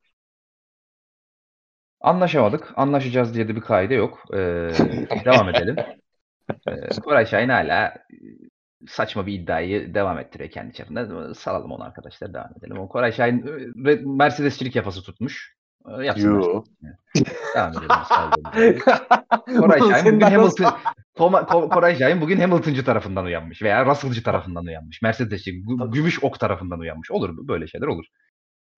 [2.02, 2.74] Anlaşamadık.
[2.76, 4.24] Anlaşacağız diye de bir kaide yok.
[4.34, 4.38] Ee,
[5.26, 5.76] devam edelim.
[6.68, 7.94] Ee, Koray Şahin hala e,
[8.88, 11.34] saçma bir iddiayı devam ettiriyor kendi çapında.
[11.36, 12.78] Salalım onu arkadaşlar devam edelim.
[12.80, 13.46] O Koray Şahin
[13.88, 15.56] e, Mercedesçilik yafası tutmuş.
[16.00, 16.42] E, Yapsınlar.
[16.42, 16.64] Yo.
[17.56, 18.80] Devam edelim.
[19.60, 20.74] Koray Şahin bugün Hamilton
[21.16, 25.02] Toma, Ko- Koray Şahin bugün Hamilton'cı tarafından uyanmış veya Russell'cı tarafından uyanmış.
[25.02, 27.12] Mercedes'ci, gü- gümüş ok tarafından uyanmış.
[27.12, 27.48] Olur mu?
[27.48, 28.06] Böyle şeyler olur.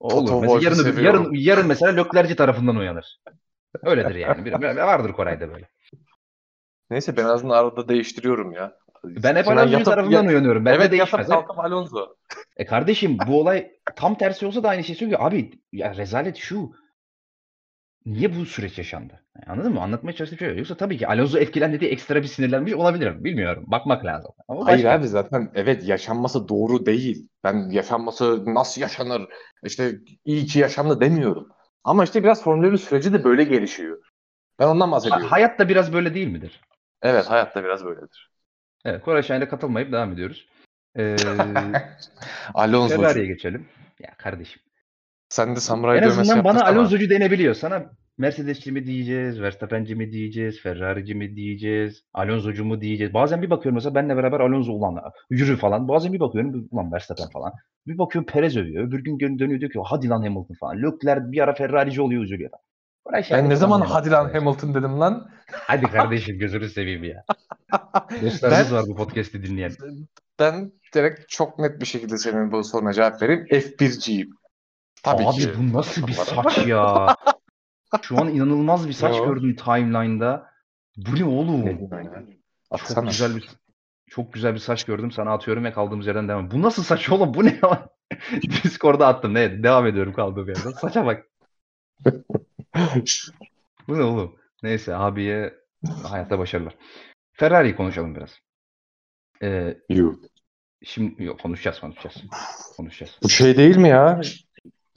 [0.04, 0.28] Olur.
[0.28, 3.20] Toto Mesela yarın, yarın, yarın mesela Löklerci tarafından uyanır.
[3.84, 4.46] Öyledir yani.
[4.46, 5.70] Bir, vardır Koray'da böyle.
[6.90, 8.76] Neyse ben azından arada değiştiriyorum ya.
[9.04, 10.66] Ben hep Şimdi Alonso yatıp- tarafından ya- uyanıyorum.
[10.66, 11.28] Ben evet de değişmez.
[11.28, 12.16] kalkıp Alonso.
[12.58, 15.20] E kardeşim bu olay tam tersi olsa da aynı şey söylüyor.
[15.24, 16.72] Abi ya rezalet şu.
[18.06, 19.22] Niye bu süreç yaşandı?
[19.48, 19.82] Anladın mı?
[19.82, 20.50] Anlatmaya çalıştığım şey.
[20.52, 20.56] o.
[20.56, 23.24] Yoksa tabii ki Alonso etkilendi diye ekstra bir sinirlenmiş olabilirim.
[23.24, 23.64] Bilmiyorum.
[23.68, 24.32] Bakmak lazım.
[24.48, 25.00] Ama Hayır başka.
[25.00, 27.28] abi zaten evet yaşanması doğru değil.
[27.44, 29.22] Ben yaşanması nasıl yaşanır
[29.64, 29.96] işte
[30.26, 31.48] iyi ki yaşandı demiyorum.
[31.84, 33.98] Ama işte biraz Formula 1 süreci de böyle gelişiyor.
[34.60, 35.24] Ben ondan bahsediyorum.
[35.26, 36.62] Ha- hayat da biraz böyle değil midir?
[37.02, 38.32] evet hayatta biraz böyledir.
[38.86, 39.02] Evet.
[39.02, 40.48] Koray Şahin'le katılmayıp devam ediyoruz.
[40.98, 41.16] Ee,
[42.54, 42.96] Alonso.
[42.96, 43.66] Ferrari'ye geçelim.
[44.00, 44.62] Ya kardeşim.
[45.34, 46.66] Sen de samuray En azından bana.
[46.66, 47.54] Alonso'cu denebiliyor.
[47.54, 47.84] Sana
[48.18, 53.14] Mercedes'ci mi diyeceğiz, Verstappen'ci mi diyeceğiz, Ferrari'ci mi diyeceğiz, Alonso'cu mu diyeceğiz.
[53.14, 55.88] Bazen bir bakıyorum mesela benle beraber Alonso ulan yürü falan.
[55.88, 57.54] Bazen bir bakıyorum ulan Verstappen falan.
[57.88, 58.88] Bir bakıyorum Perez övüyor.
[58.88, 60.78] Öbür gün dönüyor diyor ki hadi lan Hamilton falan.
[60.78, 62.50] Leclerc bir ara Ferrari'ci oluyor üzülüyor.
[63.06, 64.34] Koray Şahin Ben ne falan zaman hadi lan.
[64.34, 65.30] Hamilton dedim lan.
[65.52, 67.24] Hadi kardeşim gözünü seveyim ya.
[68.22, 69.72] Dostlarımız Ben- var bu podcast'i dinleyen.
[70.40, 73.46] Ben direkt çok net bir şekilde senin bu soruna cevap vereyim.
[73.52, 74.30] F1'ciyim.
[75.04, 75.52] Tabii Abi ki.
[75.58, 77.16] bu nasıl bir saç ya?
[78.02, 80.50] Şu an inanılmaz bir saç gördüm timeline'da.
[80.98, 81.68] Bu ne oğlum?
[81.68, 81.78] Ya?
[82.96, 83.50] Çok güzel bir
[84.10, 85.12] çok güzel bir saç gördüm.
[85.12, 86.52] Sana atıyorum ve kaldığımız yerden devam.
[86.52, 87.34] Bu nasıl saç oğlum?
[87.34, 87.60] Bu ne?
[88.64, 89.34] Discord'a attım.
[89.34, 89.64] Ne?
[89.64, 90.72] Devam ediyorum kaldığım yerden.
[90.72, 91.26] Saça bak.
[93.88, 94.36] Bu ne oğlum?
[94.64, 95.54] Neyse abiye
[96.04, 96.76] hayatta başarılar.
[97.34, 98.40] Ferrari'yi konuşalım biraz.
[99.42, 100.16] Ee, Yuh.
[100.84, 102.16] şimdi yok konuşacağız konuşacağız.
[102.78, 103.18] Konuşacağız.
[103.24, 104.22] Bu şey değil mi ya?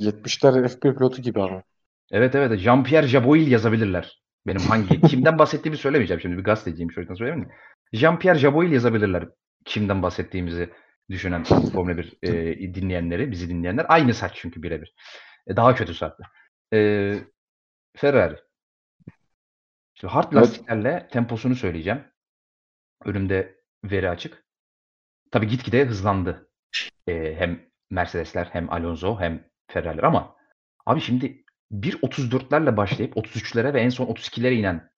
[0.00, 1.62] 70'ler F1 pilotu gibi ama.
[2.10, 2.60] Evet evet.
[2.60, 4.22] Jean-Pierre Jaboil yazabilirler.
[4.46, 6.38] Benim hangi kimden bahsettiğimi söylemeyeceğim şimdi.
[6.38, 7.54] Bir gazeteciyim şu yüzden söyleyeyim mi?
[7.92, 9.28] Jean-Pierre Jaboil yazabilirler.
[9.64, 10.70] Kimden bahsettiğimizi
[11.10, 13.86] düşünen Formula 1 e, dinleyenleri, bizi dinleyenler.
[13.88, 14.94] Aynı saç çünkü birebir.
[15.46, 16.24] E, daha kötü hatta.
[16.72, 17.18] E,
[17.96, 18.36] Ferrari.
[19.94, 20.34] Şimdi hard Evet.
[20.34, 22.04] lastiklerle temposunu söyleyeceğim.
[23.04, 24.44] Önümde veri açık.
[25.30, 26.50] Tabii gitgide hızlandı.
[27.06, 29.44] E, hem Mercedesler hem Alonso hem
[29.76, 30.36] Ferrari'ler ama
[30.86, 34.90] abi şimdi 1.34'lerle başlayıp 33'lere ve en son 32'lere inen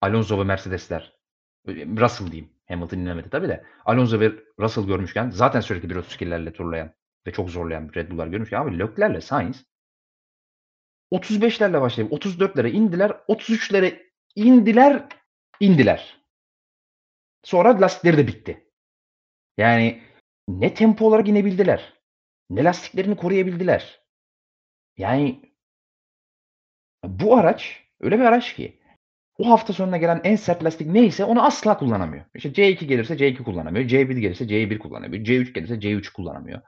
[0.00, 1.18] Alonso ve Mercedesler
[1.68, 2.50] e, Russell diyeyim.
[2.68, 3.64] Hamilton inemedi tabii de.
[3.84, 6.94] Alonso ve Russell görmüşken zaten sürekli 1.32'lerle turlayan
[7.26, 9.64] ve çok zorlayan Red Bull'lar görmüşken abi Leclerc'le Sainz
[11.12, 13.10] 35'lerle başlayıp 34'lere indiler.
[13.10, 14.02] 33'lere
[14.34, 15.08] indiler,
[15.60, 16.20] indiler.
[17.44, 18.70] Sonra lastikleri de bitti.
[19.58, 20.02] Yani
[20.48, 21.99] ne tempo olarak inebildiler.
[22.50, 24.00] Ne lastiklerini koruyabildiler.
[24.96, 25.52] Yani
[27.04, 28.80] bu araç öyle bir araç ki
[29.38, 32.24] o hafta sonuna gelen en sert lastik neyse onu asla kullanamıyor.
[32.34, 33.84] İşte C2 gelirse C2 kullanamıyor.
[33.88, 35.24] C1 gelirse C1 kullanamıyor.
[35.24, 36.60] C3 gelirse C3 kullanamıyor.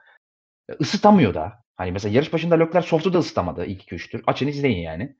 [0.69, 1.63] E, Isıtamıyor da.
[1.75, 4.23] Hani mesela yarış başında Leclerc soft'u da ısıtamadı ilk 2-3 tur.
[4.27, 5.15] Açın izleyin yani.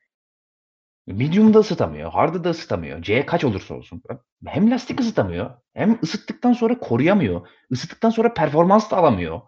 [1.07, 2.11] Medium'da ısıtamıyor.
[2.11, 3.01] Hard'ı da ısıtamıyor.
[3.01, 4.01] C kaç olursa olsun.
[4.45, 5.51] Hem lastik ısıtamıyor.
[5.73, 7.47] Hem ısıttıktan sonra koruyamıyor.
[7.69, 9.41] Isıttıktan sonra performans da alamıyor.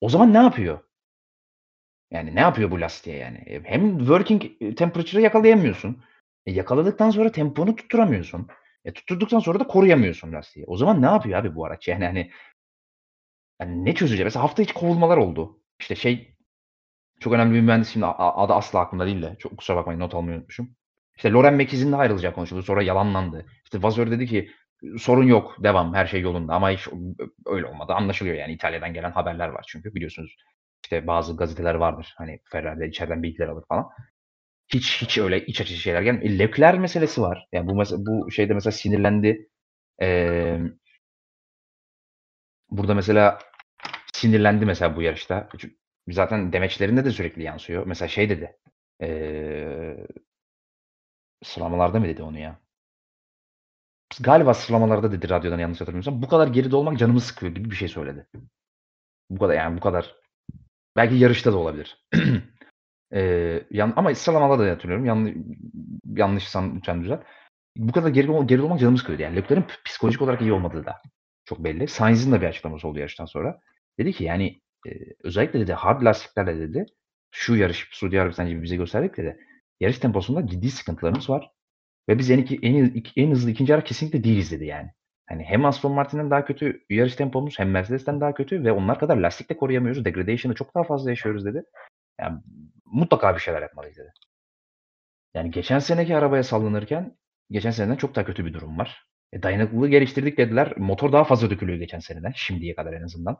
[0.00, 0.78] O zaman ne yapıyor?
[2.10, 3.38] Yani ne yapıyor bu lastiğe yani?
[3.38, 4.42] E, Hem working
[4.76, 6.02] temperature'ı yakalayamıyorsun.
[6.46, 8.48] E, yakaladıktan sonra temponu tutturamıyorsun.
[8.84, 10.66] E, tutturduktan sonra da koruyamıyorsun lastiği.
[10.66, 11.88] O zaman ne yapıyor abi bu araç?
[11.88, 12.30] Yani hani
[13.60, 14.24] yani ne çözecek?
[14.24, 15.60] Mesela hafta içi kovulmalar oldu.
[15.80, 16.34] İşte şey
[17.20, 20.36] çok önemli bir mühendis şimdi adı asla aklımda değil de çok kusura bakmayın not almayı
[20.38, 20.76] unutmuşum.
[21.16, 22.62] İşte Loren Mekiz'in de ayrılacağı konuşuldu.
[22.62, 23.46] Sonra yalanlandı.
[23.64, 24.50] İşte Vazör dedi ki
[24.98, 26.88] sorun yok devam her şey yolunda ama hiç
[27.46, 27.92] öyle olmadı.
[27.92, 30.36] Anlaşılıyor yani İtalya'dan gelen haberler var çünkü biliyorsunuz
[30.84, 32.14] işte bazı gazeteler vardır.
[32.18, 33.88] Hani Ferrari'de içeriden bilgiler alır falan.
[34.74, 36.24] Hiç hiç öyle iç açıcı şeyler gelmiyor.
[36.74, 37.48] E, meselesi var.
[37.52, 39.48] Yani bu mes- bu şeyde mesela sinirlendi.
[40.02, 40.58] Ee,
[42.70, 43.38] burada mesela
[44.14, 45.48] sinirlendi mesela bu yarışta.
[45.58, 45.76] Çünkü
[46.10, 47.86] zaten demeçlerinde de sürekli yansıyor.
[47.86, 48.58] Mesela şey dedi.
[49.00, 50.06] Eee
[51.42, 52.60] sıralamalarda mı dedi onu ya?
[54.18, 56.22] Galiba sıralamalarda dedi radyodan yanlış hatırlamıyorsam.
[56.22, 58.26] Bu kadar geride olmak canımı sıkıyor gibi bir şey söyledi.
[59.30, 60.16] Bu kadar yani bu kadar.
[60.96, 62.06] Belki yarışta da olabilir.
[63.12, 65.06] Eee, yan ama sıralamalarda da hatırlıyorum.
[65.06, 65.34] Yanlış
[66.16, 67.22] yanlışsam lütfen düzelt.
[67.76, 69.22] Bu kadar geride, geride olmak canımı sıkıyordu.
[69.22, 71.02] Yani Leclerc'in psikolojik olarak iyi olmadığı da
[71.44, 71.88] çok belli.
[71.88, 73.60] Sainz'in de bir açıklaması oldu yarıştan sonra.
[73.98, 74.90] Dedi ki yani e,
[75.24, 76.86] özellikle dedi hard lastiklerle dedi
[77.30, 79.46] şu yarış Suudi Arabistan gibi bize gösterdik dedi.
[79.80, 81.50] Yarış temposunda ciddi sıkıntılarımız var.
[82.10, 84.90] Ve biz en, iki, en, en hızlı ikinci ara kesinlikle değiliz dedi yani.
[85.28, 89.16] Hani hem Aston Martin'den daha kötü yarış tempomuz hem Mercedes'ten daha kötü ve onlar kadar
[89.16, 90.04] lastikle koruyamıyoruz.
[90.04, 91.62] Degradation'ı çok daha fazla yaşıyoruz dedi.
[92.20, 92.38] Yani
[92.84, 94.10] mutlaka bir şeyler yapmalıyız dedi.
[95.34, 97.16] Yani geçen seneki arabaya sallanırken
[97.50, 99.06] geçen seneden çok daha kötü bir durum var.
[99.32, 100.74] E, dayanıklılığı geliştirdik dediler.
[100.76, 102.32] Motor daha fazla dökülüyor geçen seneden.
[102.36, 103.36] Şimdiye kadar en azından.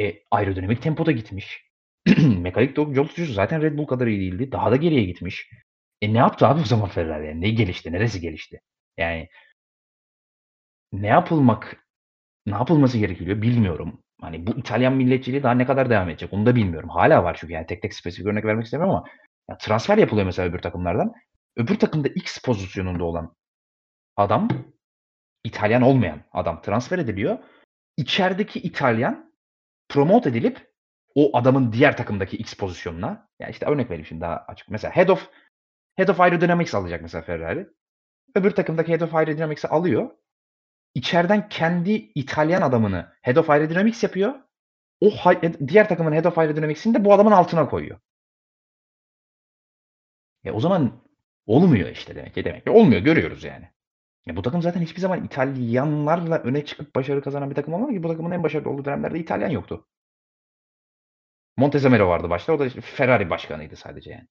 [0.00, 1.70] E, aerodinamik tempoda gitmiş.
[2.38, 4.52] Mekanik yol tutuşu zaten Red Bull kadar iyi değildi.
[4.52, 5.50] Daha da geriye gitmiş.
[6.02, 7.26] E ne yaptı abi o zaman Ferrari?
[7.26, 7.92] Yani ne gelişti?
[7.92, 8.60] Neresi gelişti?
[8.98, 9.28] Yani
[10.92, 11.86] ne yapılmak
[12.46, 14.02] ne yapılması gerekiyor bilmiyorum.
[14.20, 16.88] Hani bu İtalyan milletçiliği daha ne kadar devam edecek onu da bilmiyorum.
[16.88, 19.06] Hala var çünkü yani tek tek spesifik örnek vermek istemiyorum ama
[19.50, 21.12] ya transfer yapılıyor mesela öbür takımlardan.
[21.56, 23.34] Öbür takımda X pozisyonunda olan
[24.16, 24.48] adam
[25.44, 27.38] İtalyan olmayan adam transfer ediliyor.
[27.96, 29.32] İçerideki İtalyan
[29.88, 30.72] promote edilip
[31.14, 34.68] o adamın diğer takımdaki X pozisyonuna ya işte örnek vereyim şimdi daha açık.
[34.68, 35.30] Mesela head of
[35.96, 37.68] head of aerodynamics alacak mesela Ferrari.
[38.34, 40.10] Öbür takımdaki head of aerodynamics'i alıyor.
[40.94, 44.34] İçeriden kendi İtalyan adamını head of aerodynamics yapıyor.
[45.00, 45.10] O
[45.68, 47.98] diğer takımın head of aerodynamics'ini de bu adamın altına koyuyor.
[50.44, 51.02] E o zaman
[51.46, 53.68] olmuyor işte demek ki demek ki olmuyor görüyoruz yani.
[54.26, 58.02] Ya bu takım zaten hiçbir zaman İtalyanlarla öne çıkıp başarı kazanan bir takım olmadı ki
[58.02, 59.86] bu takımın en başarılı olduğu dönemlerde İtalyan yoktu.
[61.56, 62.52] Montezemelo vardı başta.
[62.52, 64.28] O da işte Ferrari başkanıydı sadece yani.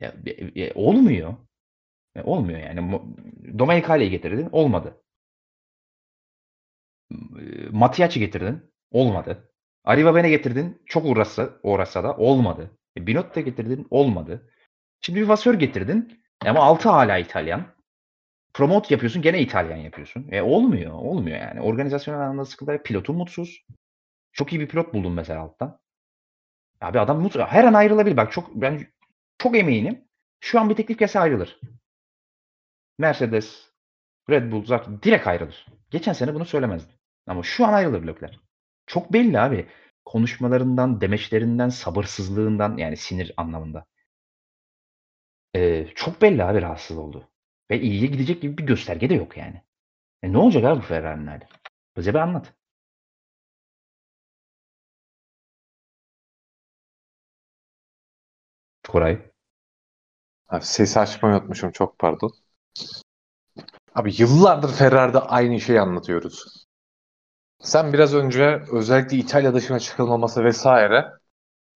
[0.00, 0.14] Ya,
[0.54, 1.34] ya, olmuyor.
[2.14, 3.00] Ya, olmuyor yani.
[3.58, 4.48] Domenicali'yi getirdin.
[4.52, 5.02] Olmadı.
[7.70, 8.72] Matiac'i getirdin.
[8.90, 9.52] Olmadı.
[9.84, 10.82] Arriva getirdin.
[10.86, 12.70] Çok uğraşsa, uğraşsa da olmadı.
[12.96, 13.86] E, Binotto getirdin.
[13.90, 14.50] Olmadı.
[15.00, 16.22] Şimdi bir Vasör getirdin.
[16.46, 17.66] Ama altı hala İtalyan.
[18.54, 20.28] Promote yapıyorsun gene İtalyan yapıyorsun.
[20.30, 20.92] E olmuyor.
[20.92, 21.60] Olmuyor yani.
[21.60, 22.82] Organizasyonel anlamda sıkıntılar.
[22.82, 23.64] Pilotun mutsuz.
[24.32, 25.80] Çok iyi bir pilot buldum mesela alttan.
[26.80, 27.42] Abi adam mutsuz.
[27.42, 28.16] Her an ayrılabilir.
[28.16, 28.86] Bak çok ben
[29.38, 30.04] çok eminim.
[30.40, 31.60] Şu an bir teklif gelse ayrılır.
[32.98, 33.72] Mercedes,
[34.30, 35.66] Red Bull zaten direkt ayrılır.
[35.90, 36.92] Geçen sene bunu söylemezdi.
[37.26, 38.38] Ama şu an ayrılır Leclerc.
[38.86, 39.66] Çok belli abi.
[40.04, 43.86] Konuşmalarından, demeçlerinden, sabırsızlığından yani sinir anlamında.
[45.56, 47.28] Ee, çok belli abi rahatsız oldu.
[47.70, 49.62] Ve iyiye gidecek gibi bir gösterge de yok yani.
[50.22, 51.44] E ne olacak abi bu Ferrari'nin hali?
[51.96, 52.57] Bize bir anlat.
[58.88, 59.18] Koray.
[60.48, 62.32] Abi sesi açmayı unutmuşum çok pardon.
[63.94, 66.66] Abi yıllardır Ferrari'de aynı şeyi anlatıyoruz.
[67.62, 71.12] Sen biraz önce özellikle İtalya dışına çıkılmaması vesaire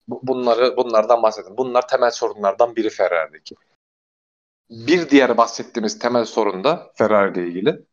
[0.07, 1.57] bunları bunlardan bahsettin.
[1.57, 3.55] Bunlar temel sorunlardan biri Ferrari'deki.
[4.69, 7.85] Bir diğer bahsettiğimiz temel sorun da Ferrari ile ilgili.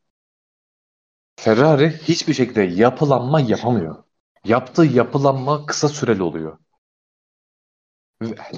[1.37, 4.05] Ferrari hiçbir şekilde yapılanma yapamıyor.
[4.45, 6.59] Yaptığı yapılanma kısa süreli oluyor.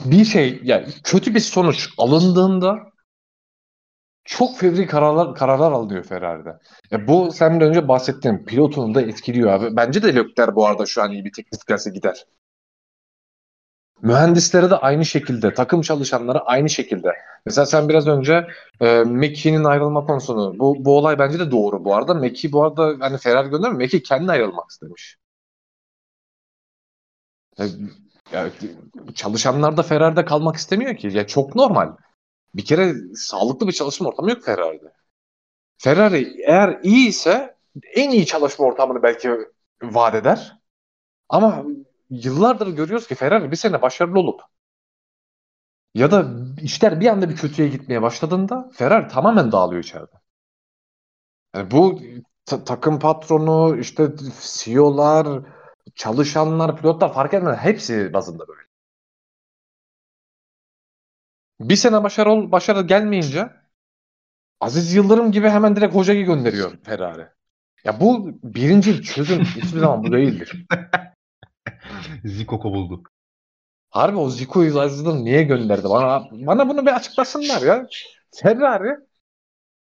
[0.04, 2.92] Bir şey yani kötü bir sonuç alındığında
[4.24, 6.58] çok fevri kararlar kararlar alınıyor Ferrari'de.
[6.90, 9.76] Ya bu sen de önce bahsettiğin pilotunu da etkiliyor abi.
[9.76, 12.26] Bence de Leclerc bu arada şu an iyi bir teklif gelse gider.
[14.02, 17.08] Mühendislere de aynı şekilde, takım çalışanları aynı şekilde.
[17.46, 18.46] Mesela sen biraz önce
[18.80, 22.14] e, Meki'nin ayrılma konusunu, bu, bu olay bence de doğru bu arada.
[22.14, 25.16] Meki bu arada hani Ferrari göndermiyor, Meki kendi ayrılmak istemiş.
[27.58, 27.64] E,
[28.32, 28.50] ya,
[29.14, 31.08] çalışanlar da Ferrari'de kalmak istemiyor ki.
[31.12, 31.92] Ya çok normal.
[32.54, 34.92] Bir kere sağlıklı bir çalışma ortamı yok Ferrari'de.
[35.78, 37.56] Ferrari eğer iyi ise
[37.94, 39.30] en iyi çalışma ortamını belki
[39.82, 40.58] vaat eder.
[41.28, 41.64] Ama
[42.10, 44.40] yıllardır görüyoruz ki Ferrari bir sene başarılı olup
[45.94, 46.26] ya da
[46.62, 50.22] işler bir anda bir kötüye gitmeye başladığında Ferrari tamamen dağılıyor içeride.
[51.54, 52.00] Yani bu
[52.44, 55.42] ta- takım patronu, işte CEO'lar,
[55.94, 57.58] çalışanlar, pilotlar fark etmez.
[57.58, 58.62] Hepsi bazında böyle.
[61.60, 63.50] Bir sene başarı, başarı gelmeyince
[64.60, 67.28] Aziz Yıldırım gibi hemen direkt hocayı gönderiyor Ferrari.
[67.84, 70.66] Ya bu birinci çözüm hiçbir zaman bu değildir.
[72.24, 73.02] Zico kovuldu.
[73.90, 75.84] Harbi o Zico'yu Aziz'den niye gönderdi?
[75.84, 77.86] Bana bana bunu bir açıklasınlar ya.
[78.34, 78.96] Ferrari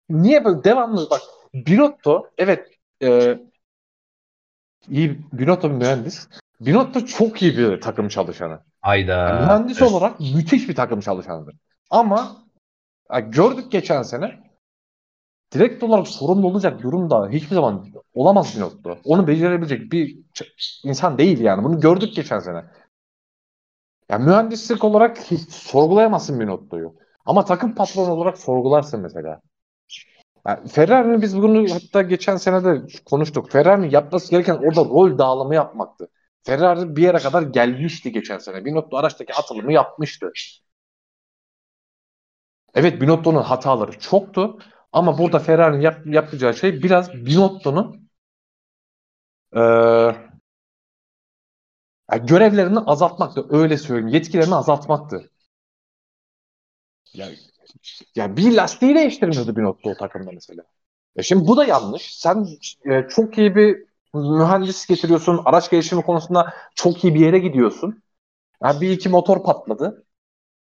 [0.09, 1.21] niye böyle devamlı bak
[1.55, 2.69] Binotto evet
[3.03, 3.39] e,
[4.89, 6.29] iyi Binotto bir mühendis.
[6.61, 8.61] Binotto çok iyi bir takım çalışanı.
[8.83, 9.13] Ayda.
[9.13, 9.93] Yani mühendis Evet.
[9.93, 11.55] olarak müthiş bir takım çalışanıdır.
[11.91, 12.47] Ama
[13.13, 14.39] ya gördük geçen sene
[15.55, 18.99] direkt olarak sorumlu olacak durumda hiçbir zaman olamaz Binotto.
[19.05, 20.19] Onu becerebilecek bir
[20.85, 21.65] insan değil yani.
[21.65, 22.65] Bunu gördük geçen sene.
[24.11, 26.95] Ya mühendislik olarak hiç sorgulayamazsın Binotto'yu.
[27.25, 29.41] Ama takım patronu olarak sorgularsın mesela.
[30.47, 33.51] Yani Ferrari'nin biz bunu hatta geçen sene de konuştuk.
[33.51, 36.09] Ferrari'nin yapması gereken orada rol dağılımı yapmaktı.
[36.43, 38.65] Ferrari bir yere kadar gelmişti geçen sene.
[38.65, 40.33] Binotto araçtaki atılımı yapmıştı.
[42.75, 44.59] Evet Binotto'nun hataları çoktu
[44.93, 48.09] ama burada Ferrari'nin yap- yapacağı şey biraz Binotto'nun
[49.53, 50.15] eee,
[52.13, 53.47] yani görevlerini azaltmaktı.
[53.51, 54.09] Öyle söyleyeyim.
[54.09, 55.31] Yetkilerini azaltmaktı.
[57.13, 57.29] Ya,
[58.17, 60.63] ya bir lastiği değiştirmiyordu Binotto o takımda mesela.
[61.17, 62.19] E şimdi bu da yanlış.
[62.19, 62.47] Sen
[62.91, 63.85] e, çok iyi bir
[64.15, 65.41] mühendis getiriyorsun.
[65.45, 68.03] Araç gelişimi konusunda çok iyi bir yere gidiyorsun.
[68.65, 70.05] Ya bir iki motor patladı.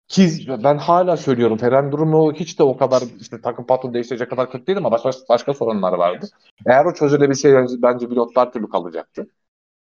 [0.08, 0.30] Ki
[0.64, 4.66] ben hala söylüyorum Ferrari durumu hiç de o kadar işte takım patronu değiştirecek kadar kötü
[4.66, 6.26] değil ama başka, başka sorunlar vardı.
[6.66, 9.28] Eğer o çözülebilseydi bence pilotlar türlü kalacaktı.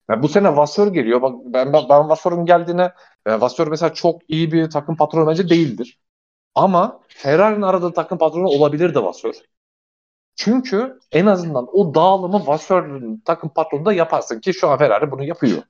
[0.09, 1.21] Ya bu sene Vasseur geliyor.
[1.21, 2.91] Bak ben ben, Vasseur'un geldiğine
[3.25, 5.99] e, Vasseur mesela çok iyi bir takım patronu bence değildir.
[6.55, 9.35] Ama Ferrari'nin aradığı takım patronu olabilir de Vasseur.
[10.35, 15.63] Çünkü en azından o dağılımı Vasseur'un takım patronunda yaparsın ki şu an Ferrari bunu yapıyor.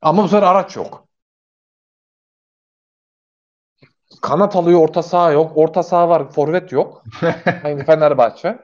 [0.00, 1.08] Ama bu sefer araç yok.
[4.22, 5.52] Kanat alıyor, orta saha yok.
[5.56, 7.04] Orta saha var, forvet yok.
[7.64, 8.58] Aynı Fenerbahçe.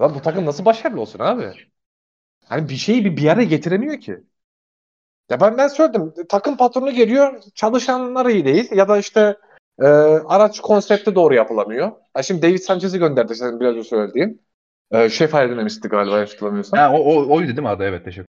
[0.00, 1.52] Lan bu takım nasıl başarılı olsun abi?
[2.46, 4.24] Hani bir şeyi bir, bir yere getiremiyor ki.
[5.30, 6.12] Ya ben ben söyledim.
[6.28, 9.36] Takım patronu geliyor, çalışanlar iyi değil ya da işte
[9.78, 11.92] e, araç konsepti doğru yapılamıyor.
[12.14, 14.42] Ha şimdi David Sanchez'i gönderdi senin biraz önce söylediğin.
[14.90, 16.78] E, şef ayrılmamıştı galiba hatırlamıyorsam.
[16.80, 17.84] Ha, o, o, oydu değil mi adı?
[17.84, 18.26] Evet teşekkür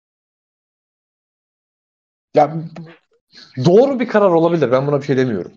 [2.34, 2.54] Ya
[3.64, 4.72] doğru bir karar olabilir.
[4.72, 5.52] Ben buna bir şey demiyorum.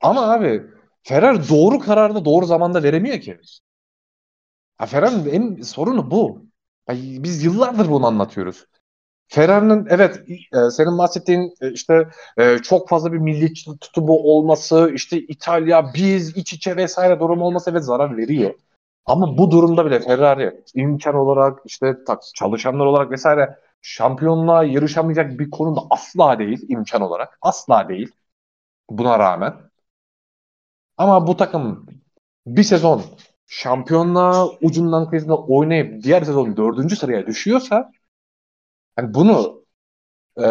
[0.00, 0.62] Ama abi
[1.02, 3.40] Ferrari doğru kararı da doğru zamanda veremiyor ki.
[4.78, 6.46] Ha, Ferrari'nin en sorunu bu.
[6.88, 8.66] Ya, biz yıllardır bunu anlatıyoruz.
[9.28, 12.08] Ferrari'nin evet e, senin bahsettiğin e, işte
[12.38, 17.70] e, çok fazla bir milliyetçi tutumu olması, işte İtalya, biz, iç içe vesaire durum olması
[17.70, 18.54] evet zarar veriyor.
[19.06, 25.50] Ama bu durumda bile Ferrari imkan olarak işte tak, çalışanlar olarak vesaire şampiyonluğa yarışamayacak bir
[25.50, 27.38] konumda asla değil imkan olarak.
[27.42, 28.12] Asla değil.
[28.90, 29.54] Buna rağmen.
[30.96, 31.86] Ama bu takım
[32.46, 33.02] bir sezon
[33.46, 37.92] şampiyonluğa ucundan kıyısında oynayıp diğer sezon dördüncü sıraya düşüyorsa
[38.98, 39.64] yani bunu
[40.40, 40.46] e,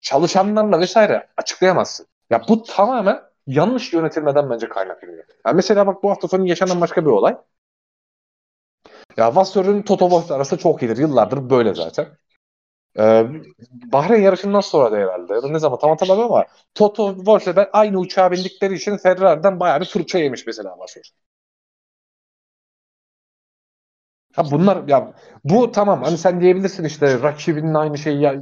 [0.00, 2.06] çalışanlarla vesaire açıklayamazsın.
[2.30, 5.24] Ya bu tamamen yanlış yönetilmeden bence kaynaklanıyor.
[5.46, 7.36] Yani mesela bak bu hafta sonu yaşanan başka bir olay.
[9.16, 10.96] Ya Vasseur'ün Toto Wolff arası çok iyidir.
[10.96, 12.06] Yıllardır böyle zaten.
[12.98, 13.26] Ee,
[13.70, 15.52] Bahreyn yarışından sonra da herhalde.
[15.52, 19.86] Ne zaman tam hatırlamıyorum ama Toto Wolff'le ben aynı uçağa bindikleri için Ferrari'den bayağı bir
[19.86, 21.04] fırça yemiş mesela Vasseur.
[24.36, 25.12] Ha bunlar ya
[25.44, 28.34] bu tamam hani sen diyebilirsin işte rakibinin aynı şeyi ya,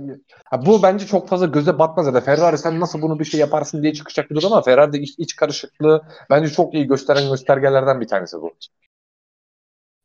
[0.44, 3.40] ha, bu bence çok fazla göze batmaz ya da Ferrari sen nasıl bunu bir şey
[3.40, 8.00] yaparsın diye çıkacak bir durum ama Ferrari'de iç, iç karışıklığı bence çok iyi gösteren göstergelerden
[8.00, 8.52] bir tanesi bu.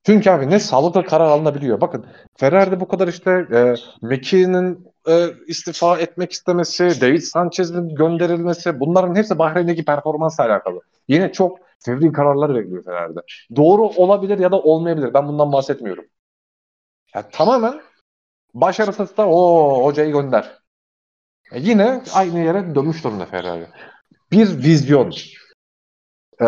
[0.05, 1.81] Çünkü abi ne sağlıklı karar alınabiliyor.
[1.81, 2.05] Bakın
[2.37, 9.39] Ferrari'de bu kadar işte e, McKinnon'ın e, istifa etmek istemesi, David Sanchez'in gönderilmesi bunların hepsi
[9.39, 10.81] Bahreyn'deki performansla alakalı.
[11.07, 13.19] Yine çok fevri kararlar veriliyor Ferrari'de.
[13.55, 15.13] Doğru olabilir ya da olmayabilir.
[15.13, 16.05] Ben bundan bahsetmiyorum.
[17.15, 17.81] Ya, tamamen
[18.53, 20.59] başarısızsa o hocayı gönder.
[21.51, 23.67] E, yine aynı yere dönmüş durumda Ferrari.
[24.31, 25.13] Bir vizyon.
[26.41, 26.45] Ee,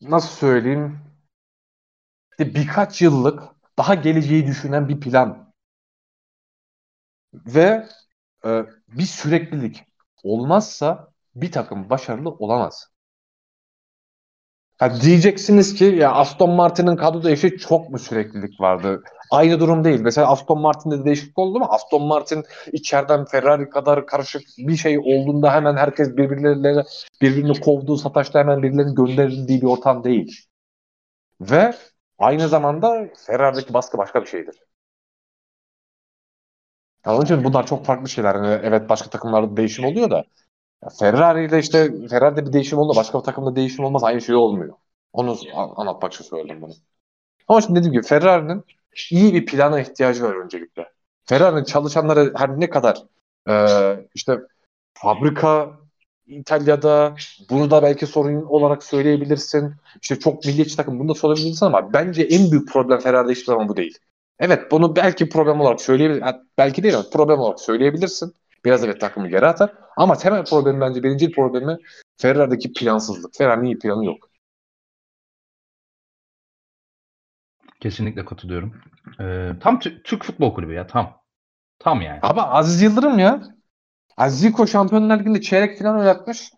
[0.00, 1.00] nasıl söyleyeyim?
[2.38, 3.42] Birkaç yıllık
[3.78, 5.52] daha geleceği düşünen bir plan.
[7.34, 7.86] Ve
[8.44, 9.84] e, bir süreklilik
[10.22, 12.88] olmazsa bir takım başarılı olamaz.
[14.78, 19.02] Ha, diyeceksiniz ki ya Aston Martin'in kadro değişi çok mu süreklilik vardı?
[19.30, 20.00] Aynı durum değil.
[20.00, 21.66] Mesela Aston Martin'de de değişiklik oldu mu?
[21.70, 26.84] Aston Martin içeriden Ferrari kadar karışık bir şey olduğunda hemen herkes birbirleriyle
[27.22, 30.46] birbirini kovduğu sataşta hemen birilerinin gönderildiği bir ortam değil.
[31.40, 31.74] Ve
[32.18, 34.56] aynı zamanda Ferrari'deki baskı başka bir şeydir.
[37.06, 38.34] Ya onun için bunlar çok farklı şeyler.
[38.34, 40.24] Yani evet başka takımlarda değişim oluyor da
[40.98, 44.74] Ferrari ile işte Ferrari'de bir değişim oldu başka bir takımda değişim olmaz aynı şey olmuyor.
[45.12, 46.72] Onu an- anlatmak için söyledim bunu.
[47.48, 48.64] Ama şimdi dediğim gibi Ferrari'nin
[49.10, 50.92] iyi bir plana ihtiyacı var öncelikle.
[51.24, 53.02] Ferrari'nin çalışanları her ne kadar
[53.48, 53.54] e,
[54.14, 54.40] işte
[54.94, 55.70] fabrika
[56.26, 57.14] İtalya'da
[57.50, 59.74] bunu da belki sorun olarak söyleyebilirsin.
[60.02, 63.68] İşte çok milliyetçi takım bunu da söyleyebilirsin ama bence en büyük problem Ferrari'de hiçbir zaman
[63.68, 63.98] bu değil.
[64.38, 66.24] Evet bunu belki problem olarak söyleyebilir,
[66.58, 68.34] belki değil ama problem olarak söyleyebilirsin.
[68.66, 69.72] Biraz evet takımı geri atar.
[69.96, 71.76] Ama temel problemi bence birinci problemi
[72.16, 73.34] Ferrari'deki plansızlık.
[73.38, 74.30] Ferrari'nin iyi planı yok.
[77.80, 78.74] Kesinlikle katılıyorum.
[79.20, 81.22] Ee, tam Türk futbol kulübü ya tam.
[81.78, 82.18] Tam yani.
[82.22, 83.42] Ama Aziz Yıldırım ya.
[84.16, 86.50] Aziz Yıko Şampiyonlar Ligi'nde çeyrek falan oynatmış.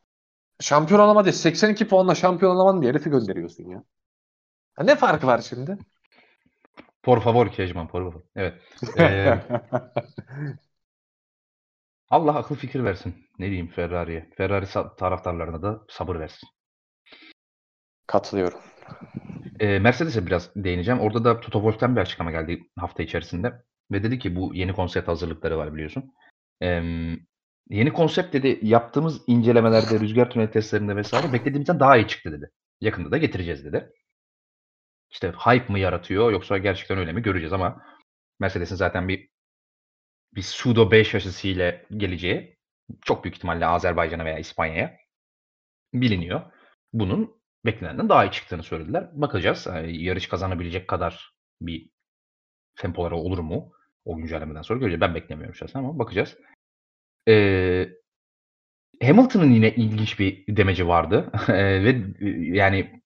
[0.60, 1.32] Şampiyon olamadı.
[1.32, 3.82] 82 puanla şampiyon olamadı diye herifi gönderiyorsun ya.
[4.78, 4.84] ya.
[4.84, 5.78] Ne farkı var şimdi?
[7.02, 8.22] Por favor Kejman, por favor.
[8.36, 8.54] Evet.
[8.98, 9.40] Ee,
[12.10, 13.14] Allah akıl fikir versin.
[13.38, 14.30] Ne diyeyim Ferrari'ye.
[14.36, 14.66] Ferrari
[14.96, 16.48] taraftarlarına da sabır versin.
[18.06, 18.58] Katılıyorum.
[19.60, 21.00] Ee, Mercedes'e biraz değineceğim.
[21.00, 23.52] Orada da Toto Wolff'ten bir açıklama geldi hafta içerisinde.
[23.92, 26.12] Ve dedi ki bu yeni konsept hazırlıkları var biliyorsun.
[26.62, 26.82] Ee,
[27.70, 32.50] yeni konsept dedi yaptığımız incelemelerde, rüzgar tüneli testlerinde vesaire beklediğimizden daha iyi çıktı dedi.
[32.80, 33.92] Yakında da getireceğiz dedi.
[35.10, 37.82] İşte hype mı yaratıyor yoksa gerçekten öyle mi göreceğiz ama
[38.40, 39.28] Mercedes'in zaten bir
[40.34, 42.58] bir Sudo 5 aşısıyla geleceği
[43.02, 44.96] çok büyük ihtimalle Azerbaycan'a veya İspanya'ya
[45.94, 46.42] biliniyor.
[46.92, 49.08] Bunun beklenenden daha iyi çıktığını söylediler.
[49.12, 49.66] Bakacağız.
[49.66, 51.90] Yani yarış kazanabilecek kadar bir
[52.76, 53.72] tempoları olur mu?
[54.04, 55.00] O güncellemeden sonra göreceğiz.
[55.00, 56.36] Ben beklemiyorum şahsen ama bakacağız.
[57.28, 57.88] Ee,
[59.02, 61.32] Hamilton'ın yine ilginç bir demeci vardı.
[61.48, 62.02] ve
[62.56, 63.02] yani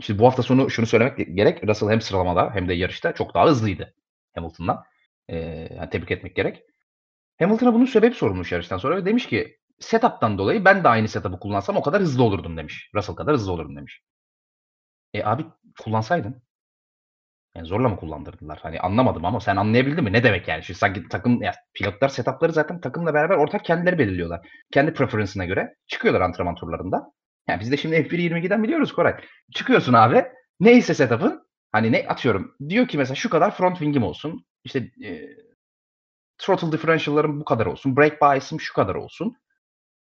[0.00, 1.68] işte bu hafta sonu şunu söylemek gerek.
[1.68, 3.94] Russell hem sıralamada hem de yarışta çok daha hızlıydı
[4.34, 4.84] Hamilton'dan.
[5.30, 6.62] Ee, tebrik etmek gerek.
[7.38, 11.38] Hamilton'a bunun sebebi sorulmuş yarıştan sonra ve demiş ki setup'tan dolayı ben de aynı setup'ı
[11.40, 12.90] kullansam o kadar hızlı olurdum demiş.
[12.94, 14.02] Russell kadar hızlı olurdum demiş.
[15.14, 15.44] E abi
[15.80, 16.42] kullansaydın.
[17.56, 18.58] Yani zorla mı kullandırdılar?
[18.62, 20.12] Hani anlamadım ama sen anlayabildin mi?
[20.12, 20.62] Ne demek yani?
[20.62, 24.48] Şimdi sanki takım ya pilotlar setup'ları zaten takımla beraber ortak kendileri belirliyorlar.
[24.72, 27.12] Kendi preference'ına göre çıkıyorlar antrenman turlarında.
[27.48, 29.16] Yani biz de şimdi F1.22'den biliyoruz Koray.
[29.54, 30.24] Çıkıyorsun abi.
[30.60, 31.42] Neyse setup'ın
[31.72, 32.54] hani ne atıyorum.
[32.68, 34.44] Diyor ki mesela şu kadar front wing'im olsun.
[34.64, 35.36] İşte e,
[36.38, 37.96] throttle differential'larım bu kadar olsun.
[37.96, 39.36] Brake bias'ım şu kadar olsun.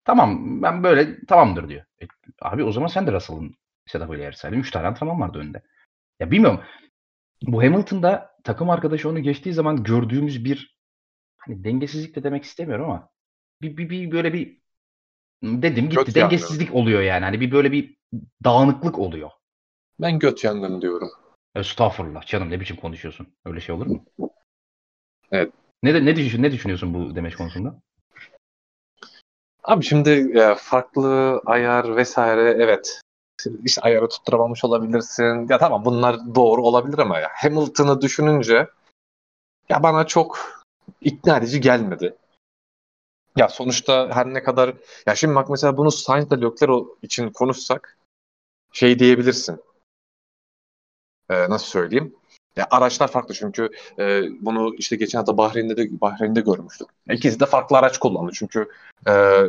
[0.06, 1.86] Tamam ben böyle tamamdır diyor.
[2.02, 2.06] E,
[2.42, 3.56] abi o zaman sen de Russell'ın
[3.88, 4.58] setup'ıyla yarışsaydın.
[4.58, 5.64] 3 tane antrenman vardı önünde.
[6.20, 6.62] Ya bilmiyorum.
[7.42, 10.78] Bu Hamilton'da takım arkadaşı onu geçtiği zaman gördüğümüz bir
[11.38, 13.10] hani dengesizlik de demek istemiyorum ama
[13.62, 14.62] bir, bir, bir böyle bir
[15.44, 16.82] dedim gitti göt dengesizlik yangını.
[16.82, 17.24] oluyor yani.
[17.26, 17.98] Hani bir böyle bir
[18.44, 19.32] dağınıklık oluyor.
[20.00, 21.10] Ben göt yangını diyorum.
[21.56, 23.28] Estağfurullah canım ne biçim konuşuyorsun?
[23.46, 24.06] Öyle şey olur mu?
[25.32, 25.54] Evet.
[25.84, 27.76] Ne de, ne düşün ne düşünüyorsun bu demeç konusunda?
[29.64, 30.10] Abi şimdi
[30.40, 33.02] e, farklı ayar vesaire evet
[33.64, 35.48] işte ayarı tutturamamış olabilirsin.
[35.50, 38.68] Ya tamam bunlar doğru olabilir ama ya Hamilton'ı düşününce
[39.70, 40.40] ya bana çok
[41.02, 42.16] ikna edici gelmedi.
[43.36, 44.76] Ya sonuçta her ne kadar
[45.08, 47.98] ya şimdi bak mesela bunu Sainz ile Leclerc için konuşsak
[48.72, 49.60] şey diyebilirsin.
[51.30, 52.16] Ee, nasıl söyleyeyim?
[52.58, 53.70] Ya araçlar farklı çünkü
[54.00, 56.88] e, bunu işte geçen hafta Bahreyn'de de Bahreyn'de görmüştük.
[57.12, 58.70] İkisi de farklı araç kullandı çünkü
[59.08, 59.44] e,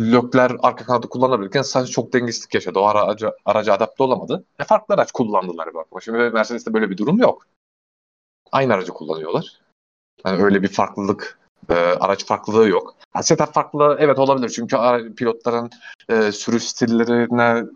[0.00, 2.78] Lökler arka kanadı kullanabilirken sadece çok dengesizlik yaşadı.
[2.78, 4.44] O araca, araca adapte olamadı.
[4.58, 6.00] E, farklı araç kullandılar bakma.
[6.00, 7.46] Şimdi Mercedes'te böyle bir durum yok.
[8.52, 9.60] Aynı aracı kullanıyorlar.
[10.24, 11.38] Yani öyle bir farklılık,
[11.70, 12.94] e, araç farklılığı yok.
[13.22, 14.76] Setup farklı evet olabilir çünkü
[15.16, 15.70] pilotların
[16.08, 17.66] e, sürüş stillerine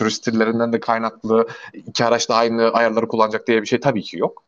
[0.00, 4.18] sürüş stillerinden de kaynaklı iki araç da aynı ayarları kullanacak diye bir şey tabii ki
[4.18, 4.44] yok.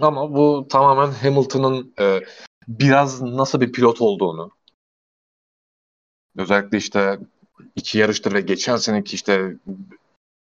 [0.00, 2.20] Ama bu tamamen Hamilton'ın e,
[2.68, 4.50] biraz nasıl bir pilot olduğunu,
[6.36, 7.18] Özellikle işte
[7.76, 9.56] iki yarıştır ve geçen seneki işte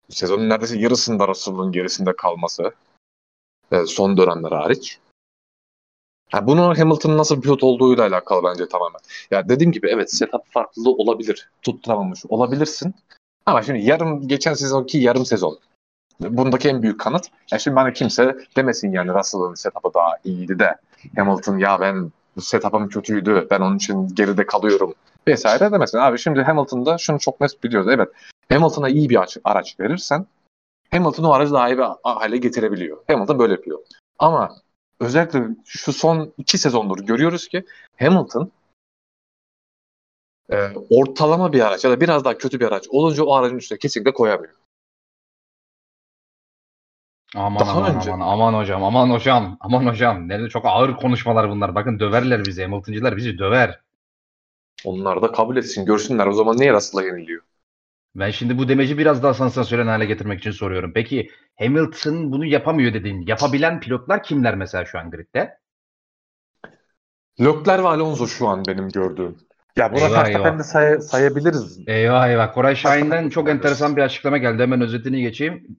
[0.10, 2.74] sezonun neredeyse yarısında Russell'ın gerisinde kalması
[3.72, 5.00] e, son dönemler hariç.
[6.34, 9.00] Yani bunu Hamilton'ın nasıl bir pilot olduğuyla alakalı bence tamamen.
[9.32, 11.50] Ya dediğim gibi evet setup farklı olabilir.
[11.62, 12.96] Tutturamamış olabilirsin.
[13.46, 15.60] Ama şimdi yarım geçen sezonki yarım sezon.
[16.20, 17.28] Bundaki en büyük kanıt.
[17.52, 20.76] Ya şimdi bana kimse demesin yani Russell'ın setup'ı daha iyiydi de
[21.16, 23.48] Hamilton ya ben setup'ım kötüydü.
[23.52, 24.94] Ben onun için geride kalıyorum
[25.28, 25.98] vesaire demesin.
[25.98, 27.92] Abi şimdi Hamilton'da şunu çok net biliyoruz.
[27.92, 28.10] Evet
[28.50, 30.26] Hamilton'a iyi bir araç, verirsen
[30.92, 32.98] Hamilton o aracı daha iyi bir hale getirebiliyor.
[33.08, 33.80] Hamilton böyle yapıyor.
[34.20, 34.56] Ama
[35.00, 37.66] özellikle şu son iki sezondur görüyoruz ki
[38.00, 38.52] Hamilton
[40.52, 40.58] e,
[40.90, 44.14] ortalama bir araç ya da biraz daha kötü bir araç olunca o aracın üstüne kesinlikle
[44.14, 44.54] koyamıyor.
[47.36, 48.12] Aman Daha aman önce...
[48.12, 50.28] aman aman hocam aman hocam aman hocam.
[50.28, 51.76] Nerede çok ağır konuşmalar bunlar.
[51.76, 52.64] Bakın döverler bizi.
[52.64, 53.80] Hamilton'cılar bizi döver.
[54.84, 55.86] Onlar da kabul etsin.
[55.86, 56.28] Görsünler.
[56.28, 57.42] O zaman niye Russell'a yeniliyor?
[58.16, 60.92] Ben şimdi bu demeci biraz daha sansasyonel hale getirmek için soruyorum.
[60.94, 65.58] Peki Hamilton bunu yapamıyor dediğin, yapabilen pilotlar kimler mesela şu an gridde?
[67.40, 69.38] Leclerc ve Alonso şu an benim gördüğüm.
[69.78, 71.80] Ya buna Eyvah, Verstappen'i de say- sayabiliriz.
[71.88, 72.54] Eyvah eyvah.
[72.54, 74.62] Koray Şahin'den çok enteresan bir açıklama geldi.
[74.62, 75.78] Hemen özetini geçeyim.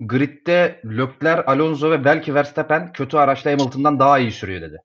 [0.00, 4.82] Grid'de Leclerc, Alonso ve belki Verstappen kötü araçla Hamilton'dan daha iyi sürüyor dedi.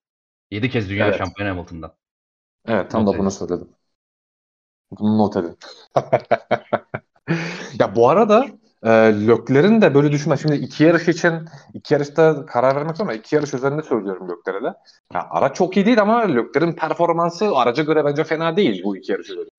[0.51, 1.17] 7 kez dünya Evet.
[1.17, 1.93] şampiyonu Hamilton'dan.
[2.67, 3.67] Evet tam Not da bunu söyledim.
[4.91, 5.57] Bunu not edin.
[7.79, 8.45] ya bu arada
[8.85, 8.89] e,
[9.27, 10.37] Lökler'in de böyle düşünme.
[10.37, 11.33] Şimdi iki yarış için
[11.73, 14.73] iki yarışta karar vermek ama iki yarış üzerinde söylüyorum Lökler'e de.
[15.13, 19.11] Ya, araç çok iyi değil ama Lökler'in performansı araca göre bence fena değil bu iki
[19.11, 19.49] yarış üzerinde.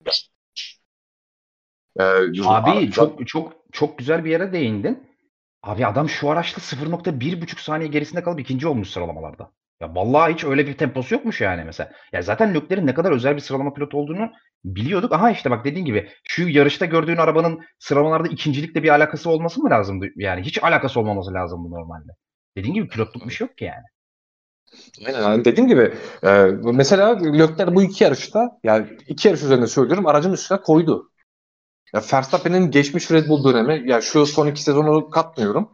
[1.99, 2.03] E,
[2.45, 5.07] Abi ara- çok çok çok güzel bir yere değindin.
[5.63, 9.51] Abi adam şu araçla 0.1,5 saniye gerisinde kalıp ikinci olmuş sıralamalarda.
[9.81, 11.91] Ya vallahi hiç öyle bir temposu yokmuş yani mesela.
[12.13, 14.31] Ya zaten Leclerc'in ne kadar özel bir sıralama pilotu olduğunu
[14.65, 15.11] biliyorduk.
[15.13, 19.69] Aha işte bak dediğin gibi şu yarışta gördüğün arabanın sıralamalarda ikincilikle bir alakası olması mı
[19.69, 20.07] lazımdı?
[20.15, 22.11] Yani hiç alakası olmaması lazımdı normalde.
[22.57, 23.83] Dediğin gibi pilotluk bir şey yok ki yani.
[25.05, 25.93] Aynen yani dediğim gibi
[26.23, 26.43] e,
[26.73, 31.11] mesela Leclerc bu iki yarışta yani iki yarış üzerinde söylüyorum aracın üstüne koydu.
[31.93, 35.71] Ya Verstappen'in geçmiş Red Bull dönemi ya şu son iki sezonu katmıyorum.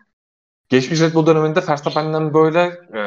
[0.70, 2.62] Geçmiş Red Bull döneminde Verstappen'den böyle
[2.98, 3.02] e,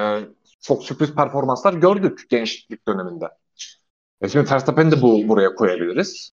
[0.60, 3.28] çok sürpriz performanslar gördük gençlik döneminde.
[4.20, 6.30] E şimdi Verstappen'i de bu buraya koyabiliriz.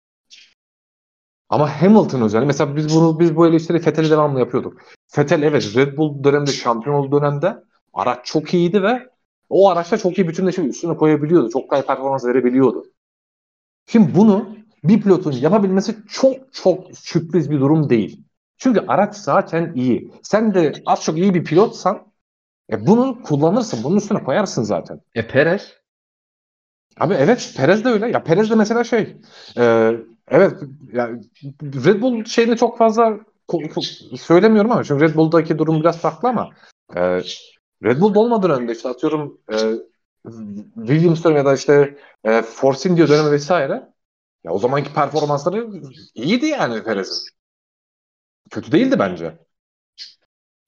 [1.49, 4.81] Ama Hamilton özellikle mesela biz bunu biz bu eleştiri Vettel'e devamlı yapıyorduk.
[5.17, 7.63] Vettel evet Red Bull döneminde şampiyon olduğu dönemde
[7.93, 9.09] araç çok iyiydi ve
[9.49, 11.49] o araçta çok iyi bütünleşip üstüne koyabiliyordu.
[11.49, 12.85] Çok güzel performans verebiliyordu.
[13.85, 18.23] Şimdi bunu bir pilotun yapabilmesi çok çok sürpriz bir durum değil.
[18.57, 20.11] Çünkü araç zaten iyi.
[20.23, 22.12] Sen de az çok iyi bir pilotsan
[22.71, 23.83] e bunu kullanırsın.
[23.83, 25.01] Bunun üstüne koyarsın zaten.
[25.15, 25.73] E Perez
[26.99, 28.09] Abi evet Perez de öyle.
[28.09, 29.17] Ya Perez de mesela şey
[29.57, 29.91] e,
[30.27, 30.53] evet
[30.93, 31.21] yani
[31.63, 33.19] Red Bull şeyini çok fazla
[34.17, 36.49] söylemiyorum ama çünkü Red Bull'daki durum biraz farklı ama
[36.95, 37.01] e,
[37.83, 39.55] Red Bull'da olmadan önce işte atıyorum e,
[40.75, 43.93] Williams dönemi ya da işte e, Force India dönemi vesaire
[44.43, 45.67] ya o zamanki performansları
[46.15, 47.33] iyiydi yani Perez'in.
[48.51, 49.42] Kötü değildi bence.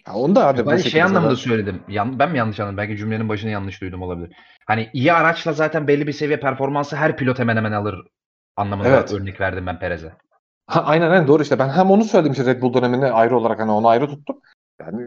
[0.08, 1.84] Ya onu da bu Ben şey anlamda zaten- söyledim.
[1.88, 2.78] Yan, ben mi yanlış anladım?
[2.78, 4.36] Belki cümlenin başını yanlış duydum olabilir.
[4.66, 7.96] Hani iyi araçla zaten belli bir seviye performansı her pilot hemen hemen alır
[8.56, 9.14] anlamında Evet.
[9.14, 10.14] örnek verdim ben Perez'e.
[10.68, 11.60] Ha, aynen aynen doğru işte.
[11.60, 14.40] Ben hem onu söyledim işte Red Bull dönemini ayrı olarak hani onu ayrı tuttum.
[14.80, 15.02] Yani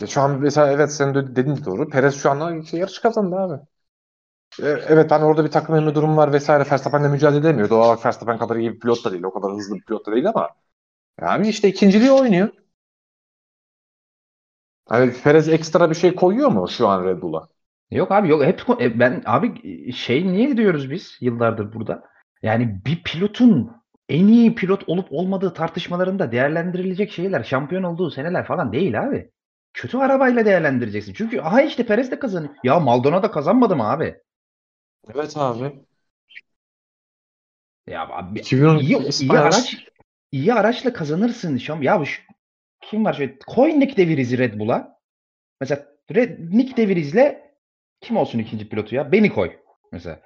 [0.00, 1.88] ya şu an mesela evet senin de dediğin de doğru.
[1.88, 3.54] Perez şu anda şey, yarış kazandı abi.
[4.62, 6.70] E, Evet hani orada bir takım elme durum var vesaire.
[6.70, 7.70] Verstappen'le mücadele edemiyor.
[7.70, 9.22] Doğal olarak Verstappen kadar iyi bir pilot da değil.
[9.24, 10.48] O kadar hızlı bir pilot da değil ama
[11.20, 12.48] yani işte ikinciliği oynuyor.
[14.88, 17.48] Hani Perez ekstra bir şey koyuyor mu şu an Red Bull'a?
[17.90, 22.04] Yok abi yok hep e, ben abi şey niye diyoruz biz yıllardır burada?
[22.42, 23.72] Yani bir pilotun
[24.08, 29.30] en iyi pilot olup olmadığı tartışmalarında değerlendirilecek şeyler şampiyon olduğu seneler falan değil abi.
[29.74, 31.12] Kötü arabayla değerlendireceksin.
[31.12, 32.54] Çünkü aha işte Perez de kazanıyor.
[32.64, 34.20] Ya Maldonado kazanmadı mı abi?
[35.14, 35.84] Evet abi.
[37.86, 39.86] Ya abi 2012 iyi, iyi araç
[40.32, 41.82] iyi araçla kazanırsın şam.
[41.82, 42.22] Ya şu,
[42.90, 44.98] kim var şöyle koy Nick De Vries'i Red Bull'a.
[45.60, 47.36] Mesela Red, Nick De Vries'le
[48.00, 49.12] kim olsun ikinci pilotu ya?
[49.12, 49.56] Beni koy
[49.92, 50.20] mesela.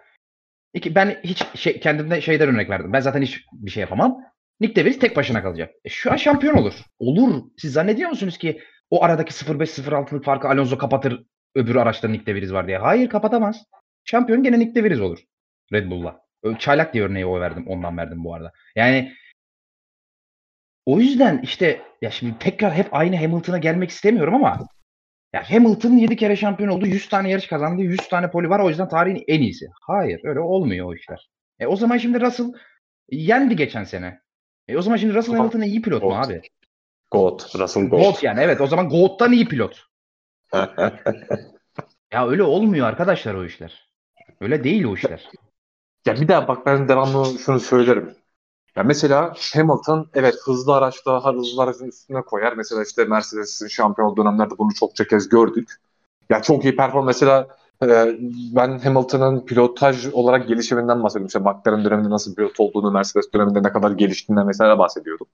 [0.75, 2.93] İki, ben hiç şey, kendimde şeyden örnek verdim.
[2.93, 4.21] Ben zaten hiç bir şey yapamam.
[4.61, 5.75] Nick De Vries tek başına kalacak.
[5.85, 6.75] E, şu an şampiyon olur.
[6.99, 7.43] Olur.
[7.59, 8.61] Siz zannediyor musunuz ki
[8.91, 11.25] o aradaki 0.5-0.6'lık farkı Alonso kapatır
[11.55, 12.79] öbür araçta Nick De Vries var diye?
[12.79, 13.65] Hayır kapatamaz.
[14.05, 15.19] Şampiyon gene Nick De Vries olur.
[15.73, 16.21] Red Bull'la.
[16.59, 17.65] Çaylak diye örneği o verdim.
[17.69, 18.53] Ondan verdim bu arada.
[18.77, 19.13] Yani
[20.89, 24.59] o yüzden işte ya şimdi tekrar hep aynı Hamilton'a gelmek istemiyorum ama
[25.33, 26.87] ya Hamilton 7 kere şampiyon oldu.
[26.87, 27.83] 100 tane yarış kazandı.
[27.83, 28.61] 100 tane poli var.
[28.61, 29.67] O yüzden tarihin en iyisi.
[29.81, 30.21] Hayır.
[30.25, 31.31] Öyle olmuyor o işler.
[31.61, 32.53] E o zaman şimdi Russell
[33.11, 34.21] yendi geçen sene.
[34.69, 35.35] E o zaman şimdi Russell.
[35.35, 36.41] Hamilton iyi pilot mu abi?
[37.11, 37.57] Goat.
[37.59, 38.23] Russell Goat Goat.
[38.23, 38.61] yani evet.
[38.61, 39.83] O zaman Goat'tan iyi pilot.
[42.13, 43.91] Ya öyle olmuyor arkadaşlar o işler.
[44.41, 45.29] Öyle değil o işler.
[46.07, 48.15] Ya bir daha bak ben devamlı şunu söylerim.
[48.79, 52.53] Ya mesela Hamilton evet hızlı araçta hızlı aracın üstüne koyar.
[52.53, 55.73] Mesela işte Mercedes'in şampiyon dönemlerde bunu çokça kez gördük.
[56.31, 57.07] Ya çok iyi performans.
[57.07, 57.49] Mesela
[57.83, 58.19] e,
[58.57, 61.27] ben Hamilton'ın pilotaj olarak gelişiminden bahsediyorum.
[61.27, 65.27] İşte McLaren döneminde nasıl pilot olduğunu, Mercedes döneminde ne kadar geliştiğinden mesela bahsediyordum.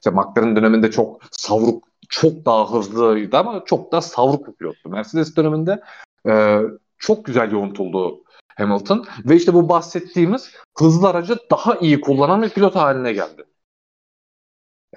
[0.00, 4.88] İşte McLaren döneminde çok savruk, çok daha hızlıydı ama çok daha savruk bir pilottu.
[4.88, 5.82] Mercedes döneminde
[6.28, 6.60] e,
[6.98, 8.21] çok güzel yoğuntuldu
[8.56, 13.44] Hamilton ve işte bu bahsettiğimiz hızlı aracı daha iyi kullanan bir pilot haline geldi.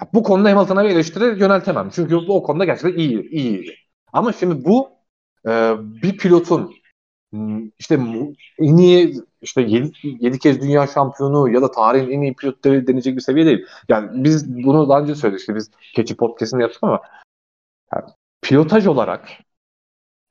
[0.02, 1.90] Ya bu konuda Hamilton'a bir eleştiri yöneltemem.
[1.94, 3.76] Çünkü o konuda gerçekten iyi, iyiydi.
[4.14, 4.90] Ama şimdi bu
[5.48, 6.74] e, bir pilotun
[7.32, 8.00] m, işte
[8.60, 13.16] en iyi işte 7, kez dünya şampiyonu ya da tarihin en iyi pilot de- denecek
[13.16, 13.66] bir seviye değil.
[13.90, 15.40] Yani biz bunu daha önce söyledik.
[15.40, 17.02] İşte biz Keçi Podcast'ını yaptık ama
[17.94, 18.04] yani
[18.42, 19.30] pilotaj olarak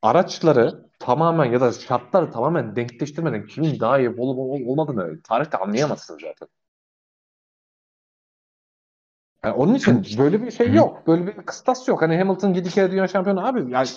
[0.02, 6.18] araçları tamamen ya da şartları tamamen denkleştirmeden kimin daha iyi olup ol- olmadığını tarihte anlayamazsın
[6.18, 6.48] zaten.
[9.44, 11.06] Yani onun için böyle bir şey yok.
[11.06, 12.02] Böyle bir kıstas yok.
[12.02, 13.72] Hani Hamilton 7 kere dünya şampiyonu abi.
[13.72, 13.88] Yani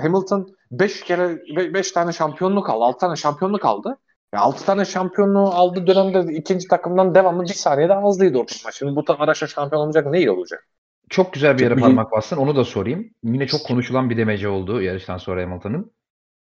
[0.00, 1.38] Hamilton 5 kere
[1.74, 2.84] 5 tane şampiyonluk aldı.
[2.84, 3.98] 6 tane şampiyonluk aldı.
[4.34, 8.72] Ya 6 tane şampiyonluğu aldığı dönemde ikinci takımdan devamlı bir saniyede azlıydı ortalama.
[8.72, 10.68] Şimdi bu araçla şampiyon olacak ne iyi olacak?
[11.10, 12.36] Çok güzel bir yere parmak bastın.
[12.36, 13.10] Onu da sorayım.
[13.22, 15.92] Yine çok konuşulan bir demece oldu yarıştan sonra Hamilton'ın.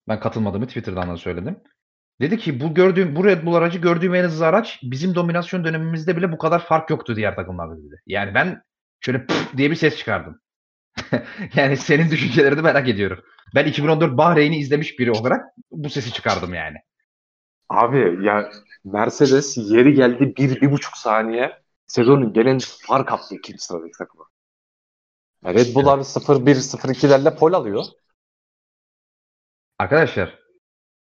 [0.08, 1.60] Ben katılmadığımı Twitter'dan da söyledim.
[2.20, 6.16] Dedi ki bu gördüğüm bu Red Bull aracı gördüğüm en hızlı araç bizim dominasyon dönemimizde
[6.16, 8.02] bile bu kadar fark yoktu diğer takımlarda dedi.
[8.06, 8.62] Yani ben
[9.00, 9.26] şöyle
[9.56, 10.40] diye bir ses çıkardım.
[11.54, 13.24] yani senin düşüncelerini merak ediyorum.
[13.54, 16.76] Ben 2014 Bahreyn'i izlemiş biri olarak bu sesi çıkardım yani.
[17.68, 18.50] Abi ya
[18.84, 24.24] Mercedes yeri geldi bir, bir buçuk saniye sezonun gelen fark attı ikinci sıradaki takıma.
[25.44, 27.84] Red Bull abi 0-1, 0-2'lerle pol alıyor.
[29.78, 30.38] Arkadaşlar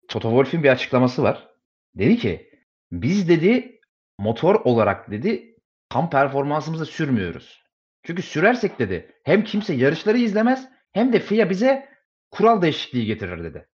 [0.08, 1.48] Toto Wolff'in bir açıklaması var.
[1.96, 2.52] Dedi ki
[2.92, 3.80] biz dedi
[4.20, 5.56] motor olarak dedi
[5.90, 7.64] tam performansımızı sürmüyoruz.
[8.04, 11.90] Çünkü sürersek dedi hem kimse yarışları izlemez hem de FIA bize
[12.32, 13.68] kural değişikliği getirir dedi.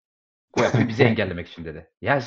[0.56, 1.90] Bu yapıyı bizi engellemek için dedi.
[2.00, 2.20] Ya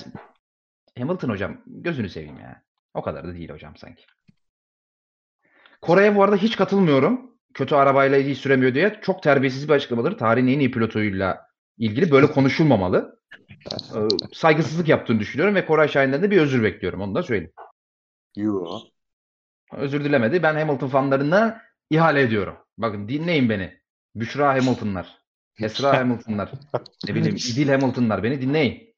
[0.97, 2.63] Hamilton hocam gözünü seveyim ya.
[2.93, 4.05] O kadar da değil hocam sanki.
[5.81, 7.37] Kore'ye bu arada hiç katılmıyorum.
[7.53, 8.99] Kötü arabayla iyi süremiyor diye.
[9.01, 10.17] Çok terbiyesiz bir açıklamaları.
[10.17, 11.46] Tarihin en iyi pilotuyla
[11.77, 13.19] ilgili böyle konuşulmamalı.
[13.95, 13.99] Ee,
[14.33, 17.01] saygısızlık yaptığını düşünüyorum ve Koray Şahin'den de bir özür bekliyorum.
[17.01, 17.53] Onu da söyleyeyim.
[18.35, 18.79] Yo.
[19.73, 20.43] Özür dilemedi.
[20.43, 22.57] Ben Hamilton fanlarına ihale ediyorum.
[22.77, 23.81] Bakın dinleyin beni.
[24.15, 25.17] Büşra Hamilton'lar.
[25.61, 26.51] Esra Hamilton'lar.
[27.07, 28.23] Ne bileyim İdil Hamilton'lar.
[28.23, 28.95] Beni dinleyin.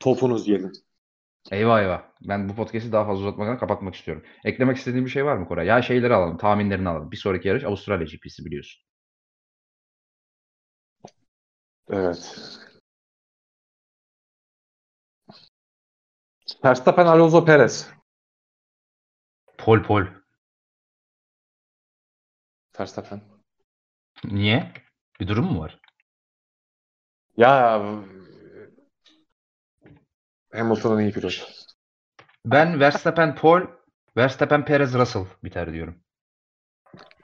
[0.00, 0.72] Topunuz gelin.
[1.50, 2.02] Eyvah eyvah.
[2.28, 4.24] Ben bu podcast'i daha fazla uzatmadan kapatmak istiyorum.
[4.44, 5.66] Eklemek istediğin bir şey var mı Koray?
[5.66, 6.36] Ya şeyleri alalım.
[6.36, 7.10] Tahminlerini alalım.
[7.10, 8.87] Bir sonraki yarış Avustralya GP'si biliyorsun.
[11.90, 12.38] Evet.
[16.64, 17.90] Verstappen, Alonso, Perez.
[19.58, 20.06] Pol pol.
[22.80, 23.20] Verstappen.
[24.24, 24.72] Niye?
[25.20, 25.80] Bir durum mu var?
[27.36, 27.82] Ya
[30.52, 31.66] Hamilton'ın iyi pilot.
[32.44, 33.60] Ben Verstappen Pol,
[34.16, 36.02] Verstappen Perez Russell biter diyorum.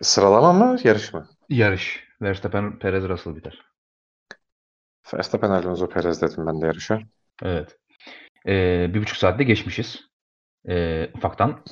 [0.02, 1.28] Sıralama mı, yarış mı?
[1.48, 2.08] Yarış.
[2.22, 3.73] Verstappen Perez Russell biter.
[5.12, 7.00] Verstappen, Alonso, Perez dedim ben de yarışa.
[7.42, 7.78] Evet.
[8.46, 10.08] Ee, bir buçuk saatte geçmişiz.
[10.68, 11.64] Ee, ufaktan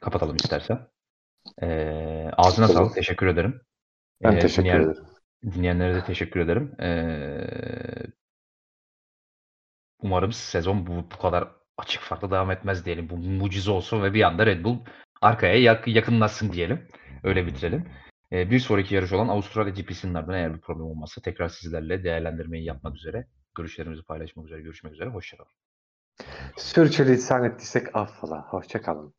[0.00, 0.86] kapatalım istersen.
[1.62, 2.94] Ee, ağzına sağlık.
[2.94, 3.60] Teşekkür ederim.
[4.22, 5.04] Ben Ee, teşekkür dinleyen- ederim.
[5.44, 6.74] Dinleyenlere de teşekkür ederim.
[6.80, 8.06] Ee,
[10.02, 11.48] umarım sezon bu, bu kadar
[11.78, 13.10] açık farklı devam etmez diyelim.
[13.10, 14.78] Bu mucize olsun ve bir anda Red Bull
[15.20, 16.88] arkaya yak- yakınlaşsın diyelim.
[17.22, 17.88] Öyle bitirelim.
[18.34, 22.64] Ee, bir sonraki yarış olan Avustralya GP'sinin ardından eğer bir problem olmazsa tekrar sizlerle değerlendirmeyi
[22.64, 25.08] yapmak üzere, görüşlerimizi paylaşmak üzere, görüşmek üzere.
[25.08, 25.50] Hoşçakalın.
[26.56, 28.46] Sürçülisan ettiysek affola.
[28.48, 29.14] Hoşça kalın.